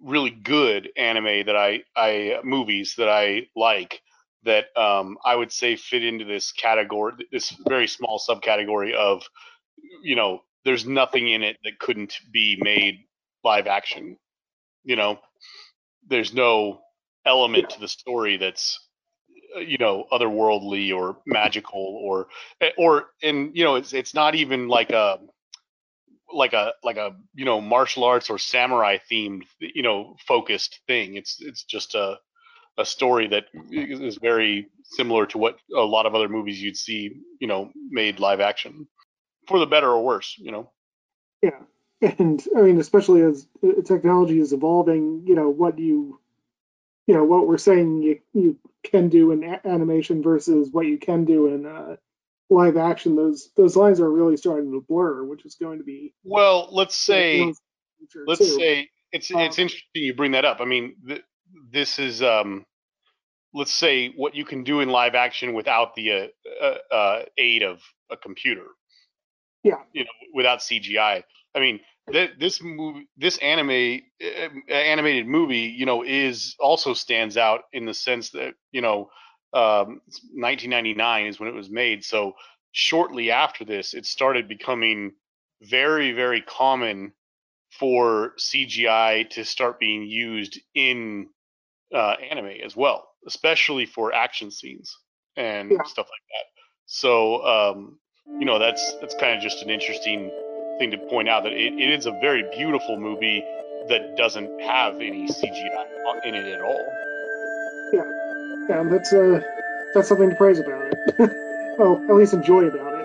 really 0.02 0.30
good 0.30 0.90
anime 0.96 1.46
that 1.46 1.56
I 1.56 1.82
I 1.96 2.40
movies 2.44 2.94
that 2.98 3.08
I 3.08 3.48
like 3.56 4.00
that 4.44 4.66
um, 4.76 5.18
I 5.24 5.34
would 5.34 5.52
say 5.52 5.76
fit 5.76 6.04
into 6.04 6.24
this 6.24 6.52
category, 6.52 7.14
this 7.32 7.50
very 7.68 7.88
small 7.88 8.18
subcategory 8.18 8.94
of, 8.94 9.22
you 10.02 10.14
know, 10.14 10.42
there's 10.64 10.86
nothing 10.86 11.28
in 11.28 11.42
it 11.42 11.56
that 11.64 11.78
couldn't 11.80 12.14
be 12.32 12.56
made 12.60 13.00
live 13.44 13.66
action. 13.66 14.16
You 14.84 14.96
know, 14.96 15.18
there's 16.08 16.32
no 16.32 16.80
element 17.26 17.70
to 17.70 17.80
the 17.80 17.88
story 17.88 18.36
that's 18.36 18.78
uh, 19.56 19.60
you 19.60 19.78
know 19.78 20.06
otherworldly 20.12 20.96
or 20.96 21.18
magical 21.26 22.00
or 22.02 22.28
eh, 22.60 22.70
or 22.78 23.06
and 23.22 23.56
you 23.56 23.64
know 23.64 23.74
it's 23.74 23.92
it's 23.92 24.14
not 24.14 24.34
even 24.34 24.68
like 24.68 24.90
a 24.90 25.18
like 26.36 26.52
a 26.52 26.72
like 26.84 26.96
a 26.96 27.16
you 27.34 27.44
know 27.44 27.60
martial 27.60 28.04
arts 28.04 28.30
or 28.30 28.38
samurai 28.38 28.98
themed 29.10 29.42
you 29.60 29.82
know 29.82 30.16
focused 30.26 30.80
thing. 30.86 31.16
It's 31.16 31.36
it's 31.40 31.64
just 31.64 31.94
a 31.94 32.18
a 32.78 32.84
story 32.84 33.28
that 33.28 33.44
is 33.70 34.18
very 34.18 34.68
similar 34.84 35.26
to 35.26 35.38
what 35.38 35.58
a 35.74 35.80
lot 35.80 36.04
of 36.06 36.14
other 36.14 36.28
movies 36.28 36.62
you'd 36.62 36.76
see 36.76 37.10
you 37.40 37.48
know 37.48 37.70
made 37.90 38.20
live 38.20 38.40
action 38.40 38.86
for 39.48 39.58
the 39.58 39.66
better 39.66 39.90
or 39.90 40.04
worse 40.04 40.36
you 40.38 40.52
know? 40.52 40.70
Yeah, 41.42 41.60
and 42.18 42.44
I 42.56 42.62
mean, 42.62 42.78
especially 42.78 43.22
as 43.22 43.46
uh, 43.66 43.82
technology 43.82 44.38
is 44.38 44.52
evolving, 44.52 45.24
you 45.26 45.34
know, 45.34 45.48
what 45.48 45.78
you, 45.78 46.20
you 47.06 47.14
know, 47.14 47.24
what 47.24 47.46
we're 47.46 47.58
saying 47.58 48.02
you, 48.02 48.20
you 48.34 48.58
can 48.84 49.08
do 49.08 49.32
in 49.32 49.58
animation 49.64 50.22
versus 50.22 50.70
what 50.70 50.86
you 50.86 50.98
can 50.98 51.24
do 51.24 51.48
in 51.48 51.66
uh, 51.66 51.96
live 52.50 52.76
action, 52.76 53.16
those 53.16 53.50
those 53.56 53.76
lines 53.76 54.00
are 54.00 54.10
really 54.10 54.36
starting 54.36 54.70
to 54.72 54.80
blur, 54.88 55.24
which 55.24 55.44
is 55.44 55.56
going 55.56 55.78
to 55.78 55.84
be. 55.84 56.14
well 56.24 56.68
let's 56.72 56.96
say 56.96 57.52
let's 58.26 58.40
too. 58.40 58.58
say 58.58 58.88
it's 59.12 59.30
Um, 59.32 59.40
it's 59.40 59.58
interesting 59.58 59.84
you 59.94 60.14
bring 60.14 60.32
that 60.32 60.44
up. 60.44 60.60
I 60.60 60.64
mean, 60.64 60.96
th- 61.06 61.22
this 61.70 61.98
is 61.98 62.22
um, 62.22 62.64
let's 63.54 63.72
say 63.72 64.10
what 64.10 64.34
you 64.34 64.44
can 64.44 64.64
do 64.64 64.80
in 64.80 64.88
live 64.88 65.14
action 65.14 65.54
without 65.54 65.94
the 65.94 66.12
uh, 66.12 66.26
uh, 66.62 66.94
uh, 66.94 67.22
aid 67.38 67.62
of 67.62 67.82
a 68.10 68.16
computer. 68.16 68.66
Yeah. 69.62 69.82
You 69.92 70.04
know, 70.04 70.10
without 70.34 70.60
CGI. 70.60 71.24
I 71.54 71.60
mean, 71.60 71.80
th- 72.12 72.32
this 72.38 72.62
movie, 72.62 73.08
this 73.16 73.38
anime 73.38 74.02
uh, 74.22 74.72
animated 74.72 75.26
movie, 75.26 75.74
you 75.76 75.86
know, 75.86 76.04
is 76.04 76.54
also 76.60 76.94
stands 76.94 77.36
out 77.36 77.62
in 77.72 77.86
the 77.86 77.94
sense 77.94 78.30
that 78.30 78.54
you 78.72 78.80
know, 78.80 79.10
um, 79.52 80.00
1999 80.34 81.26
is 81.26 81.40
when 81.40 81.48
it 81.48 81.54
was 81.54 81.70
made. 81.70 82.04
So 82.04 82.34
shortly 82.72 83.30
after 83.30 83.64
this, 83.64 83.94
it 83.94 84.06
started 84.06 84.48
becoming 84.48 85.12
very, 85.62 86.12
very 86.12 86.42
common 86.42 87.12
for 87.78 88.32
CGI 88.38 89.28
to 89.30 89.44
start 89.44 89.78
being 89.80 90.02
used 90.04 90.60
in 90.74 91.28
uh, 91.94 92.16
anime 92.30 92.60
as 92.64 92.76
well, 92.76 93.08
especially 93.26 93.86
for 93.86 94.12
action 94.12 94.50
scenes 94.50 94.98
and 95.36 95.70
Yeah. 95.70 95.82
stuff 95.84 96.06
like 96.06 96.22
that. 96.30 96.46
So, 96.86 97.44
um, 97.44 97.98
you 98.38 98.44
know, 98.44 98.58
that's 98.58 98.94
that's 99.00 99.14
kind 99.14 99.36
of 99.36 99.42
just 99.42 99.62
an 99.62 99.70
interesting 99.70 100.30
thing 100.78 100.90
to 100.90 100.98
point 100.98 101.28
out 101.28 101.44
that 101.44 101.52
it, 101.52 101.74
it 101.74 101.90
is 101.90 102.06
a 102.06 102.12
very 102.20 102.44
beautiful 102.54 102.98
movie 102.98 103.42
that 103.88 104.16
doesn't 104.16 104.60
have 104.60 104.96
any 104.96 105.26
CGI 105.28 105.86
in 106.24 106.34
it 106.34 106.46
at 106.46 106.60
all. 106.60 108.25
Yeah, 108.68 108.82
that's 108.84 109.12
uh, 109.12 109.40
that's 109.94 110.08
something 110.08 110.30
to 110.30 110.36
praise 110.36 110.58
about 110.58 110.86
it. 110.92 111.18
well, 111.78 112.02
at 112.08 112.14
least 112.16 112.32
enjoy 112.34 112.64
about 112.66 112.94
it. 112.94 112.95